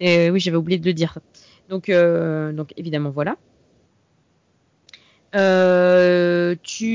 Oui 0.00 0.38
j'avais 0.38 0.56
oublié 0.56 0.78
de 0.78 0.86
le 0.86 0.94
dire. 0.94 1.18
Donc 1.68 1.90
évidemment 2.76 3.10
voilà. 3.10 3.36
Tu 6.62 6.88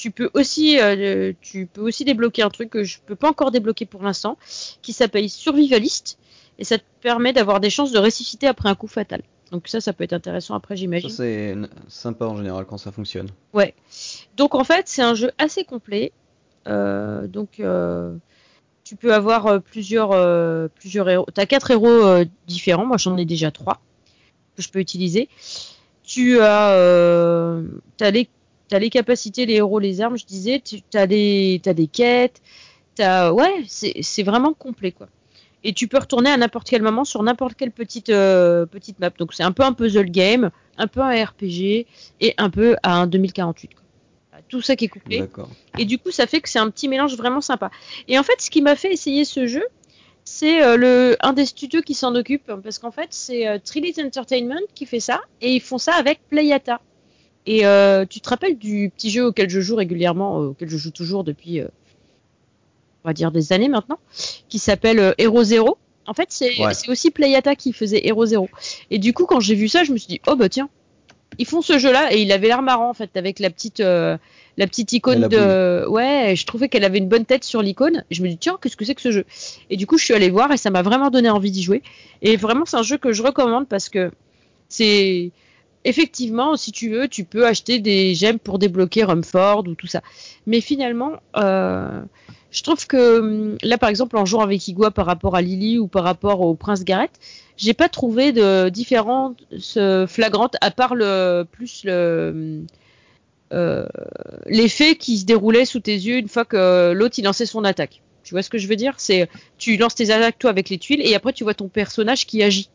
tu 0.00 0.10
peux 0.10 0.30
aussi, 0.32 0.80
euh, 0.80 1.34
tu 1.42 1.66
peux 1.66 1.82
aussi 1.82 2.06
débloquer 2.06 2.40
un 2.40 2.48
truc 2.48 2.70
que 2.70 2.84
je 2.84 3.00
peux 3.04 3.16
pas 3.16 3.28
encore 3.28 3.50
débloquer 3.50 3.84
pour 3.84 4.02
l'instant, 4.02 4.38
qui 4.80 4.94
s'appelle 4.94 5.28
Survivaliste, 5.28 6.18
et 6.58 6.64
ça 6.64 6.78
te 6.78 6.84
permet 7.02 7.34
d'avoir 7.34 7.60
des 7.60 7.68
chances 7.68 7.92
de 7.92 7.98
ressusciter 7.98 8.46
après 8.46 8.70
un 8.70 8.74
coup 8.74 8.86
fatal. 8.86 9.20
Donc 9.50 9.68
ça, 9.68 9.82
ça 9.82 9.92
peut 9.92 10.04
être 10.04 10.14
intéressant 10.14 10.54
après, 10.54 10.74
j'imagine. 10.74 11.10
C'est 11.10 11.54
sympa 11.88 12.24
en 12.24 12.34
général 12.34 12.64
quand 12.64 12.78
ça 12.78 12.92
fonctionne. 12.92 13.28
Ouais. 13.52 13.74
Donc 14.38 14.54
en 14.54 14.64
fait, 14.64 14.88
c'est 14.88 15.02
un 15.02 15.14
jeu 15.14 15.32
assez 15.36 15.64
complet. 15.64 16.12
Euh, 16.66 17.26
donc 17.26 17.60
euh, 17.60 18.16
tu 18.84 18.96
peux 18.96 19.12
avoir 19.12 19.60
plusieurs, 19.60 20.12
plusieurs 20.70 21.10
héros. 21.10 21.26
T'as 21.34 21.44
quatre 21.44 21.72
héros 21.72 22.24
différents. 22.46 22.86
Moi, 22.86 22.96
j'en 22.96 23.18
ai 23.18 23.26
déjà 23.26 23.50
trois 23.50 23.82
que 24.56 24.62
je 24.62 24.70
peux 24.70 24.80
utiliser. 24.80 25.28
Tu 26.12 26.40
as, 26.40 26.72
as 28.00 28.10
les 28.10 28.28
t'as 28.70 28.78
les 28.78 28.88
capacités, 28.88 29.44
les 29.46 29.54
héros, 29.54 29.80
les 29.80 30.00
armes, 30.00 30.16
je 30.16 30.24
disais, 30.24 30.62
tu 30.64 30.80
as 30.94 31.06
des, 31.06 31.60
as 31.66 31.74
des 31.74 31.88
quêtes, 31.88 32.40
t'as, 32.94 33.32
ouais, 33.32 33.64
c'est 33.66 34.22
vraiment 34.22 34.54
complet, 34.54 34.92
quoi. 34.92 35.08
Et 35.62 35.74
tu 35.74 35.88
peux 35.88 35.98
retourner 35.98 36.30
à 36.30 36.36
n'importe 36.38 36.70
quel 36.70 36.80
moment 36.80 37.04
sur 37.04 37.22
n'importe 37.22 37.54
quelle 37.54 37.72
petite, 37.72 38.08
euh, 38.08 38.64
petite 38.64 38.98
map. 38.98 39.10
Donc 39.10 39.34
c'est 39.34 39.42
un 39.42 39.52
peu 39.52 39.62
un 39.62 39.74
puzzle 39.74 40.10
game, 40.10 40.50
un 40.78 40.86
peu 40.86 41.00
un 41.00 41.24
RPG 41.24 41.86
et 42.22 42.34
un 42.38 42.48
peu 42.48 42.76
à 42.82 42.94
un 42.94 43.06
2048. 43.06 43.74
Quoi. 43.74 44.40
Tout 44.48 44.62
ça 44.62 44.74
qui 44.74 44.86
est 44.86 44.88
couplé. 44.88 45.22
Et 45.78 45.84
du 45.84 45.98
coup, 45.98 46.10
ça 46.12 46.26
fait 46.26 46.40
que 46.40 46.48
c'est 46.48 46.58
un 46.58 46.70
petit 46.70 46.88
mélange 46.88 47.14
vraiment 47.14 47.42
sympa. 47.42 47.70
Et 48.08 48.18
en 48.18 48.22
fait, 48.22 48.40
ce 48.40 48.48
qui 48.48 48.62
m'a 48.62 48.74
fait 48.74 48.90
essayer 48.90 49.26
ce 49.26 49.46
jeu, 49.46 49.64
c'est 50.32 50.62
euh, 50.62 50.76
le 50.76 51.16
un 51.20 51.32
des 51.32 51.44
studios 51.44 51.82
qui 51.82 51.94
s'en 51.94 52.14
occupe 52.14 52.52
parce 52.62 52.78
qu'en 52.78 52.92
fait, 52.92 53.08
c'est 53.10 53.48
euh, 53.48 53.58
Entertainment 54.04 54.60
qui 54.76 54.86
fait 54.86 55.00
ça 55.00 55.20
et 55.40 55.52
ils 55.52 55.60
font 55.60 55.76
ça 55.76 55.92
avec 55.94 56.20
Playata. 56.28 56.80
Et 57.46 57.66
euh, 57.66 58.06
tu 58.08 58.20
te 58.20 58.28
rappelles 58.28 58.56
du 58.56 58.92
petit 58.94 59.10
jeu 59.10 59.26
auquel 59.26 59.50
je 59.50 59.60
joue 59.60 59.74
régulièrement, 59.74 60.40
euh, 60.40 60.46
auquel 60.50 60.68
je 60.68 60.76
joue 60.76 60.92
toujours 60.92 61.24
depuis, 61.24 61.58
euh, 61.58 61.66
on 63.02 63.08
va 63.08 63.12
dire 63.12 63.32
des 63.32 63.52
années 63.52 63.68
maintenant, 63.68 63.98
qui 64.48 64.60
s'appelle 64.60 65.14
Hero 65.18 65.42
Zero. 65.42 65.78
En 66.06 66.14
fait, 66.14 66.28
c'est 66.30 66.88
aussi 66.88 67.10
Playata 67.10 67.56
qui 67.56 67.72
faisait 67.72 68.06
Hero 68.06 68.24
Zero. 68.24 68.48
Et 68.90 68.98
du 68.98 69.12
coup, 69.12 69.26
quand 69.26 69.40
j'ai 69.40 69.56
vu 69.56 69.66
ça, 69.66 69.82
je 69.82 69.92
me 69.92 69.98
suis 69.98 70.08
dit, 70.08 70.20
oh 70.28 70.36
bah 70.36 70.48
tiens, 70.48 70.68
ils 71.38 71.46
font 71.46 71.60
ce 71.60 71.76
jeu-là 71.76 72.14
et 72.14 72.22
il 72.22 72.30
avait 72.30 72.46
l'air 72.46 72.62
marrant 72.62 72.88
en 72.88 72.94
fait 72.94 73.16
avec 73.16 73.40
la 73.40 73.50
petite 73.50 73.82
la 74.56 74.66
petite 74.66 74.92
icône 74.92 75.28
de 75.28 75.86
ouais 75.88 76.34
je 76.36 76.44
trouvais 76.46 76.68
qu'elle 76.68 76.84
avait 76.84 76.98
une 76.98 77.08
bonne 77.08 77.24
tête 77.24 77.44
sur 77.44 77.62
l'icône. 77.62 78.04
Je 78.10 78.22
me 78.22 78.28
dis 78.28 78.38
tiens 78.38 78.58
qu'est-ce 78.60 78.76
que 78.76 78.84
c'est 78.84 78.94
que 78.94 79.02
ce 79.02 79.12
jeu? 79.12 79.24
Et 79.70 79.76
du 79.76 79.86
coup 79.86 79.98
je 79.98 80.04
suis 80.04 80.14
allée 80.14 80.30
voir 80.30 80.52
et 80.52 80.56
ça 80.56 80.70
m'a 80.70 80.82
vraiment 80.82 81.10
donné 81.10 81.30
envie 81.30 81.50
d'y 81.50 81.62
jouer. 81.62 81.82
Et 82.22 82.36
vraiment 82.36 82.64
c'est 82.66 82.76
un 82.76 82.82
jeu 82.82 82.98
que 82.98 83.12
je 83.12 83.22
recommande 83.22 83.68
parce 83.68 83.88
que 83.88 84.10
c'est 84.68 85.32
effectivement, 85.84 86.56
si 86.56 86.72
tu 86.72 86.90
veux, 86.90 87.08
tu 87.08 87.24
peux 87.24 87.46
acheter 87.46 87.78
des 87.78 88.14
gemmes 88.14 88.38
pour 88.38 88.58
débloquer 88.58 89.04
Rumford 89.04 89.66
ou 89.66 89.74
tout 89.74 89.86
ça. 89.86 90.02
Mais 90.46 90.60
finalement, 90.60 91.12
euh, 91.36 92.02
je 92.50 92.62
trouve 92.62 92.86
que 92.86 93.20
hum, 93.20 93.56
là, 93.62 93.78
par 93.78 93.88
exemple, 93.88 94.16
en 94.16 94.24
jouant 94.24 94.42
avec 94.42 94.66
Igua 94.68 94.90
par 94.90 95.06
rapport 95.06 95.36
à 95.36 95.42
Lily 95.42 95.78
ou 95.78 95.86
par 95.86 96.04
rapport 96.04 96.40
au 96.40 96.54
Prince 96.54 96.84
Garrett, 96.84 97.12
j'ai 97.56 97.74
pas 97.74 97.88
trouvé 97.88 98.32
de 98.32 98.68
différence 98.70 99.36
flagrante 100.08 100.56
à 100.60 100.70
part 100.70 100.94
le 100.94 101.44
plus 101.50 101.82
le 101.84 102.64
euh, 103.52 103.86
l'effet 104.46 104.96
qui 104.96 105.18
se 105.18 105.24
déroulait 105.24 105.64
sous 105.64 105.80
tes 105.80 105.94
yeux 105.94 106.18
une 106.18 106.28
fois 106.28 106.44
que 106.44 106.92
l'autre 106.92 107.18
il 107.18 107.24
lançait 107.24 107.46
son 107.46 107.64
attaque. 107.64 108.02
Tu 108.22 108.34
vois 108.34 108.42
ce 108.42 108.50
que 108.50 108.58
je 108.58 108.68
veux 108.68 108.76
dire? 108.76 108.94
C'est 108.98 109.28
tu 109.58 109.76
lances 109.76 109.94
tes 109.94 110.10
attaques 110.10 110.38
toi 110.38 110.50
avec 110.50 110.68
les 110.68 110.78
tuiles 110.78 111.00
et 111.00 111.14
après 111.14 111.32
tu 111.32 111.44
vois 111.44 111.54
ton 111.54 111.68
personnage 111.68 112.26
qui 112.26 112.42
agit. 112.42 112.70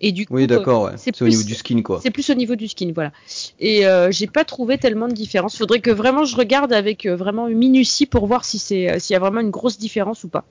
Et 0.00 0.12
du 0.12 0.26
coup, 0.26 0.34
oui, 0.34 0.46
d'accord, 0.46 0.84
ouais. 0.84 0.92
c'est 0.96 1.20
au 1.22 1.28
niveau 1.28 1.42
du 1.42 1.54
skin, 1.54 1.82
quoi. 1.82 2.00
C'est 2.02 2.12
plus 2.12 2.30
au 2.30 2.34
niveau 2.34 2.54
du 2.54 2.68
skin, 2.68 2.92
voilà. 2.94 3.10
Et 3.58 3.84
euh, 3.84 4.12
j'ai 4.12 4.28
pas 4.28 4.44
trouvé 4.44 4.78
tellement 4.78 5.08
de 5.08 5.12
différence. 5.12 5.56
Faudrait 5.56 5.80
que 5.80 5.90
vraiment 5.90 6.24
je 6.24 6.36
regarde 6.36 6.72
avec 6.72 7.04
euh, 7.04 7.16
vraiment 7.16 7.48
une 7.48 7.58
minutie 7.58 8.06
pour 8.06 8.26
voir 8.26 8.44
si 8.44 8.60
c'est 8.60 8.90
euh, 8.90 8.98
s'il 9.00 9.14
y 9.14 9.16
a 9.16 9.18
vraiment 9.18 9.40
une 9.40 9.50
grosse 9.50 9.76
différence 9.76 10.22
ou 10.22 10.28
pas. 10.28 10.44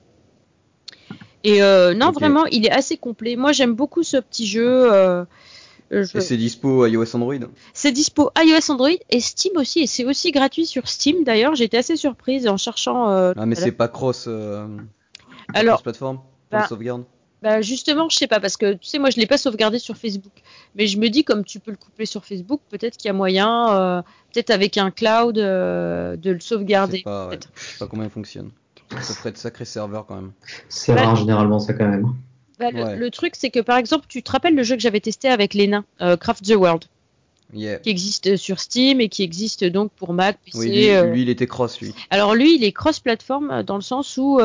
Et 1.44 1.62
euh, 1.62 1.94
non, 1.94 2.10
vraiment, 2.10 2.44
il 2.46 2.66
est 2.66 2.70
assez 2.70 2.98
complet. 2.98 3.36
Moi, 3.36 3.52
j'aime 3.52 3.72
beaucoup 3.72 4.02
ce 4.02 4.18
petit 4.18 4.46
jeu. 4.46 4.90
Euh, 5.92 6.04
et 6.14 6.20
c'est 6.20 6.36
dispo 6.36 6.86
iOS 6.86 7.16
Android 7.16 7.34
C'est 7.72 7.92
dispo 7.92 8.30
iOS 8.38 8.70
Android 8.70 8.90
et 9.10 9.20
Steam 9.20 9.56
aussi. 9.56 9.80
Et 9.80 9.86
c'est 9.86 10.04
aussi 10.04 10.32
gratuit 10.32 10.66
sur 10.66 10.88
Steam 10.88 11.24
d'ailleurs. 11.24 11.54
J'étais 11.54 11.78
assez 11.78 11.96
surprise 11.96 12.46
en 12.46 12.56
cherchant. 12.56 13.06
ah, 13.08 13.46
mais 13.46 13.54
c'est 13.54 13.72
pas 13.72 13.88
cross. 13.88 14.28
Alors, 15.54 15.76
cross 15.76 15.82
plateforme 15.82 16.16
pour 16.50 16.58
bah, 16.58 16.66
sauvegarde 16.66 17.04
bah 17.42 17.60
justement, 17.60 18.08
je 18.08 18.16
sais 18.16 18.26
pas 18.26 18.40
parce 18.40 18.56
que 18.56 18.74
tu 18.74 18.88
sais 18.88 18.98
moi 18.98 19.10
je 19.10 19.16
l'ai 19.16 19.26
pas 19.26 19.38
sauvegardé 19.38 19.78
sur 19.78 19.96
Facebook, 19.96 20.32
mais 20.74 20.86
je 20.86 20.98
me 20.98 21.08
dis 21.08 21.22
comme 21.22 21.44
tu 21.44 21.60
peux 21.60 21.70
le 21.70 21.76
coupler 21.76 22.04
sur 22.04 22.24
Facebook, 22.24 22.60
peut-être 22.68 22.96
qu'il 22.96 23.06
y 23.06 23.10
a 23.10 23.12
moyen, 23.12 23.74
euh, 23.74 24.02
peut-être 24.32 24.50
avec 24.50 24.76
un 24.76 24.90
cloud, 24.90 25.38
euh, 25.38 26.16
de 26.16 26.32
le 26.32 26.40
sauvegarder. 26.40 26.98
Je 26.98 27.02
sais 27.02 27.04
pas, 27.04 27.30
pas 27.78 27.86
comment 27.86 28.02
il 28.02 28.10
fonctionne. 28.10 28.50
Ça 29.00 29.14
ferait 29.14 29.32
de 29.32 29.36
sacrés 29.36 29.66
serveurs 29.66 30.06
quand 30.06 30.16
même. 30.16 30.32
C'est 30.68 30.94
rare 30.94 31.14
généralement 31.14 31.58
ça 31.60 31.74
quand 31.74 31.86
même. 31.86 32.14
Bah, 32.58 32.70
le, 32.72 33.10
truc 33.10 33.34
c'est 33.36 33.50
que 33.50 33.60
par 33.60 33.78
exemple 33.78 34.06
tu 34.08 34.22
te 34.22 34.32
rappelles 34.32 34.54
le 34.54 34.62
jeu 34.62 34.74
que 34.74 34.82
j'avais 34.82 35.00
testé 35.00 35.28
avec 35.28 35.54
les 35.54 35.68
nains, 35.68 35.84
euh, 36.00 36.16
Craft 36.16 36.44
the 36.44 36.56
World? 36.56 36.84
qui 37.54 37.88
existe 37.88 38.36
sur 38.36 38.60
Steam 38.60 39.00
et 39.00 39.08
qui 39.08 39.22
existe 39.22 39.64
donc 39.64 39.90
pour 39.92 40.12
Mac, 40.12 40.36
PC. 40.44 40.58
Oui, 40.58 41.10
lui, 41.12 41.22
il 41.22 41.30
était 41.30 41.46
cross, 41.46 41.80
lui. 41.80 41.94
Alors 42.10 42.34
lui, 42.34 42.56
il 42.56 42.62
est 42.62 42.72
cross-platform 42.72 43.62
dans 43.62 43.76
le 43.76 43.80
sens 43.80 44.18
où 44.18 44.38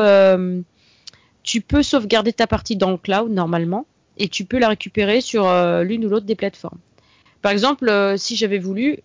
tu 1.44 1.60
peux 1.60 1.82
sauvegarder 1.82 2.32
ta 2.32 2.48
partie 2.48 2.74
dans 2.74 2.90
le 2.90 2.96
cloud 2.96 3.30
normalement 3.30 3.86
et 4.16 4.28
tu 4.28 4.44
peux 4.44 4.58
la 4.58 4.68
récupérer 4.68 5.20
sur 5.20 5.46
euh, 5.46 5.84
l'une 5.84 6.04
ou 6.04 6.08
l'autre 6.08 6.26
des 6.26 6.34
plateformes. 6.34 6.78
Par 7.42 7.52
exemple, 7.52 7.88
euh, 7.88 8.16
si 8.16 8.36
j'avais 8.36 8.58
voulu, 8.58 8.98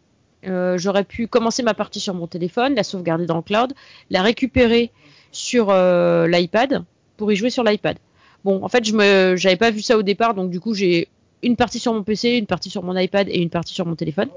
euh, 0.47 0.77
j'aurais 0.77 1.03
pu 1.03 1.27
commencer 1.27 1.63
ma 1.63 1.73
partie 1.73 1.99
sur 1.99 2.13
mon 2.13 2.27
téléphone, 2.27 2.75
la 2.75 2.83
sauvegarder 2.83 3.25
dans 3.25 3.35
le 3.35 3.41
cloud, 3.41 3.73
la 4.09 4.21
récupérer 4.21 4.91
sur 5.31 5.67
l'iPad 5.67 6.83
pour 7.17 7.31
y 7.31 7.35
jouer 7.35 7.49
sur 7.51 7.63
l'iPad. 7.63 7.97
Bon, 8.43 8.63
en 8.63 8.69
fait, 8.69 8.85
je 8.85 8.93
me, 8.93 9.35
j'avais 9.35 9.57
pas 9.57 9.71
vu 9.71 9.81
ça 9.81 9.97
au 9.97 10.03
départ, 10.03 10.33
donc 10.33 10.49
du 10.49 10.59
coup, 10.59 10.73
j'ai 10.73 11.07
une 11.43 11.55
partie 11.55 11.79
sur 11.79 11.93
mon 11.93 12.03
PC, 12.03 12.31
une 12.31 12.45
partie 12.45 12.69
sur 12.69 12.83
mon 12.83 12.95
iPad 12.97 13.27
et 13.29 13.41
une 13.41 13.49
partie 13.49 13.73
sur 13.73 13.85
mon 13.85 13.95
téléphone. 13.95 14.29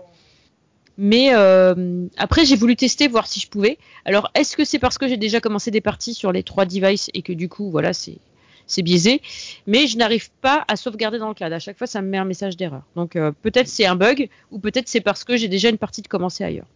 Mais 0.99 1.31
euh, 1.35 2.07
après, 2.17 2.45
j'ai 2.45 2.57
voulu 2.57 2.77
tester, 2.77 3.09
voir 3.09 3.27
si 3.27 3.41
je 3.41 3.49
pouvais. 3.49 3.79
Alors, 4.05 4.31
est-ce 4.35 4.57
que 4.57 4.65
c'est 4.65 4.79
parce 4.79 4.99
que 4.99 5.09
j'ai 5.09 5.17
déjà 5.17 5.41
commencé 5.41 5.71
des 5.71 5.81
parties 5.81 6.15
sur 6.15 6.33
les 6.33 6.43
trois 6.43 6.67
devices 6.67 7.11
et 7.15 7.23
que 7.23 7.33
du 7.33 7.49
coup, 7.49 7.71
voilà, 7.71 7.93
c'est 7.93 8.19
c'est 8.67 8.83
biaisé, 8.83 9.21
mais 9.67 9.87
je 9.87 9.99
n'arrive 9.99 10.31
pas 10.41 10.65
à 10.69 10.77
sauvegarder 10.77 11.19
dans 11.19 11.29
le 11.29 11.35
cloud. 11.35 11.53
À 11.53 11.59
chaque 11.59 11.77
fois, 11.77 11.87
ça 11.87 12.01
me 12.01 12.09
met 12.09 12.19
un 12.19 12.25
message 12.25 12.57
d'erreur. 12.57 12.83
Donc 12.97 13.17
euh, 13.17 13.33
peut-être 13.43 13.69
c'est 13.69 13.87
un 13.87 13.97
bug, 13.97 14.29
ou 14.51 14.59
peut-être 14.59 14.89
c'est 14.89 15.01
parce 15.01 15.25
que 15.25 15.37
j'ai 15.37 15.49
déjà 15.49 15.69
une 15.69 15.79
partie 15.79 16.01
de 16.01 16.09
commencer 16.09 16.45
ailleurs. 16.45 16.67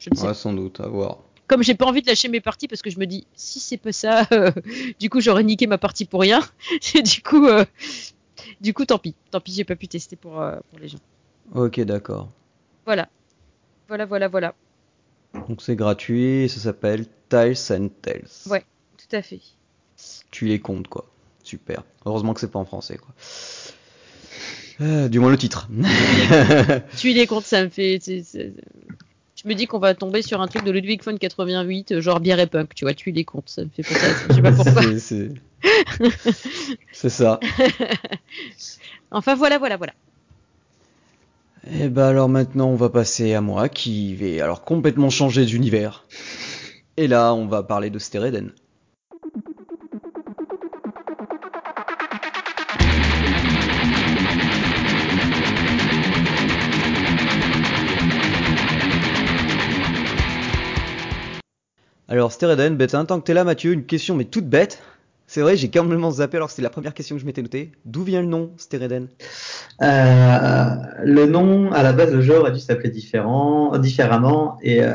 Je 0.00 0.10
ne 0.10 0.16
sais 0.16 0.26
ouais, 0.26 0.34
sans 0.34 0.52
doute, 0.52 0.80
à 0.80 0.88
voir. 0.88 1.18
Comme 1.46 1.62
j'ai 1.62 1.74
pas 1.74 1.84
envie 1.84 2.02
de 2.02 2.06
lâcher 2.06 2.28
mes 2.28 2.40
parties 2.40 2.68
parce 2.68 2.82
que 2.82 2.90
je 2.90 2.98
me 2.98 3.06
dis 3.06 3.26
si 3.34 3.60
c'est 3.60 3.76
pas 3.76 3.92
ça, 3.92 4.26
euh, 4.32 4.50
du 4.98 5.10
coup 5.10 5.20
j'aurais 5.20 5.44
niqué 5.44 5.66
ma 5.66 5.78
partie 5.78 6.04
pour 6.04 6.20
rien. 6.20 6.40
et 6.94 7.02
du 7.02 7.22
coup, 7.22 7.46
euh, 7.46 7.64
du 8.60 8.72
coup 8.72 8.84
tant 8.84 8.98
pis, 8.98 9.14
tant 9.30 9.40
pis 9.40 9.52
j'ai 9.52 9.64
pas 9.64 9.76
pu 9.76 9.88
tester 9.88 10.16
pour, 10.16 10.32
pour 10.32 10.78
les 10.78 10.88
gens. 10.88 10.98
Ok 11.54 11.80
d'accord. 11.80 12.28
Voilà. 12.86 13.08
Voilà, 13.88 14.06
voilà, 14.06 14.28
voilà. 14.28 14.54
Donc 15.48 15.60
c'est 15.60 15.76
gratuit, 15.76 16.48
ça 16.48 16.60
s'appelle 16.60 17.06
Tiles 17.28 17.56
and 17.70 17.88
Tales. 18.00 18.28
Ouais, 18.46 18.64
tout 18.96 19.16
à 19.16 19.20
fait. 19.22 19.40
Tu 20.30 20.46
les 20.46 20.60
comptes 20.60 20.88
quoi. 20.88 21.06
Super. 21.42 21.82
Heureusement 22.06 22.32
que 22.34 22.40
c'est 22.40 22.50
pas 22.50 22.58
en 22.58 22.64
français 22.64 22.96
quoi. 22.96 23.14
Euh, 24.80 25.08
du 25.08 25.20
moins 25.20 25.30
le 25.30 25.38
titre. 25.38 25.68
tu 26.96 27.12
les 27.12 27.26
comptes, 27.26 27.44
ça 27.44 27.62
me 27.62 27.68
fait. 27.68 27.98
Je 29.44 29.50
me 29.50 29.54
dis 29.54 29.66
qu'on 29.66 29.78
va 29.78 29.94
tomber 29.94 30.22
sur 30.22 30.40
un 30.40 30.48
truc 30.48 30.64
de 30.64 30.70
Ludwig 30.70 31.02
von 31.02 31.18
88, 31.18 32.00
genre 32.00 32.18
bière 32.18 32.40
et 32.40 32.46
punk, 32.46 32.74
tu 32.74 32.86
vois, 32.86 32.94
tu 32.94 33.10
les 33.10 33.24
comptes, 33.24 33.50
ça 33.50 33.62
me 33.62 33.68
fait 33.68 33.82
penser 33.82 34.06
à 34.06 34.14
ça. 34.14 34.26
Je 34.30 34.34
sais 34.34 34.42
pas 34.42 34.52
pourquoi. 34.52 34.82
c'est 36.92 37.10
ça. 37.10 37.40
enfin 39.10 39.34
voilà, 39.34 39.58
voilà, 39.58 39.76
voilà. 39.76 39.92
Et 41.66 41.84
eh 41.84 41.88
bah 41.88 42.02
ben, 42.02 42.08
alors 42.08 42.28
maintenant 42.28 42.68
on 42.68 42.74
va 42.74 42.90
passer 42.90 43.32
à 43.34 43.40
moi 43.40 43.70
qui 43.70 44.14
vais 44.14 44.40
alors 44.40 44.64
complètement 44.64 45.10
changer 45.10 45.44
d'univers. 45.44 46.06
Et 46.96 47.06
là 47.06 47.34
on 47.34 47.46
va 47.46 47.62
parler 47.62 47.90
de 47.90 47.98
Stereden. 47.98 48.52
Alors 62.14 62.30
Stereden, 62.30 62.76
bête, 62.76 62.92
tant 62.92 63.18
que 63.18 63.24
t'es 63.24 63.34
là 63.34 63.42
Mathieu, 63.42 63.72
une 63.72 63.86
question 63.86 64.14
mais 64.14 64.24
toute 64.24 64.48
bête. 64.48 64.80
C'est 65.26 65.40
vrai, 65.40 65.56
j'ai 65.56 65.68
complètement 65.68 66.12
zappé 66.12 66.36
alors 66.36 66.46
que 66.46 66.52
c'était 66.52 66.62
la 66.62 66.70
première 66.70 66.94
question 66.94 67.16
que 67.16 67.20
je 67.20 67.26
m'étais 67.26 67.42
notée. 67.42 67.72
D'où 67.86 68.04
vient 68.04 68.20
le 68.20 68.28
nom, 68.28 68.52
Stereden 68.56 69.08
euh, 69.82 70.68
Le 71.02 71.26
nom, 71.26 71.72
à 71.72 71.82
la 71.82 71.92
base, 71.92 72.14
le 72.14 72.20
jeu 72.20 72.38
aurait 72.38 72.52
dû 72.52 72.60
s'appeler 72.60 72.90
différemment 72.90 74.58
et, 74.62 74.78
euh, 74.80 74.92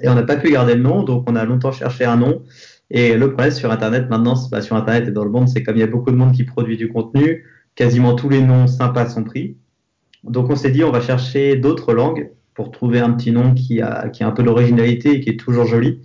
et 0.00 0.08
on 0.08 0.14
n'a 0.14 0.22
pas 0.22 0.36
pu 0.36 0.52
garder 0.52 0.76
le 0.76 0.80
nom, 0.80 1.02
donc 1.02 1.28
on 1.28 1.34
a 1.34 1.44
longtemps 1.44 1.72
cherché 1.72 2.04
un 2.04 2.16
nom. 2.16 2.44
Et 2.88 3.16
le 3.16 3.32
problème 3.32 3.50
sur 3.50 3.72
Internet 3.72 4.08
maintenant, 4.08 4.36
pas 4.48 4.62
sur 4.62 4.76
Internet 4.76 5.08
et 5.08 5.10
dans 5.10 5.24
le 5.24 5.30
monde, 5.30 5.48
c'est 5.48 5.64
comme 5.64 5.74
il 5.74 5.80
y 5.80 5.82
a 5.82 5.88
beaucoup 5.88 6.12
de 6.12 6.16
monde 6.16 6.30
qui 6.30 6.44
produit 6.44 6.76
du 6.76 6.88
contenu, 6.88 7.46
quasiment 7.74 8.14
tous 8.14 8.28
les 8.28 8.42
noms 8.42 8.68
sympas 8.68 9.08
sont 9.08 9.24
pris. 9.24 9.56
Donc 10.22 10.50
on 10.50 10.54
s'est 10.54 10.70
dit, 10.70 10.84
on 10.84 10.92
va 10.92 11.00
chercher 11.00 11.56
d'autres 11.56 11.94
langues 11.94 12.30
pour 12.54 12.70
trouver 12.70 13.00
un 13.00 13.10
petit 13.10 13.32
nom 13.32 13.54
qui 13.54 13.80
a, 13.80 14.08
qui 14.08 14.22
a 14.22 14.28
un 14.28 14.32
peu 14.32 14.44
d'originalité 14.44 15.14
et 15.14 15.20
qui 15.20 15.30
est 15.30 15.36
toujours 15.36 15.66
joli. 15.66 16.00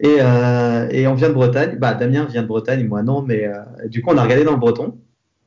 Et, 0.00 0.16
euh, 0.20 0.88
et, 0.90 1.06
on 1.06 1.14
vient 1.14 1.28
de 1.28 1.34
Bretagne. 1.34 1.76
Bah, 1.78 1.94
Damien 1.94 2.24
vient 2.24 2.42
de 2.42 2.48
Bretagne, 2.48 2.86
moi 2.86 3.02
non, 3.02 3.22
mais 3.22 3.46
euh, 3.46 3.88
du 3.88 4.02
coup, 4.02 4.10
on 4.12 4.18
a 4.18 4.22
regardé 4.22 4.44
dans 4.44 4.52
le 4.52 4.58
breton. 4.58 4.98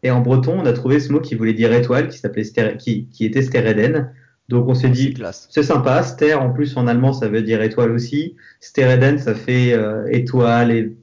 Et 0.03 0.11
en 0.11 0.21
breton, 0.21 0.59
on 0.59 0.65
a 0.65 0.73
trouvé 0.73 0.99
ce 0.99 1.11
mot 1.11 1.19
qui 1.19 1.35
voulait 1.35 1.53
dire 1.53 1.73
étoile, 1.73 2.07
qui 2.07 2.19
s'appelait 2.19 2.45
qui, 2.77 3.07
qui 3.07 3.25
était 3.25 3.41
Stereden. 3.41 4.11
Donc 4.47 4.67
on 4.69 4.73
s'est 4.73 4.89
dit, 4.89 5.13
c'est 5.49 5.63
sympa. 5.63 6.03
Ster, 6.03 6.35
en 6.35 6.51
plus, 6.51 6.77
en 6.77 6.87
allemand, 6.87 7.11
ça 7.11 7.27
veut 7.27 7.41
dire 7.41 7.61
étoile 7.61 7.91
aussi. 7.91 8.35
Stereden, 8.61 9.17
ça 9.17 9.35
fait 9.35 9.73
euh, 9.73 10.07
étoile 10.09 10.71
et 10.71 10.95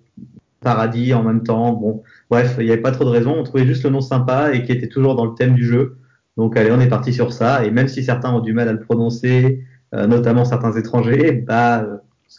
paradis 0.60 1.12
en 1.12 1.22
même 1.22 1.42
temps. 1.42 1.72
Bon, 1.72 2.02
bref, 2.30 2.56
il 2.58 2.64
n'y 2.64 2.72
avait 2.72 2.80
pas 2.80 2.92
trop 2.92 3.04
de 3.04 3.10
raisons. 3.10 3.34
On 3.36 3.42
trouvait 3.42 3.66
juste 3.66 3.84
le 3.84 3.90
nom 3.90 4.00
sympa 4.00 4.54
et 4.54 4.62
qui 4.62 4.72
était 4.72 4.88
toujours 4.88 5.14
dans 5.14 5.26
le 5.26 5.34
thème 5.34 5.54
du 5.54 5.66
jeu. 5.66 5.98
Donc 6.38 6.56
allez, 6.56 6.70
on 6.72 6.80
est 6.80 6.88
parti 6.88 7.12
sur 7.12 7.34
ça. 7.34 7.66
Et 7.66 7.70
même 7.70 7.88
si 7.88 8.02
certains 8.02 8.32
ont 8.32 8.40
du 8.40 8.54
mal 8.54 8.68
à 8.68 8.72
le 8.72 8.80
prononcer, 8.80 9.62
euh, 9.94 10.06
notamment 10.06 10.46
certains 10.46 10.72
étrangers, 10.72 11.32
bah 11.32 11.86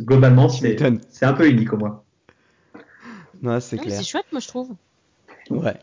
globalement, 0.01 0.49
c'est 0.49 1.23
un 1.23 1.33
peu 1.33 1.49
unique 1.49 1.73
au 1.73 1.77
moins. 1.77 2.01
Ouais, 3.43 3.61
c'est 3.61 3.77
clair. 3.77 3.97
C'est 3.97 4.03
chouette, 4.03 4.25
moi, 4.31 4.39
je 4.39 4.47
trouve. 4.47 4.75
Ouais. 5.49 5.75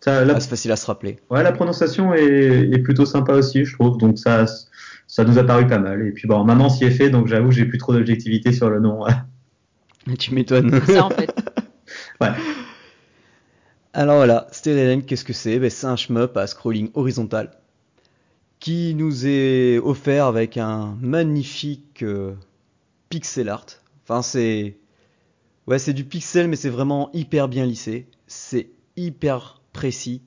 c'est 0.00 0.48
facile 0.48 0.72
à 0.72 0.76
se 0.76 0.86
rappeler. 0.86 1.18
Ouais, 1.30 1.42
la 1.42 1.52
prononciation 1.52 2.14
est, 2.14 2.70
est, 2.72 2.78
plutôt 2.78 3.06
sympa 3.06 3.34
aussi, 3.34 3.64
je 3.64 3.74
trouve. 3.74 3.98
Donc 3.98 4.18
ça, 4.18 4.44
ça 5.06 5.24
nous 5.24 5.38
a 5.38 5.44
paru 5.44 5.66
pas 5.66 5.78
mal. 5.78 6.06
Et 6.06 6.12
puis 6.12 6.28
bon, 6.28 6.44
maintenant, 6.44 6.68
s'y 6.68 6.84
est 6.84 6.90
fait, 6.90 7.10
donc 7.10 7.26
j'avoue, 7.26 7.50
j'ai 7.50 7.64
plus 7.64 7.78
trop 7.78 7.92
d'objectivité 7.92 8.52
sur 8.52 8.70
le 8.70 8.80
nom. 8.80 9.04
tu 10.18 10.34
m'étonnes. 10.34 10.80
C'est 10.86 10.94
ça 10.94 11.04
en 11.04 11.10
fait. 11.10 11.34
ouais. 12.20 12.30
Alors 13.92 14.16
voilà, 14.16 14.46
Sterelen, 14.52 15.02
qu'est-ce 15.04 15.24
que 15.24 15.32
c'est? 15.32 15.58
Ben, 15.58 15.68
C'est 15.68 15.86
un 15.86 15.96
shmup 15.96 16.36
à 16.36 16.46
scrolling 16.46 16.90
horizontal 16.94 17.50
qui 18.60 18.94
nous 18.94 19.26
est 19.26 19.78
offert 19.78 20.26
avec 20.26 20.58
un 20.58 20.96
magnifique 21.00 22.02
euh, 22.02 22.34
pixel 23.10 23.48
art. 23.48 23.66
Enfin, 24.04 24.22
c'est. 24.22 24.78
Ouais, 25.66 25.78
c'est 25.78 25.92
du 25.92 26.04
pixel, 26.04 26.48
mais 26.48 26.56
c'est 26.56 26.70
vraiment 26.70 27.10
hyper 27.12 27.48
bien 27.48 27.66
lissé. 27.66 28.06
C'est 28.26 28.70
hyper 28.96 29.60
précis. 29.72 30.22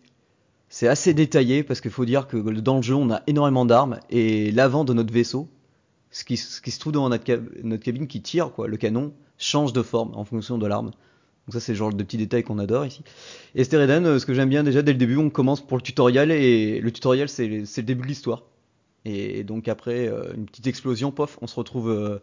C'est 0.69 0.88
assez 0.88 1.13
détaillé 1.13 1.63
parce 1.63 1.81
qu'il 1.81 1.91
faut 1.91 2.05
dire 2.05 2.27
que 2.27 2.38
dans 2.38 2.77
le 2.77 2.81
jeu, 2.81 2.95
on 2.95 3.09
a 3.09 3.21
énormément 3.27 3.65
d'armes 3.65 3.99
et 4.09 4.51
l'avant 4.51 4.84
de 4.84 4.93
notre 4.93 5.13
vaisseau, 5.13 5.47
ce 6.11 6.23
qui, 6.23 6.38
se 6.38 6.79
trouve 6.79 6.93
dans 6.93 7.09
notre, 7.09 7.23
cabine 7.23 8.07
qui 8.07 8.21
tire, 8.21 8.51
quoi, 8.51 8.67
le 8.67 8.77
canon, 8.77 9.13
change 9.38 9.73
de 9.73 9.81
forme 9.81 10.15
en 10.15 10.25
fonction 10.25 10.57
de 10.57 10.65
l'arme. 10.67 10.91
Donc 11.45 11.53
ça, 11.53 11.59
c'est 11.59 11.73
le 11.73 11.77
genre 11.77 11.93
de 11.93 12.03
petits 12.03 12.17
détails 12.17 12.43
qu'on 12.43 12.59
adore 12.59 12.86
ici. 12.86 13.03
Et 13.55 13.63
Stereden, 13.63 14.05
euh, 14.05 14.19
ce 14.19 14.25
que 14.25 14.34
j'aime 14.34 14.49
bien 14.49 14.63
déjà 14.63 14.81
dès 14.81 14.93
le 14.93 14.97
début, 14.97 15.17
on 15.17 15.29
commence 15.29 15.65
pour 15.65 15.77
le 15.77 15.84
tutoriel 15.84 16.31
et 16.31 16.79
le 16.79 16.91
tutoriel, 16.91 17.29
c'est 17.29 17.47
le 17.47 17.84
début 17.84 18.03
de 18.03 18.07
l'histoire. 18.07 18.43
Et 19.05 19.43
donc 19.43 19.67
après, 19.67 20.07
euh, 20.07 20.34
une 20.36 20.45
petite 20.45 20.67
explosion, 20.67 21.11
pof, 21.11 21.38
on 21.41 21.47
se 21.47 21.55
retrouve 21.55 21.89
euh, 21.89 22.19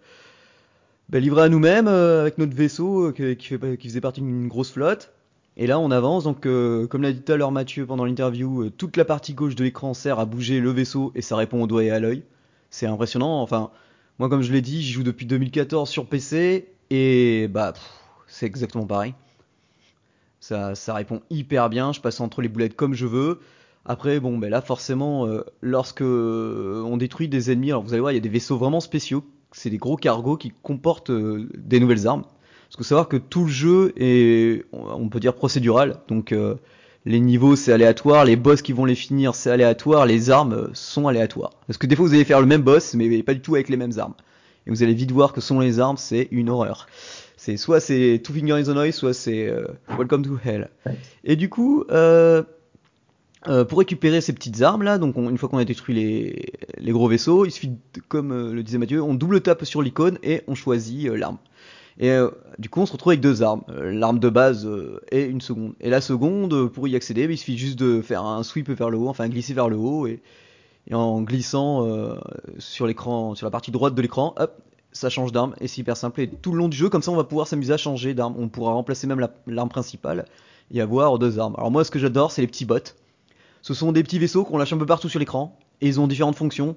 bah, 1.10 1.18
livré 1.18 1.42
à 1.42 1.48
nous-mêmes 1.48 1.88
euh, 1.88 2.20
avec 2.20 2.38
notre 2.38 2.54
vaisseau 2.54 3.08
euh, 3.08 3.34
qui, 3.34 3.58
faisait 3.58 4.00
partie 4.00 4.20
d'une 4.20 4.46
grosse 4.46 4.70
flotte. 4.70 5.12
Et 5.56 5.66
là, 5.66 5.80
on 5.80 5.90
avance. 5.90 6.22
Donc, 6.22 6.46
euh, 6.46 6.86
comme 6.86 7.02
l'a 7.02 7.12
dit 7.12 7.20
tout 7.20 7.32
à 7.32 7.36
l'heure 7.36 7.50
Mathieu 7.50 7.84
pendant 7.84 8.04
l'interview, 8.04 8.70
toute 8.70 8.96
la 8.96 9.04
partie 9.04 9.34
gauche 9.34 9.56
de 9.56 9.64
l'écran 9.64 9.92
sert 9.92 10.20
à 10.20 10.24
bouger 10.24 10.60
le 10.60 10.70
vaisseau 10.70 11.10
et 11.16 11.22
ça 11.22 11.36
répond 11.36 11.62
au 11.62 11.66
doigt 11.66 11.82
et 11.82 11.90
à 11.90 11.98
l'œil. 11.98 12.22
C'est 12.70 12.86
impressionnant. 12.86 13.42
Enfin, 13.42 13.70
moi, 14.20 14.28
comme 14.28 14.42
je 14.42 14.52
l'ai 14.52 14.60
dit, 14.60 14.82
j'y 14.82 14.92
joue 14.92 15.02
depuis 15.02 15.26
2014 15.26 15.90
sur 15.90 16.06
PC 16.06 16.68
et 16.90 17.48
bah, 17.48 17.72
c'est 18.28 18.46
exactement 18.46 18.86
pareil. 18.86 19.14
Ça, 20.38 20.76
ça, 20.76 20.94
répond 20.94 21.22
hyper 21.28 21.68
bien. 21.70 21.92
Je 21.92 22.00
passe 22.00 22.20
entre 22.20 22.40
les 22.40 22.48
boulettes 22.48 22.76
comme 22.76 22.94
je 22.94 23.06
veux. 23.06 23.40
Après, 23.84 24.20
bon, 24.20 24.38
ben 24.38 24.48
là, 24.48 24.60
forcément, 24.60 25.26
lorsque 25.60 26.02
on 26.02 26.96
détruit 26.96 27.28
des 27.28 27.50
ennemis, 27.50 27.72
alors 27.72 27.82
vous 27.82 27.92
allez 27.94 28.00
voir, 28.00 28.12
il 28.12 28.16
y 28.16 28.18
a 28.18 28.22
des 28.22 28.28
vaisseaux 28.28 28.58
vraiment 28.58 28.80
spéciaux 28.80 29.24
c'est 29.52 29.70
des 29.70 29.78
gros 29.78 29.96
cargos 29.96 30.36
qui 30.36 30.52
comportent 30.62 31.10
euh, 31.10 31.48
des 31.56 31.80
nouvelles 31.80 32.06
armes. 32.06 32.22
Parce 32.22 32.76
qu'il 32.76 32.84
faut 32.84 32.88
savoir 32.88 33.08
que 33.08 33.16
tout 33.16 33.44
le 33.44 33.50
jeu 33.50 33.92
est, 33.96 34.64
on 34.72 35.08
peut 35.08 35.20
dire, 35.20 35.34
procédural. 35.34 35.98
Donc 36.08 36.32
euh, 36.32 36.54
les 37.04 37.18
niveaux 37.20 37.56
c'est 37.56 37.72
aléatoire, 37.72 38.24
les 38.24 38.36
boss 38.36 38.62
qui 38.62 38.72
vont 38.72 38.84
les 38.84 38.94
finir 38.94 39.34
c'est 39.34 39.50
aléatoire, 39.50 40.06
les 40.06 40.30
armes 40.30 40.52
euh, 40.52 40.68
sont 40.72 41.08
aléatoires. 41.08 41.50
Parce 41.66 41.78
que 41.78 41.86
des 41.86 41.96
fois 41.96 42.06
vous 42.06 42.14
allez 42.14 42.24
faire 42.24 42.40
le 42.40 42.46
même 42.46 42.62
boss 42.62 42.94
mais 42.94 43.22
pas 43.22 43.34
du 43.34 43.40
tout 43.40 43.54
avec 43.54 43.68
les 43.68 43.76
mêmes 43.76 43.98
armes. 43.98 44.14
Et 44.66 44.70
vous 44.70 44.82
allez 44.82 44.94
vite 44.94 45.10
voir 45.10 45.32
que 45.32 45.40
sont 45.40 45.58
les 45.58 45.80
armes 45.80 45.96
c'est 45.96 46.28
une 46.30 46.48
horreur. 46.48 46.86
C'est 47.36 47.56
soit 47.56 47.80
c'est 47.80 48.20
Two 48.22 48.34
Finger 48.34 48.52
in 48.52 48.62
the 48.62 48.68
Noise, 48.68 48.94
soit 48.94 49.14
c'est 49.14 49.50
Welcome 49.88 50.22
to 50.26 50.38
Hell. 50.44 50.68
Et 51.24 51.36
du 51.36 51.48
coup, 51.48 51.84
euh, 51.90 52.42
euh, 53.48 53.64
pour 53.64 53.78
récupérer 53.78 54.20
ces 54.20 54.34
petites 54.34 54.60
armes 54.60 54.82
là, 54.82 54.98
donc 54.98 55.16
une 55.16 55.38
fois 55.38 55.48
qu'on 55.48 55.58
a 55.58 55.64
détruit 55.64 55.94
les, 55.94 56.92
gros 56.92 57.08
vaisseaux, 57.08 57.46
il 57.46 57.50
suffit, 57.50 57.72
comme 58.08 58.32
euh, 58.32 58.52
le 58.52 58.62
disait 58.62 58.76
Mathieu, 58.76 59.02
on 59.02 59.14
double 59.14 59.40
tape 59.40 59.64
sur 59.64 59.80
l'icône 59.80 60.18
et 60.22 60.42
on 60.46 60.54
choisit 60.54 61.08
euh, 61.08 61.16
l'arme. 61.16 61.38
Et 61.98 62.16
du 62.58 62.70
coup, 62.70 62.80
on 62.80 62.86
se 62.86 62.92
retrouve 62.92 63.10
avec 63.10 63.20
deux 63.20 63.42
armes, 63.42 63.60
l'arme 63.68 64.20
de 64.20 64.30
base 64.30 64.66
et 65.12 65.24
une 65.24 65.42
seconde. 65.42 65.74
Et 65.82 65.90
la 65.90 66.00
seconde, 66.00 66.70
pour 66.70 66.88
y 66.88 66.96
accéder, 66.96 67.26
il 67.28 67.36
suffit 67.36 67.58
juste 67.58 67.78
de 67.78 68.00
faire 68.00 68.24
un 68.24 68.42
sweep 68.42 68.70
vers 68.70 68.88
le 68.88 68.96
haut, 68.96 69.08
enfin 69.08 69.28
glisser 69.28 69.52
vers 69.52 69.68
le 69.68 69.76
haut, 69.76 70.06
et, 70.06 70.22
en 70.94 71.20
glissant 71.20 71.86
sur 72.56 72.86
l'écran, 72.86 73.34
sur 73.34 73.46
la 73.46 73.50
partie 73.50 73.70
droite 73.70 73.94
de 73.94 74.00
l'écran, 74.00 74.32
hop, 74.38 74.62
ça 74.92 75.10
change 75.10 75.30
d'arme. 75.30 75.54
Et 75.60 75.68
c'est 75.68 75.82
hyper 75.82 75.98
simple. 75.98 76.22
Et 76.22 76.28
tout 76.28 76.52
le 76.52 76.58
long 76.58 76.68
du 76.68 76.76
jeu, 76.76 76.88
comme 76.88 77.02
ça, 77.02 77.10
on 77.10 77.16
va 77.16 77.24
pouvoir 77.24 77.46
s'amuser 77.46 77.74
à 77.74 77.76
changer 77.76 78.14
d'arme. 78.14 78.34
On 78.38 78.48
pourra 78.48 78.72
remplacer 78.72 79.06
même 79.06 79.28
l'arme 79.46 79.68
principale 79.68 80.24
et 80.72 80.80
avoir 80.80 81.18
deux 81.18 81.38
armes. 81.38 81.54
Alors 81.58 81.70
moi, 81.70 81.84
ce 81.84 81.90
que 81.90 81.98
j'adore, 81.98 82.32
c'est 82.32 82.40
les 82.40 82.48
petits 82.48 82.64
bots. 82.64 82.78
Ce 83.62 83.74
sont 83.74 83.92
des 83.92 84.02
petits 84.02 84.18
vaisseaux 84.18 84.44
qu'on 84.44 84.58
lâche 84.58 84.72
un 84.72 84.78
peu 84.78 84.86
partout 84.86 85.08
sur 85.08 85.18
l'écran 85.18 85.58
et 85.80 85.88
ils 85.88 86.00
ont 86.00 86.06
différentes 86.06 86.36
fonctions. 86.36 86.76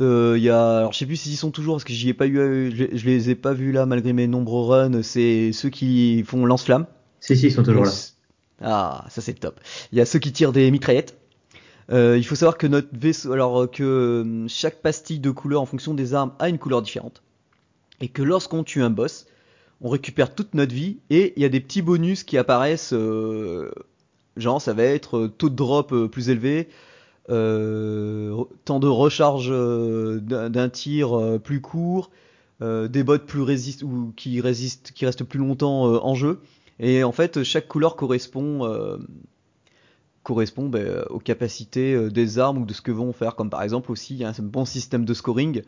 Il 0.00 0.06
euh, 0.06 0.38
y 0.38 0.50
a, 0.50 0.78
alors 0.78 0.92
je 0.92 0.98
sais 0.98 1.06
plus 1.06 1.16
s'ils 1.16 1.32
y 1.32 1.36
sont 1.36 1.50
toujours 1.50 1.76
parce 1.76 1.84
que 1.84 1.92
j'y 1.92 2.08
ai 2.08 2.14
pas 2.14 2.26
eu, 2.26 2.72
je, 2.92 3.04
les 3.06 3.30
ai 3.30 3.34
pas 3.34 3.52
vus 3.52 3.70
là 3.70 3.86
malgré 3.86 4.12
mes 4.12 4.26
nombreux 4.26 4.62
runs. 4.62 5.02
C'est 5.02 5.52
ceux 5.52 5.70
qui 5.70 6.24
font 6.24 6.46
lance-flammes. 6.46 6.86
Si 7.20 7.36
si, 7.36 7.46
ils 7.46 7.52
sont 7.52 7.62
toujours 7.62 7.84
là. 7.84 7.92
Ah, 8.60 9.04
ça 9.08 9.20
c'est 9.20 9.34
top. 9.34 9.60
Il 9.92 9.98
y 9.98 10.00
a 10.00 10.06
ceux 10.06 10.18
qui 10.18 10.32
tirent 10.32 10.52
des 10.52 10.70
mitraillettes. 10.70 11.16
Euh, 11.92 12.16
il 12.16 12.24
faut 12.24 12.34
savoir 12.34 12.56
que 12.56 12.66
notre 12.66 12.88
vaisseau, 12.92 13.32
alors 13.32 13.70
que 13.70 13.82
euh, 13.82 14.48
chaque 14.48 14.80
pastille 14.80 15.18
de 15.18 15.30
couleur 15.30 15.60
en 15.60 15.66
fonction 15.66 15.94
des 15.94 16.14
armes 16.14 16.32
a 16.38 16.48
une 16.48 16.58
couleur 16.58 16.80
différente, 16.80 17.22
et 18.00 18.08
que 18.08 18.22
lorsqu'on 18.22 18.64
tue 18.64 18.82
un 18.82 18.88
boss, 18.88 19.26
on 19.80 19.90
récupère 19.90 20.34
toute 20.34 20.54
notre 20.54 20.74
vie 20.74 20.98
et 21.10 21.34
il 21.36 21.42
y 21.42 21.44
a 21.44 21.48
des 21.48 21.60
petits 21.60 21.82
bonus 21.82 22.24
qui 22.24 22.38
apparaissent 22.38 22.94
euh, 22.94 23.70
Genre, 24.36 24.60
ça 24.60 24.72
va 24.72 24.82
être 24.82 25.18
euh, 25.18 25.28
taux 25.28 25.48
de 25.48 25.54
drop 25.54 25.92
euh, 25.92 26.08
plus 26.08 26.28
élevé, 26.28 26.68
euh, 27.30 28.44
temps 28.64 28.80
de 28.80 28.88
recharge 28.88 29.50
d'un 29.50 30.68
tir 30.68 31.40
plus 31.42 31.60
court, 31.60 32.10
des 32.60 33.02
bots 33.02 33.18
plus 33.18 33.40
résistent 33.40 33.82
ou 33.82 34.12
qui 34.14 34.40
restent 34.40 35.24
plus 35.24 35.38
longtemps 35.38 35.84
en 36.04 36.14
jeu. 36.14 36.40
Et 36.80 37.02
en 37.02 37.12
fait, 37.12 37.42
chaque 37.42 37.66
couleur 37.66 37.96
correspond 37.96 38.58
ben, 40.68 41.04
aux 41.08 41.18
capacités 41.18 42.10
des 42.10 42.38
armes 42.38 42.58
ou 42.58 42.66
de 42.66 42.74
ce 42.74 42.82
que 42.82 42.92
vont 42.92 43.14
faire. 43.14 43.36
Comme 43.36 43.48
par 43.48 43.62
exemple 43.62 43.90
aussi, 43.90 44.14
il 44.14 44.20
y 44.20 44.24
a 44.24 44.28
un 44.28 44.42
bon 44.42 44.66
système 44.66 45.06
de 45.06 45.14
scoring 45.14 45.62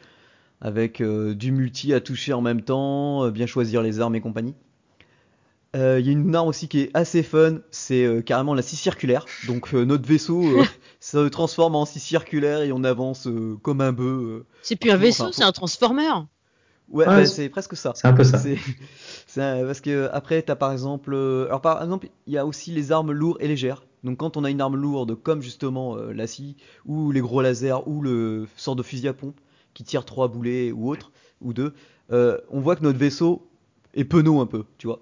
avec 0.61 1.03
du 1.03 1.53
multi 1.53 1.95
à 1.95 2.01
toucher 2.01 2.35
en 2.35 2.43
même 2.43 2.61
temps, 2.61 3.31
bien 3.31 3.47
choisir 3.47 3.81
les 3.81 4.01
armes 4.01 4.15
et 4.15 4.21
compagnie. 4.21 4.55
Euh, 5.75 6.01
Il 6.01 6.07
y 6.07 6.09
a 6.09 6.13
une 6.13 6.35
arme 6.35 6.49
aussi 6.49 6.69
qui 6.69 6.81
est 6.81 6.91
assez 6.95 7.23
fun, 7.23 7.59
c'est 7.71 8.05
euh, 8.05 8.23
carrément 8.23 8.55
la 8.55 8.63
scie 8.63 8.77
circulaire. 8.77 9.29
Donc 9.43 9.75
euh, 9.75 9.85
notre 9.85 10.07
vaisseau 10.09 10.61
euh, 10.61 10.65
se 11.01 11.29
transforme 11.29 11.75
en 11.75 11.85
scie 11.85 12.01
circulaire 12.01 12.63
et 12.63 12.73
on 12.73 12.85
avance 12.85 13.27
euh, 13.27 13.57
comme 13.63 13.81
un 13.81 13.93
bœuf. 13.93 14.23
euh. 14.23 14.45
C'est 14.63 14.77
plus 14.77 14.91
un 14.91 14.97
vaisseau, 14.97 15.33
c'est 15.33 15.45
un 15.45 15.53
transformer. 15.53 16.09
Ouais, 16.89 17.05
Ouais, 17.07 17.07
bah, 17.07 17.27
c'est- 17.27 17.49
presque 17.49 17.77
ça. 17.77 17.93
C'est 17.97 18.07
un 18.07 18.13
peu 18.13 18.25
ça. 18.25 18.39
C'est 18.39 18.57
c'est 19.27 19.43
un- 19.43 19.65
parce 19.67 19.81
que 19.81 20.09
après 20.13 20.41
t'as 20.43 20.55
par 20.57 20.73
exemple 20.73 21.13
euh, 21.15 21.47
alors 21.47 21.61
par 21.61 21.83
exemple 21.83 22.09
il 22.27 22.33
y 22.33 22.39
a 22.39 22.47
aussi 22.47 22.71
les 22.71 22.93
armes 22.93 23.13
lourdes 23.13 23.39
et 23.41 23.49
légères. 23.49 23.85
Donc 24.05 24.19
quand 24.19 24.37
on 24.37 24.45
a 24.45 24.51
une 24.51 24.61
arme 24.61 24.77
lourde 24.77 25.17
comme 25.21 25.43
justement 25.43 25.97
euh, 25.97 26.13
la 26.13 26.27
scie 26.27 26.57
ou 26.87 27.11
les 27.11 27.21
gros 27.21 27.43
lasers 27.43 27.87
ou 27.87 28.03
le 28.03 28.47
sort 28.57 28.77
de 28.77 28.83
fusil 28.85 29.09
à 29.09 29.13
pompe 29.13 29.37
qui 29.75 29.83
tire 29.85 30.05
trois 30.05 30.29
boulets 30.29 30.71
ou 30.73 30.89
autre 30.91 31.11
ou 31.43 31.53
deux, 31.53 31.75
euh, 32.13 32.39
on 32.51 32.61
voit 32.61 32.77
que 32.77 32.83
notre 32.85 32.99
vaisseau 32.99 33.47
est 33.95 34.05
penaud 34.05 34.41
un 34.41 34.47
peu, 34.47 34.65
tu 34.79 34.87
vois. 34.87 35.01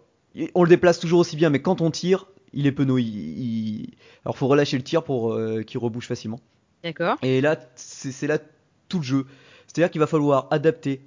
On 0.55 0.63
le 0.65 0.69
déplace 0.69 0.99
toujours 0.99 1.21
aussi 1.21 1.37
bien, 1.37 1.51
mais 1.51 1.63
quand 1.63 1.81
on 1.81 1.91
tire, 1.91 2.27
il 2.53 2.67
est 2.67 2.73
penaud. 2.73 2.99
Il, 2.99 3.07
il- 3.07 3.95
Alors 4.25 4.37
faut 4.37 4.47
relâcher 4.49 4.77
le 4.77 4.83
tir 4.85 5.03
pour 5.05 5.33
euh, 5.33 5.63
qu'il 5.63 5.79
rebouche 5.79 6.07
facilement. 6.09 6.41
D'accord. 6.83 7.17
Et 7.23 7.41
là, 7.41 7.59
c'est 7.77 8.27
là 8.27 8.39
tout 8.89 8.99
le 8.99 9.05
jeu. 9.05 9.27
C'est-à-dire 9.67 9.91
qu'il 9.91 10.01
va 10.01 10.07
falloir 10.07 10.49
adapter, 10.51 11.01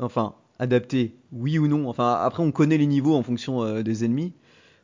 enfin, 0.00 0.34
adapter, 0.58 1.14
oui 1.32 1.58
ou 1.58 1.68
non. 1.68 1.88
Enfin, 1.88 2.14
après, 2.14 2.42
on 2.42 2.52
connaît 2.52 2.78
les 2.78 2.86
niveaux 2.86 3.14
en 3.14 3.22
fonction 3.22 3.62
euh, 3.62 3.82
des 3.82 4.04
ennemis, 4.04 4.32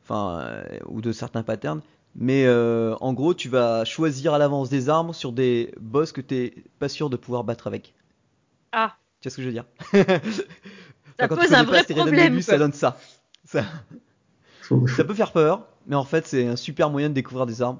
enfin, 0.04 0.40
euh, 0.42 0.64
ou 0.86 1.00
de 1.00 1.12
certains 1.12 1.42
patterns. 1.42 1.82
Mais 2.16 2.44
euh, 2.46 2.94
en 3.00 3.12
gros, 3.14 3.34
tu 3.34 3.48
vas 3.48 3.84
choisir 3.84 4.34
à 4.34 4.38
l'avance 4.38 4.68
des 4.70 4.88
armes 4.90 5.12
sur 5.14 5.32
des 5.32 5.74
boss 5.80 6.12
que 6.12 6.20
t'es 6.20 6.54
pas 6.78 6.88
sûr 6.88 7.10
de 7.10 7.16
pouvoir 7.16 7.44
battre 7.44 7.66
avec. 7.66 7.94
Ah, 8.72 8.96
Tu 9.20 9.28
vois 9.28 9.30
ce 9.32 9.36
que 9.36 9.42
je 9.42 9.48
veux 9.48 9.52
dire? 9.52 9.64
Ça 9.92 11.26
Enfin, 11.26 11.28
quand 11.28 11.36
tu 11.36 11.40
pose 11.42 11.54
un 11.54 11.64
vrai 11.64 11.84
problème. 11.84 12.40
Ça 12.42 12.58
donne 12.58 12.72
ça. 12.72 12.98
Ça. 13.44 13.64
Peut 15.04 15.14
faire 15.14 15.32
peur, 15.32 15.66
mais 15.86 15.96
en 15.96 16.04
fait, 16.04 16.26
c'est 16.26 16.46
un 16.46 16.56
super 16.56 16.90
moyen 16.90 17.08
de 17.08 17.14
découvrir 17.14 17.46
des 17.46 17.62
armes. 17.62 17.78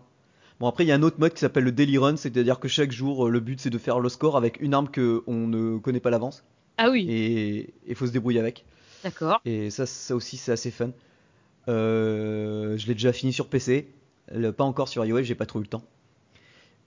Bon, 0.61 0.69
après, 0.69 0.85
il 0.85 0.89
y 0.89 0.93
a 0.93 0.95
un 0.95 1.03
autre 1.03 1.19
mode 1.19 1.35
qui 1.35 1.41
s'appelle 1.41 1.65
le 1.65 1.73
Daily 1.73 1.99
Run, 1.99 2.17
c'est-à-dire 2.17 2.61
que 2.61 2.69
chaque 2.69 2.93
jour, 2.93 3.27
euh, 3.27 3.31
le 3.31 3.41
but 3.41 3.61
c'est 3.61 3.71
de 3.71 3.79
faire 3.79 4.01
le 4.01 4.09
score 4.09 4.37
avec 4.37 4.61
une 4.61 4.75
arme 4.75 4.89
que 4.89 5.23
on 5.27 5.47
ne 5.49 5.79
connaît 5.79 6.01
pas 6.01 6.11
l'avance, 6.11 6.45
Ah 6.77 6.91
oui, 6.91 7.07
et 7.07 7.75
il 7.87 7.95
faut 7.97 8.07
se 8.07 8.13
débrouiller 8.13 8.41
avec. 8.41 8.65
d'accord. 9.03 9.43
Et 9.45 9.71
ça, 9.71 9.87
ça 9.87 10.17
aussi, 10.17 10.37
c'est 10.39 10.53
assez 10.53 10.71
fun. 10.73 10.91
Euh, 11.69 12.77
je 12.79 12.87
l'ai 12.89 12.95
déjà 12.95 13.13
fini 13.13 13.33
sur 13.33 13.49
PC, 13.49 13.89
le- 14.33 14.53
pas 14.53 14.65
encore 14.65 14.89
sur 14.89 15.05
iOS, 15.05 15.23
j'ai 15.25 15.35
pas 15.37 15.47
trop 15.47 15.61
eu 15.61 15.65
le 15.65 15.69
temps. 15.69 15.85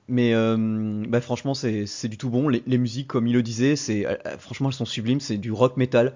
Mais 0.08 0.34
euh, 0.34 1.04
bah, 1.08 1.20
franchement, 1.22 1.54
c'est 1.56 2.08
du 2.08 2.18
tout 2.18 2.30
bon. 2.30 2.48
Les, 2.48 2.62
les 2.68 2.78
musiques, 2.78 3.08
comme 3.08 3.26
il 3.28 3.34
le 3.34 3.42
disait, 3.42 3.76
c'est 3.76 4.06
franchement, 4.38 4.70
elles 4.70 4.76
sont 4.76 4.86
sublimes. 4.86 5.20
C'est 5.20 5.38
du 5.38 5.52
rock 5.52 5.78
metal. 5.78 6.14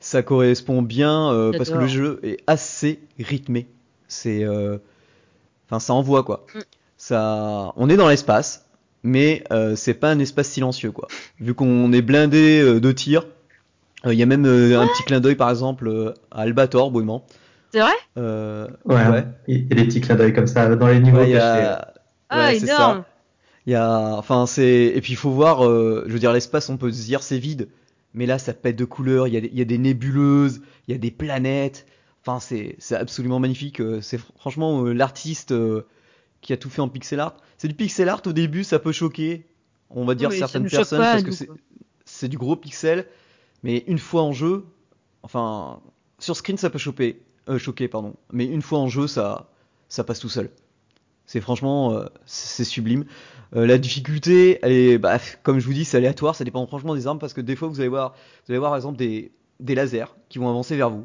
Ça 0.00 0.22
correspond 0.22 0.82
bien 0.82 1.30
euh, 1.30 1.52
parce 1.56 1.70
que 1.70 1.76
le 1.78 1.86
jeu 1.86 2.20
est 2.22 2.38
assez 2.46 3.00
rythmé. 3.18 3.66
C'est, 4.08 4.42
euh, 4.44 4.78
enfin, 5.68 5.78
ça 5.78 5.92
envoie 5.92 6.24
quoi. 6.24 6.46
Mm. 6.54 6.58
Ça, 6.96 7.72
on 7.76 7.88
est 7.88 7.96
dans 7.96 8.08
l'espace, 8.08 8.66
mais 9.02 9.44
euh, 9.52 9.76
c'est 9.76 9.94
pas 9.94 10.10
un 10.10 10.18
espace 10.18 10.48
silencieux 10.48 10.90
quoi. 10.90 11.06
Vu 11.38 11.54
qu'on 11.54 11.92
est 11.92 12.02
blindé 12.02 12.60
euh, 12.60 12.80
de 12.80 12.92
tirs, 12.92 13.26
euh, 14.06 14.12
il 14.14 14.18
y 14.18 14.22
a 14.22 14.26
même 14.26 14.46
euh, 14.46 14.80
un 14.80 14.86
petit 14.86 15.02
clin 15.04 15.20
d'œil 15.20 15.36
par 15.36 15.50
exemple 15.50 15.86
euh, 15.88 16.14
à 16.30 16.40
Albator, 16.42 16.90
Bouillement. 16.90 17.24
C'est 17.72 17.80
vrai? 17.80 17.92
Euh, 18.18 18.66
Ouais, 18.84 19.06
ouais. 19.06 19.24
Il 19.46 19.68
y 19.68 19.72
a 19.72 19.76
des 19.76 19.84
petits 19.84 20.00
clins 20.00 20.16
d'œil 20.16 20.32
comme 20.32 20.46
ça 20.46 20.74
dans 20.74 20.88
les 20.88 20.98
niveaux 21.00 21.18
Ouais, 21.18 21.36
a... 21.36 21.92
Ah, 22.30 22.48
ouais, 22.48 22.58
ça. 22.58 22.66
énorme. 22.74 23.04
Il 23.66 23.72
y 23.72 23.76
a, 23.76 24.14
enfin, 24.16 24.46
c'est, 24.46 24.92
et 24.94 25.00
puis 25.00 25.12
il 25.12 25.16
faut 25.16 25.30
voir, 25.30 25.64
euh, 25.66 26.04
je 26.06 26.12
veux 26.12 26.18
dire, 26.18 26.32
l'espace, 26.32 26.68
on 26.70 26.76
peut 26.78 26.90
se 26.90 27.04
dire 27.04 27.22
c'est 27.22 27.38
vide, 27.38 27.68
mais 28.14 28.26
là, 28.26 28.38
ça 28.38 28.54
pète 28.54 28.76
de 28.76 28.84
couleurs. 28.84 29.28
Il 29.28 29.34
y 29.34 29.36
a, 29.36 29.40
des- 29.40 29.48
il 29.48 29.58
y 29.58 29.62
a 29.62 29.64
des 29.64 29.78
nébuleuses, 29.78 30.62
il 30.88 30.92
y 30.92 30.94
a 30.94 30.98
des 30.98 31.10
planètes. 31.10 31.86
Enfin, 32.22 32.40
c'est, 32.40 32.76
c'est 32.78 32.96
absolument 32.96 33.40
magnifique. 33.40 33.80
euh, 33.80 34.00
C'est 34.00 34.18
fr- 34.18 34.30
franchement 34.36 34.84
euh, 34.84 34.92
l'artiste 34.92 35.52
euh, 35.52 35.82
qui 36.40 36.52
a 36.52 36.56
tout 36.56 36.70
fait 36.70 36.82
en 36.82 36.88
pixel 36.88 37.20
art. 37.20 37.36
C'est 37.58 37.68
du 37.68 37.74
pixel 37.74 38.08
art 38.08 38.22
au 38.26 38.32
début, 38.32 38.64
ça 38.64 38.78
peut 38.78 38.92
choquer, 38.92 39.46
on 39.90 40.04
va 40.04 40.14
dire 40.14 40.30
Oui, 40.30 40.38
certaines 40.38 40.64
personnes, 40.78 41.00
pas, 41.00 41.12
parce 41.12 41.22
que 41.24 41.30
c'est, 42.04 42.28
du 42.28 42.38
gros 42.38 42.56
pixel, 42.56 43.06
mais 43.62 43.84
une 43.86 43.98
fois 43.98 44.22
en 44.22 44.32
jeu, 44.32 44.66
enfin, 45.22 45.80
sur 46.18 46.36
screen, 46.36 46.56
ça 46.58 46.70
peut 46.70 46.78
choquer, 46.78 47.22
euh, 47.48 47.58
choquer, 47.58 47.88
pardon, 47.88 48.14
mais 48.32 48.46
une 48.46 48.62
fois 48.62 48.78
en 48.80 48.88
jeu, 48.88 49.06
ça, 49.06 49.50
ça 49.88 50.04
passe 50.04 50.20
tout 50.20 50.28
seul. 50.28 50.50
C'est 51.26 51.40
franchement, 51.40 51.92
euh, 51.94 52.06
c'est 52.26 52.64
sublime. 52.64 53.04
Euh, 53.56 53.66
la 53.66 53.78
difficulté, 53.78 54.58
elle 54.62 54.72
est, 54.72 54.98
bah, 54.98 55.18
comme 55.42 55.58
je 55.58 55.66
vous 55.66 55.72
dis, 55.72 55.84
c'est 55.84 55.96
aléatoire, 55.96 56.34
ça 56.34 56.44
dépend 56.44 56.66
franchement 56.66 56.94
des 56.94 57.06
armes 57.06 57.18
parce 57.18 57.34
que 57.34 57.40
des 57.40 57.56
fois 57.56 57.68
vous 57.68 57.80
allez 57.80 57.88
voir, 57.88 58.14
vous 58.46 58.52
allez 58.52 58.58
voir 58.58 58.70
par 58.70 58.76
exemple 58.76 58.96
des, 58.96 59.32
des 59.58 59.74
lasers 59.74 60.14
qui 60.28 60.38
vont 60.38 60.48
avancer 60.48 60.76
vers 60.76 60.90
vous. 60.90 61.04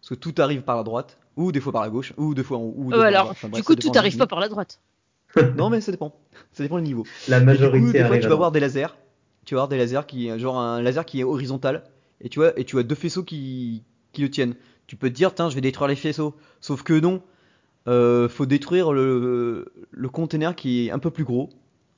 Parce 0.00 0.08
que 0.08 0.14
tout 0.14 0.34
arrive 0.38 0.62
par 0.62 0.76
la 0.76 0.82
droite, 0.82 1.18
ou 1.36 1.52
des 1.52 1.60
fois 1.60 1.72
par 1.72 1.82
la 1.82 1.90
gauche, 1.90 2.12
ou 2.16 2.34
des 2.34 2.42
fois 2.42 2.58
en 2.58 2.62
haut. 2.62 2.74
ou 2.76 2.90
des 2.90 2.96
Euh, 2.96 3.02
alors, 3.02 3.34
du 3.52 3.62
coup, 3.62 3.76
tout 3.76 3.92
arrive 3.94 4.16
pas 4.16 4.26
par 4.26 4.40
la 4.40 4.48
droite. 4.48 4.80
Non, 5.56 5.70
mais 5.70 5.80
ça 5.80 5.92
dépend. 5.92 6.12
Ça 6.52 6.64
dépend 6.64 6.78
du 6.78 6.82
niveau. 6.82 7.04
La 7.28 7.36
Et 7.36 7.40
du 7.40 7.46
majorité 7.46 7.86
coup, 7.86 7.92
des 7.92 8.04
fois, 8.04 8.18
tu 8.18 8.28
vas 8.28 8.34
voir 8.34 8.50
des 8.52 8.60
lasers. 8.60 8.96
Tu 9.44 9.54
vas 9.54 9.60
voir 9.60 9.68
des 9.68 9.78
lasers 9.78 10.06
qui, 10.06 10.36
genre 10.38 10.58
un 10.58 10.82
laser 10.82 11.04
qui 11.04 11.20
est 11.20 11.24
horizontal. 11.24 11.84
Et 12.20 12.28
tu 12.28 12.40
vois, 12.40 12.58
et 12.58 12.64
tu 12.64 12.78
as 12.78 12.82
deux 12.82 12.94
faisceaux 12.96 13.22
qui, 13.22 13.84
qui 14.12 14.22
le 14.22 14.30
tiennent. 14.30 14.54
Tu 14.86 14.96
peux 14.96 15.08
te 15.08 15.14
dire, 15.14 15.34
tiens, 15.34 15.48
je 15.48 15.54
vais 15.54 15.60
détruire 15.60 15.88
les 15.88 15.96
faisceaux. 15.96 16.34
Sauf 16.60 16.82
que 16.82 16.98
non. 16.98 17.22
Euh, 17.88 18.28
faut 18.28 18.44
détruire 18.44 18.92
le, 18.92 19.72
le 19.90 20.08
container 20.08 20.54
qui 20.54 20.86
est 20.86 20.90
un 20.90 20.98
peu 20.98 21.10
plus 21.10 21.24
gros. 21.24 21.48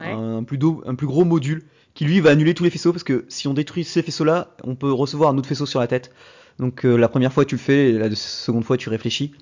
Ouais. 0.03 0.13
Un, 0.13 0.43
plus 0.43 0.59
do- 0.59 0.83
un 0.87 0.95
plus 0.95 1.07
gros 1.07 1.25
module. 1.25 1.63
Qui 1.95 2.07
lui 2.07 2.21
va 2.21 2.31
annuler 2.31 2.55
tous 2.55 2.65
les 2.65 2.71
faisceaux. 2.71 2.93
Parce 2.93 3.05
que 3.05 3.27
si 3.29 3.49
on 3.49 3.55
détruit 3.55 3.85
ces 3.85 4.03
faisceaux-là, 4.03 4.49
on 4.65 4.75
peut 4.75 4.91
recevoir 4.91 5.31
un 5.31 5.37
autre 5.39 5.49
faisceau 5.49 5.67
sur 5.67 5.79
la 5.79 5.87
tête. 5.87 6.11
Donc 6.59 6.85
euh, 6.85 6.97
la 6.97 7.09
première 7.09 7.33
fois 7.33 7.45
tu 7.45 7.55
le 7.57 7.61
fais, 7.61 7.91
et 7.91 7.93
la 7.93 8.15
seconde 8.15 8.65
fois 8.65 8.77
tu 8.77 8.89
réfléchis. 8.89 9.33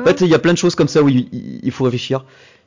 En 0.00 0.04
fait, 0.04 0.20
il 0.20 0.28
y 0.28 0.34
a 0.34 0.38
plein 0.38 0.52
de 0.52 0.58
choses 0.58 0.74
comme 0.74 0.88
ça 0.88 1.02
où 1.02 1.08
il, 1.08 1.70
faut 1.72 1.84
réfléchir. 1.84 2.24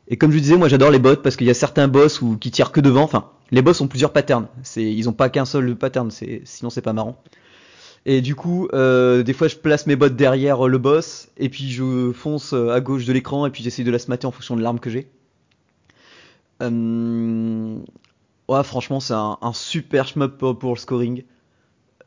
Et 0.07 0.17
comme 0.17 0.31
je 0.31 0.39
disais, 0.39 0.57
moi 0.57 0.67
j'adore 0.67 0.91
les 0.91 0.99
bots 0.99 1.15
parce 1.15 1.35
qu'il 1.35 1.47
y 1.47 1.49
a 1.49 1.53
certains 1.53 1.87
boss 1.87 2.21
où, 2.21 2.37
qui 2.37 2.51
tirent 2.51 2.71
que 2.71 2.81
devant. 2.81 3.03
Enfin, 3.03 3.29
les 3.51 3.61
boss 3.61 3.79
ont 3.81 3.87
plusieurs 3.87 4.11
patterns. 4.11 4.47
C'est, 4.61 4.83
ils 4.83 5.07
ont 5.07 5.13
pas 5.13 5.29
qu'un 5.29 5.45
seul 5.45 5.75
pattern, 5.75 6.11
c'est, 6.11 6.41
sinon 6.43 6.69
c'est 6.69 6.81
pas 6.81 6.93
marrant. 6.93 7.21
Et 8.05 8.19
du 8.19 8.35
coup, 8.35 8.67
euh, 8.73 9.23
des 9.23 9.31
fois 9.31 9.47
je 9.47 9.55
place 9.55 9.87
mes 9.87 9.95
bots 9.95 10.09
derrière 10.09 10.67
le 10.67 10.77
boss 10.77 11.29
et 11.37 11.47
puis 11.47 11.71
je 11.71 12.11
fonce 12.11 12.53
euh, 12.53 12.71
à 12.71 12.81
gauche 12.81 13.05
de 13.05 13.13
l'écran 13.13 13.45
et 13.45 13.49
puis 13.49 13.63
j'essaie 13.63 13.83
de 13.83 13.91
la 13.91 13.99
smatter 13.99 14.27
en 14.27 14.31
fonction 14.31 14.57
de 14.57 14.61
l'arme 14.61 14.79
que 14.79 14.89
j'ai. 14.89 15.07
Euh, 16.61 17.79
Ouais, 18.49 18.63
franchement, 18.63 18.99
c'est 18.99 19.13
un, 19.13 19.37
un 19.41 19.53
super 19.53 20.05
shmup 20.07 20.37
pour, 20.37 20.57
pour 20.59 20.73
le 20.73 20.79
scoring. 20.79 21.23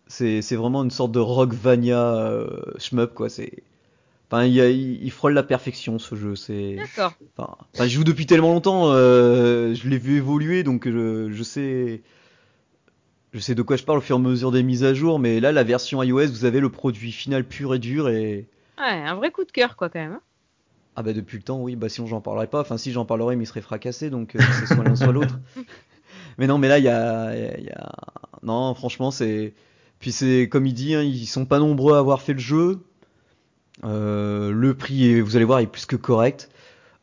C'est, 0.06 0.40
vraiment 0.56 0.84
une 0.84 0.90
sorte 0.90 1.12
de 1.12 1.18
Rockvania 1.18 2.14
euh, 2.16 2.48
shmup 2.78 3.14
quoi. 3.14 3.28
C'est, 3.28 3.62
enfin, 4.30 4.44
il, 4.44 5.10
frôle 5.10 5.34
la 5.34 5.42
perfection 5.42 5.98
ce 5.98 6.14
jeu. 6.14 6.36
C'est, 6.36 6.76
D'accord. 6.76 7.14
enfin, 7.36 7.56
enfin, 7.74 7.84
je 7.88 7.94
joue 7.94 8.04
depuis 8.04 8.26
tellement 8.26 8.52
longtemps, 8.52 8.92
euh, 8.92 9.74
je 9.74 9.88
l'ai 9.88 9.98
vu 9.98 10.16
évoluer, 10.18 10.62
donc 10.62 10.88
je, 10.88 11.30
je 11.32 11.42
sais, 11.42 12.02
je 13.32 13.38
sais 13.40 13.54
de 13.54 13.62
quoi 13.62 13.76
je 13.76 13.84
parle 13.84 13.98
au 13.98 14.02
fur 14.02 14.16
et 14.16 14.18
à 14.18 14.22
mesure 14.22 14.52
des 14.52 14.62
mises 14.62 14.84
à 14.84 14.94
jour. 14.94 15.18
Mais 15.18 15.40
là, 15.40 15.52
la 15.52 15.64
version 15.64 16.02
iOS, 16.02 16.28
vous 16.28 16.44
avez 16.44 16.60
le 16.60 16.70
produit 16.70 17.12
final 17.12 17.44
pur 17.44 17.74
et 17.74 17.78
dur 17.78 18.08
et 18.08 18.48
Ouais, 18.78 18.84
un 18.84 19.14
vrai 19.14 19.30
coup 19.30 19.44
de 19.44 19.52
cœur, 19.52 19.76
quoi, 19.76 19.88
quand 19.88 19.98
même. 19.98 20.12
hein. 20.12 20.22
Ah 20.96 21.02
bah 21.02 21.12
depuis 21.12 21.36
le 21.36 21.42
temps, 21.42 21.60
oui, 21.60 21.76
bah 21.76 21.88
sinon 21.88 22.06
j'en 22.06 22.20
parlerai 22.20 22.46
pas. 22.46 22.60
Enfin, 22.60 22.78
si 22.78 22.92
j'en 22.92 23.04
parlerai, 23.04 23.36
mais 23.36 23.44
il 23.44 23.46
serait 23.46 23.60
fracassé, 23.60 24.10
donc 24.10 24.34
euh, 24.34 24.40
c'est 24.60 24.66
soit 24.74 24.84
l'un 24.84 24.96
soit 24.96 25.12
l'autre. 25.12 25.38
Mais 26.38 26.46
non, 26.46 26.58
mais 26.58 26.68
là, 26.68 26.78
il 26.78 26.84
y 26.84 26.88
a, 26.88 27.34
y 27.58 27.70
non, 28.42 28.74
franchement, 28.74 29.10
c'est, 29.10 29.54
puis 30.00 30.12
c'est 30.12 30.48
comme 30.50 30.66
il 30.66 30.74
dit, 30.74 30.94
hein, 30.94 31.02
ils 31.02 31.26
sont 31.26 31.46
pas 31.46 31.58
nombreux 31.58 31.94
à 31.94 31.98
avoir 31.98 32.20
fait 32.20 32.34
le 32.34 32.38
jeu. 32.38 32.80
Euh, 33.84 34.50
le 34.52 34.74
prix, 34.74 35.10
est- 35.10 35.20
vous 35.20 35.36
allez 35.36 35.44
voir, 35.44 35.60
est 35.60 35.66
plus 35.66 35.86
que 35.86 35.96
correct. 35.96 36.48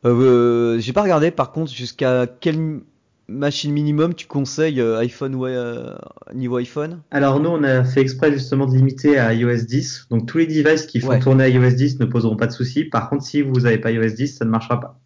Euh, 0.04 0.78
j'ai 0.80 0.92
pas 0.92 1.02
regardé, 1.02 1.30
par 1.30 1.52
contre, 1.52 1.72
jusqu'à 1.72 2.26
quelle 2.26 2.80
machine 3.28 3.72
minimum 3.72 4.14
tu 4.14 4.26
conseilles 4.26 4.80
euh, 4.80 4.98
iPhone 4.98 5.34
ou 5.34 5.46
euh, 5.46 5.94
niveau 6.34 6.56
iPhone? 6.56 7.00
Alors 7.10 7.40
nous, 7.40 7.50
on 7.50 7.62
a 7.62 7.84
fait 7.84 8.00
exprès 8.00 8.32
justement 8.32 8.66
de 8.66 8.74
limiter 8.76 9.18
à 9.18 9.32
iOS 9.34 9.64
10. 9.66 10.06
Donc 10.10 10.26
tous 10.26 10.38
les 10.38 10.46
devices 10.46 10.86
qui 10.86 11.00
font 11.00 11.08
Ouais. 11.08 11.18
tourner 11.20 11.44
à 11.44 11.48
iOS 11.48 11.70
10 11.70 12.00
ne 12.00 12.04
poseront 12.06 12.36
pas 12.36 12.46
de 12.46 12.52
soucis. 12.52 12.84
Par 12.84 13.08
contre, 13.08 13.24
si 13.24 13.42
vous 13.42 13.60
n'avez 13.60 13.78
pas 13.78 13.90
iOS 13.92 14.14
10, 14.14 14.36
ça 14.38 14.44
ne 14.44 14.50
marchera 14.50 14.80
pas. 14.80 15.00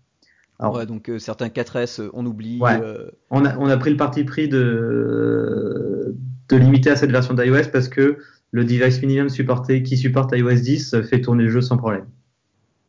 Alors, 0.59 0.75
Ouais, 0.75 0.87
donc 0.87 1.09
euh, 1.09 1.19
certains 1.19 1.49
4S, 1.49 2.01
euh, 2.01 2.11
on 2.14 2.27
oublie. 2.27 2.59
Ouais. 2.61 2.81
euh, 2.83 3.11
on, 3.31 3.45
a, 3.45 3.57
on 3.59 3.66
a 3.69 3.77
pris 3.77 3.91
le 3.91 3.97
parti 3.97 4.25
pris 4.25 4.49
de, 4.49 6.14
de 6.49 6.57
limiter 6.57 6.91
à 6.91 6.97
cette 6.97 7.12
version 7.12 7.35
d'iOS 7.35 7.69
parce 7.73 7.89
que 7.89 8.19
le 8.51 8.64
device 8.64 9.01
minimum 9.03 9.29
supporté 9.29 9.83
qui 9.83 9.97
supporte 9.97 10.33
iOS 10.37 10.55
10 10.55 11.03
fait 11.03 11.21
tourner 11.21 11.45
le 11.45 11.51
jeu 11.51 11.61
sans 11.61 11.77
problème. 11.77 12.07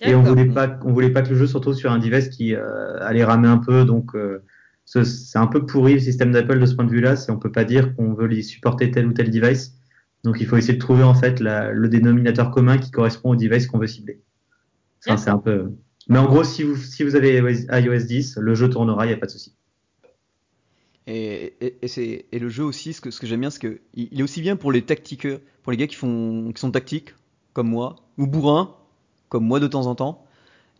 Et 0.01 0.15
on 0.15 0.23
voulait 0.23 0.45
pas, 0.45 0.79
on 0.85 0.93
voulait 0.93 1.09
pas 1.09 1.21
que 1.21 1.29
le 1.29 1.35
jeu 1.35 1.45
se 1.45 1.55
retrouve 1.55 1.73
sur 1.73 1.91
un 1.91 1.99
device 1.99 2.29
qui 2.29 2.55
euh, 2.55 2.97
allait 3.01 3.25
ramer 3.25 3.49
un 3.49 3.57
peu, 3.57 3.83
donc 3.83 4.15
euh, 4.15 4.41
c'est 5.03 5.37
un 5.39 5.47
peu 5.47 5.65
pourri 5.65 5.93
le 5.95 5.99
système 5.99 6.31
d'Apple 6.31 6.59
de 6.59 6.65
ce 6.65 6.75
point 6.75 6.85
de 6.85 6.91
vue-là. 6.91 7.15
C'est 7.15 7.31
on 7.31 7.39
peut 7.39 7.51
pas 7.51 7.63
dire 7.65 7.95
qu'on 7.95 8.13
veut 8.13 8.27
les 8.27 8.41
supporter 8.43 8.91
tel 8.91 9.07
ou 9.07 9.13
tel 9.13 9.31
device. 9.31 9.75
Donc 10.23 10.37
il 10.41 10.47
faut 10.47 10.57
essayer 10.57 10.73
de 10.75 10.79
trouver 10.79 11.03
en 11.03 11.13
fait 11.13 11.39
la- 11.39 11.71
le 11.71 11.89
dénominateur 11.89 12.51
commun 12.51 12.77
qui 12.77 12.91
correspond 12.91 13.31
au 13.31 13.35
device 13.35 13.67
qu'on 13.67 13.79
veut 13.79 13.87
cibler. 13.87 14.21
Enfin, 15.05 15.17
c'est 15.17 15.29
un 15.31 15.37
peu. 15.39 15.71
Mais 16.09 16.19
en 16.19 16.25
gros, 16.25 16.43
si 16.43 16.63
vous 16.63 16.75
si 16.77 17.03
vous 17.03 17.15
avez 17.15 17.37
iOS 17.37 18.05
10, 18.05 18.37
le 18.37 18.55
jeu 18.55 18.69
tournera, 18.69 19.05
il 19.05 19.11
y 19.11 19.13
a 19.13 19.17
pas 19.17 19.27
de 19.27 19.31
souci. 19.31 19.55
Et, 21.07 21.53
et, 21.61 22.25
et 22.31 22.39
le 22.39 22.49
jeu 22.49 22.63
aussi, 22.63 22.93
ce 22.93 23.01
que, 23.01 23.09
ce 23.09 23.19
que 23.19 23.25
j'aime 23.25 23.39
bien, 23.41 23.49
c'est 23.49 23.59
que 23.59 23.79
il 23.95 24.09
il 24.11 24.19
est 24.19 24.23
aussi 24.23 24.41
bien 24.41 24.55
pour 24.55 24.71
les 24.71 24.83
tactiqueurs, 24.83 25.39
pour 25.63 25.71
les 25.71 25.77
gars 25.77 25.87
qui 25.87 25.95
font 25.95 26.51
qui 26.53 26.59
sont 26.61 26.71
tactiques, 26.71 27.15
comme 27.53 27.69
moi, 27.69 27.95
ou 28.17 28.27
bourrins, 28.27 28.75
comme 29.29 29.45
moi 29.45 29.59
de 29.59 29.67
temps 29.67 29.87
en 29.87 29.95
temps. 29.95 30.25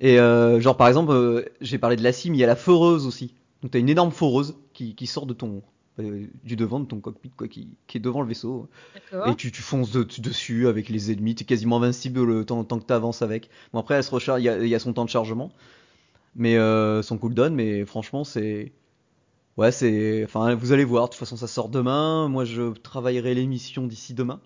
Et 0.02 0.20
euh, 0.20 0.60
genre 0.62 0.78
par 0.78 0.88
exemple, 0.88 1.12
euh, 1.14 1.46
j'ai 1.62 1.78
parlé 1.80 1.96
de 1.98 2.04
la 2.04 2.14
cime, 2.14 2.36
il 2.36 2.40
y 2.40 2.44
a 2.44 2.48
la 2.48 2.56
foreuse 2.58 3.08
aussi. 3.08 3.36
Donc 3.62 3.72
t'as 3.72 3.80
une 3.80 3.90
énorme 3.90 4.12
foreuse 4.12 4.56
qui, 4.74 4.96
qui 4.96 5.08
sort 5.08 5.26
de 5.26 5.34
ton 5.34 5.62
euh, 6.00 6.28
du 6.46 6.56
devant 6.56 6.80
de 6.80 6.86
ton 6.86 7.00
cockpit 7.02 7.32
quoi, 7.36 7.48
qui, 7.50 7.70
qui 7.88 7.98
est 7.98 8.00
devant 8.00 8.22
le 8.22 8.28
vaisseau. 8.28 8.70
Et 9.32 9.36
tu, 9.36 9.52
tu 9.52 9.62
fonces 9.62 9.92
de- 9.92 10.08
dessus 10.22 10.68
avec 10.68 10.88
les 10.88 11.12
ennemis, 11.12 11.36
t'es 11.36 11.44
quasiment 11.44 11.78
invincible 11.78 12.24
le 12.24 12.46
temps, 12.46 12.64
tant 12.64 12.80
que 12.80 12.86
t'avances 12.86 13.22
avec. 13.22 13.50
Bon 13.74 13.80
après 13.80 13.96
elle 13.96 14.04
se 14.04 14.12
recharge, 14.12 14.42
il 14.42 14.46
y 14.46 14.50
a, 14.50 14.58
il 14.64 14.70
y 14.70 14.76
a 14.76 14.80
son 14.80 14.94
temps 14.94 15.04
de 15.04 15.10
chargement, 15.10 15.52
mais 16.36 16.58
euh, 16.58 17.02
son 17.02 17.18
cooldown, 17.18 17.54
mais 17.54 17.84
franchement 17.86 18.24
c'est, 18.24 18.72
ouais 19.58 19.74
c'est, 19.74 20.24
enfin 20.24 20.56
vous 20.56 20.72
allez 20.72 20.86
voir. 20.86 21.06
De 21.08 21.10
toute 21.12 21.20
façon 21.20 21.36
ça 21.36 21.48
sort 21.48 21.68
demain. 21.68 22.30
Moi 22.30 22.46
je 22.46 22.72
travaillerai 22.72 23.34
l'émission 23.36 23.86
d'ici 23.86 24.14
demain, 24.14 24.40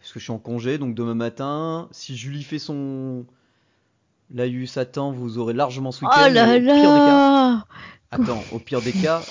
parce 0.00 0.12
que 0.12 0.18
je 0.18 0.24
suis 0.24 0.32
en 0.32 0.38
congé, 0.38 0.78
donc 0.78 0.96
demain 0.96 1.14
matin, 1.14 1.88
si 1.92 2.16
Julie 2.16 2.42
fait 2.42 2.58
son 2.58 3.24
Laïus 4.32 4.76
attend, 4.76 5.12
vous 5.12 5.38
aurez 5.38 5.54
largement 5.54 5.92
ce 5.92 6.04
week-end. 6.04 6.26
Oh 6.28 6.32
là 6.32 6.46
au 6.46 6.58
pire 6.60 6.60
des 6.60 6.66
cas, 6.66 7.06
là 7.06 7.64
attends, 8.10 8.44
au 8.52 8.58
pire 8.58 8.82
des 8.82 8.92
cas, 8.92 9.22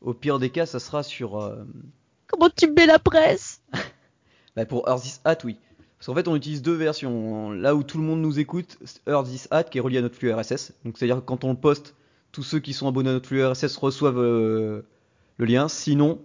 au 0.00 0.14
pire 0.14 0.38
des 0.38 0.50
cas, 0.50 0.66
ça 0.66 0.78
sera 0.78 1.02
sur 1.02 1.40
euh, 1.40 1.64
Comment 2.26 2.50
tu 2.54 2.68
me 2.68 2.74
mets 2.74 2.86
la 2.86 2.98
presse 2.98 3.60
Bah 4.56 4.64
pour 4.64 4.88
Earth 4.88 5.04
is 5.04 5.20
Hat, 5.24 5.38
oui. 5.44 5.56
Parce 5.98 6.06
qu'en 6.06 6.14
fait, 6.14 6.28
on 6.28 6.36
utilise 6.36 6.62
deux 6.62 6.74
versions. 6.74 7.50
Là 7.52 7.74
où 7.74 7.82
tout 7.82 7.98
le 7.98 8.04
monde 8.04 8.20
nous 8.20 8.38
écoute, 8.38 8.78
Earth 9.08 9.28
is 9.32 9.46
Hat 9.50 9.64
qui 9.64 9.78
est 9.78 9.80
relié 9.80 9.98
à 9.98 10.02
notre 10.02 10.16
flux 10.16 10.32
RSS. 10.32 10.72
Donc 10.84 10.98
c'est-à-dire 10.98 11.16
que 11.16 11.22
quand 11.22 11.44
on 11.44 11.50
le 11.50 11.56
poste, 11.56 11.94
tous 12.30 12.42
ceux 12.42 12.58
qui 12.58 12.72
sont 12.72 12.86
abonnés 12.86 13.10
à 13.10 13.12
notre 13.14 13.26
flux 13.26 13.44
RSS 13.44 13.76
reçoivent 13.76 14.18
euh, 14.18 14.82
le 15.38 15.44
lien. 15.46 15.68
Sinon, 15.68 16.20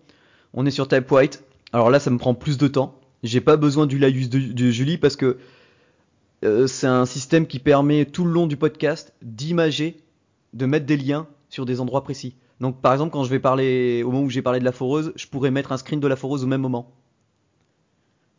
on 0.53 0.65
est 0.65 0.71
sur 0.71 0.87
Typewrite. 0.87 1.43
Alors 1.71 1.89
là, 1.89 1.99
ça 1.99 2.09
me 2.09 2.17
prend 2.17 2.33
plus 2.33 2.57
de 2.57 2.67
temps. 2.67 2.99
J'ai 3.23 3.41
pas 3.41 3.57
besoin 3.57 3.85
du 3.85 3.97
laïus 3.97 4.29
de, 4.29 4.39
de 4.39 4.71
Julie 4.71 4.97
parce 4.97 5.15
que 5.15 5.37
euh, 6.43 6.67
c'est 6.67 6.87
un 6.87 7.05
système 7.05 7.47
qui 7.47 7.59
permet 7.59 8.05
tout 8.05 8.23
le 8.25 8.31
long 8.31 8.47
du 8.47 8.57
podcast 8.57 9.13
d'imager, 9.21 9.97
de 10.53 10.65
mettre 10.65 10.85
des 10.85 10.97
liens 10.97 11.27
sur 11.49 11.65
des 11.65 11.79
endroits 11.81 12.03
précis. 12.03 12.35
Donc 12.59 12.81
par 12.81 12.93
exemple, 12.93 13.11
quand 13.11 13.23
je 13.23 13.29
vais 13.29 13.39
parler, 13.39 14.03
au 14.03 14.11
moment 14.11 14.23
où 14.25 14.29
j'ai 14.29 14.41
parlé 14.41 14.59
de 14.59 14.65
la 14.65 14.71
foreuse, 14.71 15.13
je 15.15 15.27
pourrais 15.27 15.51
mettre 15.51 15.71
un 15.71 15.77
screen 15.77 15.99
de 15.99 16.07
la 16.07 16.15
foreuse 16.15 16.43
au 16.43 16.47
même 16.47 16.61
moment. 16.61 16.91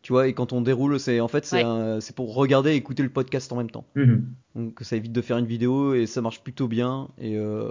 Tu 0.03 0.13
vois, 0.13 0.29
et 0.29 0.33
quand 0.33 0.53
on 0.55 0.63
déroule, 0.63 0.99
c'est 0.99 1.21
en 1.21 1.29
fait 1.29 1.45
c'est 1.45 1.63
Ouais. 1.65 1.99
pour 2.17 2.35
regarder 2.35 2.73
et 2.73 2.77
écouter 2.77 3.03
le 3.03 3.11
podcast 3.11 3.53
en 3.53 3.57
même 3.57 3.71
temps. 3.71 3.85
Mhm. 3.97 4.27
Donc 4.57 4.79
ça 4.81 4.97
évite 4.97 5.13
de 5.13 5.21
faire 5.21 5.37
une 5.37 5.47
vidéo 5.47 5.95
et 5.95 6.07
ça 6.07 6.23
marche 6.23 6.43
plutôt 6.43 6.69
bien. 6.69 7.09
Et 7.19 7.37
euh, 7.37 7.71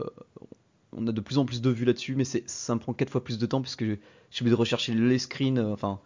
on 0.96 1.08
a 1.08 1.12
de 1.12 1.22
plus 1.22 1.40
en 1.40 1.46
plus 1.46 1.62
de 1.62 1.70
vues 1.72 1.86
là-dessus, 1.86 2.16
mais 2.16 2.24
c'est 2.26 2.48
ça 2.48 2.76
me 2.76 2.80
prend 2.80 2.94
quatre 2.94 3.10
fois 3.10 3.24
plus 3.24 3.40
de 3.40 3.46
temps 3.48 3.62
puisque 3.62 3.84
je, 3.84 3.92
je 3.94 3.96
suis 4.36 4.44
obligé 4.44 4.56
de 4.56 4.60
rechercher 4.60 4.94
les 4.94 5.18
screens, 5.18 5.58
euh, 5.58 5.74
enfin 5.74 6.00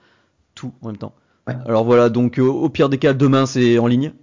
tout 0.56 0.74
en 0.82 0.88
même 0.88 0.98
temps. 0.98 1.14
Ouais. 1.48 1.56
Alors 1.66 1.84
voilà, 1.84 2.10
donc 2.10 2.40
euh, 2.40 2.44
au 2.44 2.70
pire 2.70 2.90
des 2.90 2.98
cas, 2.98 3.14
demain 3.14 3.46
c'est 3.46 3.78
en 3.80 3.88
ligne. 3.88 4.14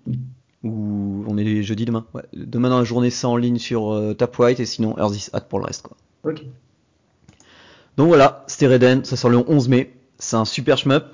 Ou 0.62 1.25
on 1.27 1.37
est 1.39 1.62
jeudi 1.62 1.85
demain. 1.85 2.07
Ouais. 2.14 2.23
Demain 2.35 2.68
dans 2.71 2.79
la 2.79 2.85
journée 2.85 3.11
c'est 3.11 3.27
en 3.27 3.37
ligne 3.37 3.59
sur 3.59 3.93
euh, 3.93 4.14
Tapwhite 4.14 4.61
et 4.61 4.66
sinon 4.66 4.97
Earth 4.99 5.16
is 5.16 5.31
Hat 5.33 5.43
pour 5.43 5.59
le 5.59 5.66
reste 5.66 5.83
quoi. 5.83 5.97
Ok. 6.25 6.43
Donc 7.97 8.09
voilà, 8.09 8.45
c'était 8.47 8.66
Reden, 8.66 9.05
ça 9.05 9.16
sort 9.16 9.31
le 9.31 9.39
11 9.39 9.68
mai. 9.68 9.95
C'est 10.18 10.37
un 10.37 10.45
super 10.45 10.79
shmup, 10.79 11.05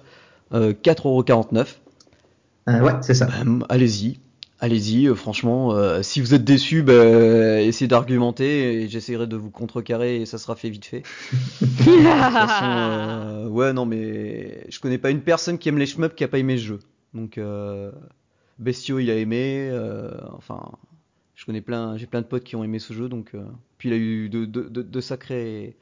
euh, 0.52 0.72
4,49€. 0.72 1.66
Euh, 2.68 2.80
ouais, 2.80 2.92
c'est 3.00 3.14
ça. 3.14 3.28
Allez-y, 3.68 4.18
allez-y. 4.58 5.06
euh, 5.08 5.14
franchement, 5.14 5.72
euh, 5.74 6.02
si 6.02 6.20
vous 6.20 6.34
êtes 6.34 6.44
déçu, 6.44 6.82
bah, 6.82 7.60
essayez 7.60 7.88
d'argumenter 7.88 8.82
et 8.82 8.88
j'essaierai 8.88 9.26
de 9.26 9.36
vous 9.36 9.50
contrecarrer 9.50 10.20
et 10.22 10.26
ça 10.26 10.38
sera 10.38 10.56
fait 10.56 10.70
vite 10.70 10.84
fait. 10.86 11.02
De 11.60 11.66
toute 11.66 12.02
façon, 12.32 12.64
euh, 12.64 13.48
ouais, 13.48 13.72
non, 13.72 13.86
mais 13.86 14.64
je 14.68 14.80
connais 14.80 14.98
pas 14.98 15.10
une 15.10 15.22
personne 15.22 15.58
qui 15.58 15.68
aime 15.68 15.78
les 15.78 15.86
shmups 15.86 16.14
qui 16.14 16.24
a 16.24 16.28
pas 16.28 16.38
aimé 16.38 16.56
ce 16.58 16.62
jeu. 16.64 16.78
Donc, 17.14 17.38
euh, 17.38 17.90
Bestio, 18.58 18.98
il 18.98 19.10
a 19.10 19.16
aimé. 19.16 19.68
euh, 19.70 20.10
enfin, 20.32 20.72
je 21.34 21.44
connais 21.44 21.60
plein, 21.60 21.96
j'ai 21.96 22.06
plein 22.06 22.20
de 22.22 22.26
potes 22.26 22.44
qui 22.44 22.56
ont 22.56 22.64
aimé 22.64 22.78
ce 22.78 22.92
jeu. 22.92 23.08
Donc, 23.08 23.30
euh, 23.34 23.42
puis 23.78 23.88
il 23.90 23.92
a 23.92 23.96
eu 23.96 24.28
de, 24.28 24.44
de, 24.44 24.62
de, 24.68 24.82
de 24.82 25.00
sacrés, 25.00 25.76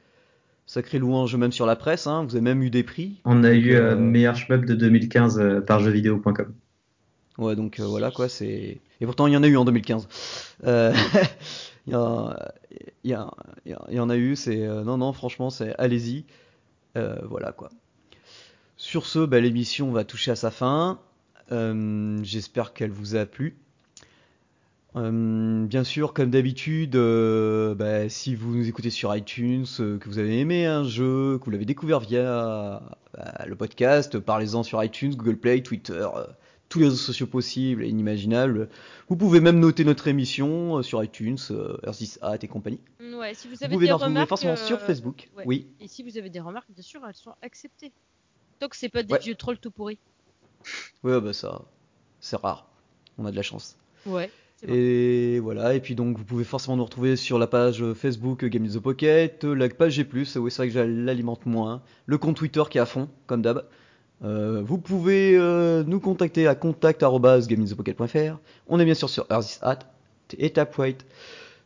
sacrés 0.65 0.99
louanges 0.99 1.35
même 1.35 1.51
sur 1.51 1.65
la 1.65 1.75
presse. 1.75 2.07
Hein, 2.07 2.23
vous 2.25 2.35
avez 2.35 2.41
même 2.43 2.61
eu 2.63 2.69
des 2.69 2.83
prix. 2.83 3.21
On 3.25 3.43
a 3.43 3.51
eu 3.53 3.73
Euh, 3.75 3.91
euh, 3.93 3.95
meilleur 3.95 4.35
shmup 4.35 4.65
de 4.65 4.75
2015 4.75 5.39
euh, 5.39 5.61
par 5.61 5.79
jeuxvideo.com. 5.79 6.53
Ouais, 7.37 7.55
donc 7.55 7.79
euh, 7.79 7.85
voilà 7.85 8.11
quoi, 8.11 8.29
c'est. 8.29 8.79
Et 9.01 9.05
pourtant, 9.05 9.27
il 9.27 9.33
y 9.33 9.37
en 9.37 9.43
a 9.43 9.47
eu 9.47 9.57
en 9.57 9.65
2015. 9.65 10.07
Euh, 10.65 10.93
Il 11.87 11.91
y, 11.93 11.95
a- 11.95 12.35
il 13.03 13.11
y, 13.11 13.15
il 13.89 13.95
y 13.95 13.99
en 13.99 14.09
a 14.09 14.15
eu, 14.17 14.35
c'est. 14.35 14.65
euh, 14.65 14.83
non, 14.83 14.97
non, 14.97 15.13
franchement, 15.13 15.49
c'est. 15.51 15.75
Allez-y. 15.77 16.25
Voilà 16.95 17.51
quoi. 17.51 17.69
Sur 18.77 19.05
ce, 19.05 19.19
bah, 19.19 19.39
l'émission 19.41 19.91
va 19.91 20.03
toucher 20.05 20.31
à 20.31 20.35
sa 20.35 20.49
fin. 20.49 20.99
J'espère 21.51 22.73
qu'elle 22.73 22.89
vous 22.91 23.15
a 23.15 23.25
plu. 23.25 23.57
Bien 24.95 25.83
sûr, 25.83 26.13
comme 26.13 26.31
d'habitude, 26.31 26.95
bah, 26.95 28.07
si 28.09 28.33
vous 28.33 28.55
nous 28.55 28.67
écoutez 28.67 28.89
sur 28.89 29.13
iTunes, 29.15 29.65
que 29.77 30.05
vous 30.05 30.19
avez 30.19 30.39
aimé 30.39 30.65
un 30.65 30.85
jeu, 30.85 31.37
que 31.37 31.45
vous 31.45 31.51
l'avez 31.51 31.65
découvert 31.65 31.99
via 31.99 32.81
bah, 33.13 33.33
le 33.45 33.55
podcast, 33.55 34.17
parlez-en 34.19 34.63
sur 34.63 34.81
iTunes, 34.83 35.13
Google 35.15 35.37
Play, 35.37 35.61
Twitter, 35.63 36.07
tous 36.75 36.79
les 36.79 36.85
réseaux 36.87 36.97
sociaux 36.97 37.25
possibles 37.27 37.85
et 37.85 37.87
inimaginables. 37.87 38.67
Vous 39.07 39.15
pouvez 39.15 39.39
même 39.39 39.59
noter 39.59 39.85
notre 39.85 40.09
émission 40.09 40.77
euh, 40.77 40.81
sur 40.83 41.01
iTunes, 41.01 41.37
euh, 41.51 41.77
Earthis 41.85 42.17
Hat 42.21 42.39
et 42.41 42.49
compagnie. 42.49 42.81
Ouais, 42.99 43.33
si 43.33 43.47
vous 43.47 43.55
Vous 43.55 43.63
avez 43.63 43.73
pouvez 43.75 43.85
des 43.85 43.91
nous 43.93 43.97
remarques, 43.97 44.27
forcément 44.27 44.57
sur 44.57 44.75
euh, 44.75 44.85
Facebook. 44.85 45.29
ouais. 45.37 45.43
Oui, 45.45 45.67
Et 45.79 45.87
si 45.87 46.03
vous 46.03 46.17
avez 46.17 46.29
des 46.29 46.41
remarques, 46.41 46.67
bien 46.69 46.83
sûr, 46.83 46.99
elles 47.07 47.15
sont 47.15 47.33
acceptées. 47.41 47.93
Tant 48.59 48.67
que 48.67 48.75
c'est 48.75 48.89
pas 48.89 49.03
des 49.03 49.13
Ouais. 49.13 49.19
vieux 49.19 49.35
trolls 49.35 49.57
tout 49.57 49.71
pourris. 49.71 49.97
ouais, 51.05 51.21
bah 51.21 51.31
ça, 51.31 51.61
c'est 52.19 52.35
rare. 52.35 52.67
On 53.17 53.25
a 53.25 53.31
de 53.31 53.37
la 53.37 53.41
chance. 53.41 53.77
Ouais. 54.05 54.29
Et 54.67 55.39
voilà, 55.39 55.75
et 55.75 55.79
puis 55.79 55.95
donc 55.95 56.17
vous 56.17 56.25
pouvez 56.25 56.43
forcément 56.43 56.75
nous 56.75 56.83
retrouver 56.83 57.15
sur 57.15 57.37
la 57.39 57.47
page 57.47 57.93
Facebook 57.93 58.43
Game 58.43 58.65
in 58.65 58.69
the 58.69 58.79
Pocket, 58.79 59.43
la 59.45 59.69
page 59.69 59.93
G+, 59.93 60.05
c'est 60.25 60.39
vrai 60.39 60.67
que 60.67 60.73
je 60.73 60.79
l'alimente 60.79 61.45
moins, 61.45 61.81
le 62.05 62.17
compte 62.17 62.35
Twitter 62.35 62.63
qui 62.69 62.79
est 62.79 62.81
à 62.81 62.85
fond, 62.85 63.07
comme 63.27 63.41
d'hab. 63.41 63.65
Euh, 64.23 64.61
vous 64.63 64.77
pouvez 64.77 65.35
euh, 65.37 65.83
nous 65.85 65.99
contacter 65.99 66.47
à 66.47 66.55
contact@gameinthepocket.fr. 66.55 68.39
On 68.67 68.79
est 68.79 68.85
bien 68.85 68.93
sûr 68.93 69.09
sur 69.09 69.25
Earthis 69.29 69.59
Hat 69.61 69.79
et 70.37 70.51
Tapwhite. 70.51 71.05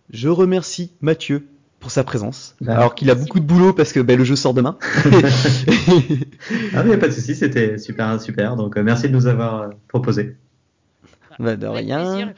Je 0.10 0.30
remercie 0.30 0.92
Mathieu 1.02 1.48
pour 1.80 1.92
sa 1.92 2.04
présence, 2.04 2.56
Bah, 2.60 2.76
alors 2.76 2.96
qu'il 2.96 3.10
a 3.10 3.16
beaucoup 3.16 3.40
de 3.40 3.46
boulot 3.46 3.74
parce 3.74 3.94
que 3.94 4.02
ben, 4.02 4.18
le 4.18 4.26
jeu 4.26 4.36
sort 4.36 4.54
demain. 4.54 4.78
Ah 6.74 6.84
mais 6.84 6.98
pas 6.98 7.08
de 7.08 7.14
souci, 7.14 7.36
c'était 7.36 7.78
super 7.78 8.22
super. 8.22 8.56
Donc 8.56 8.78
euh, 8.78 8.84
merci 8.84 9.08
de 9.08 9.14
nous 9.14 9.28
avoir 9.28 9.62
euh, 9.62 9.70
proposé. 9.88 10.36
Bah, 11.38 11.56
de 11.56 11.66
Avec 11.68 11.86
rien. 11.86 12.34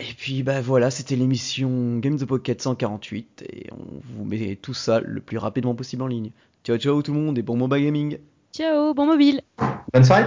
Et 0.00 0.14
puis 0.16 0.42
bah 0.42 0.60
voilà, 0.60 0.90
c'était 0.90 1.16
l'émission 1.16 1.98
Game 1.98 2.18
the 2.18 2.24
Pocket 2.24 2.60
148 2.60 3.44
et 3.48 3.66
on 3.72 4.00
vous 4.14 4.24
met 4.24 4.56
tout 4.60 4.74
ça 4.74 5.00
le 5.00 5.20
plus 5.20 5.38
rapidement 5.38 5.74
possible 5.74 6.02
en 6.02 6.08
ligne. 6.08 6.30
Ciao 6.64 6.76
ciao 6.76 7.02
tout 7.02 7.12
le 7.12 7.20
monde 7.20 7.38
et 7.38 7.42
bon 7.42 7.56
mobile 7.56 7.84
gaming 7.84 8.18
Ciao, 8.54 8.92
bon 8.92 9.06
mobile. 9.06 9.40
Bonne 9.94 10.04
soirée. 10.04 10.26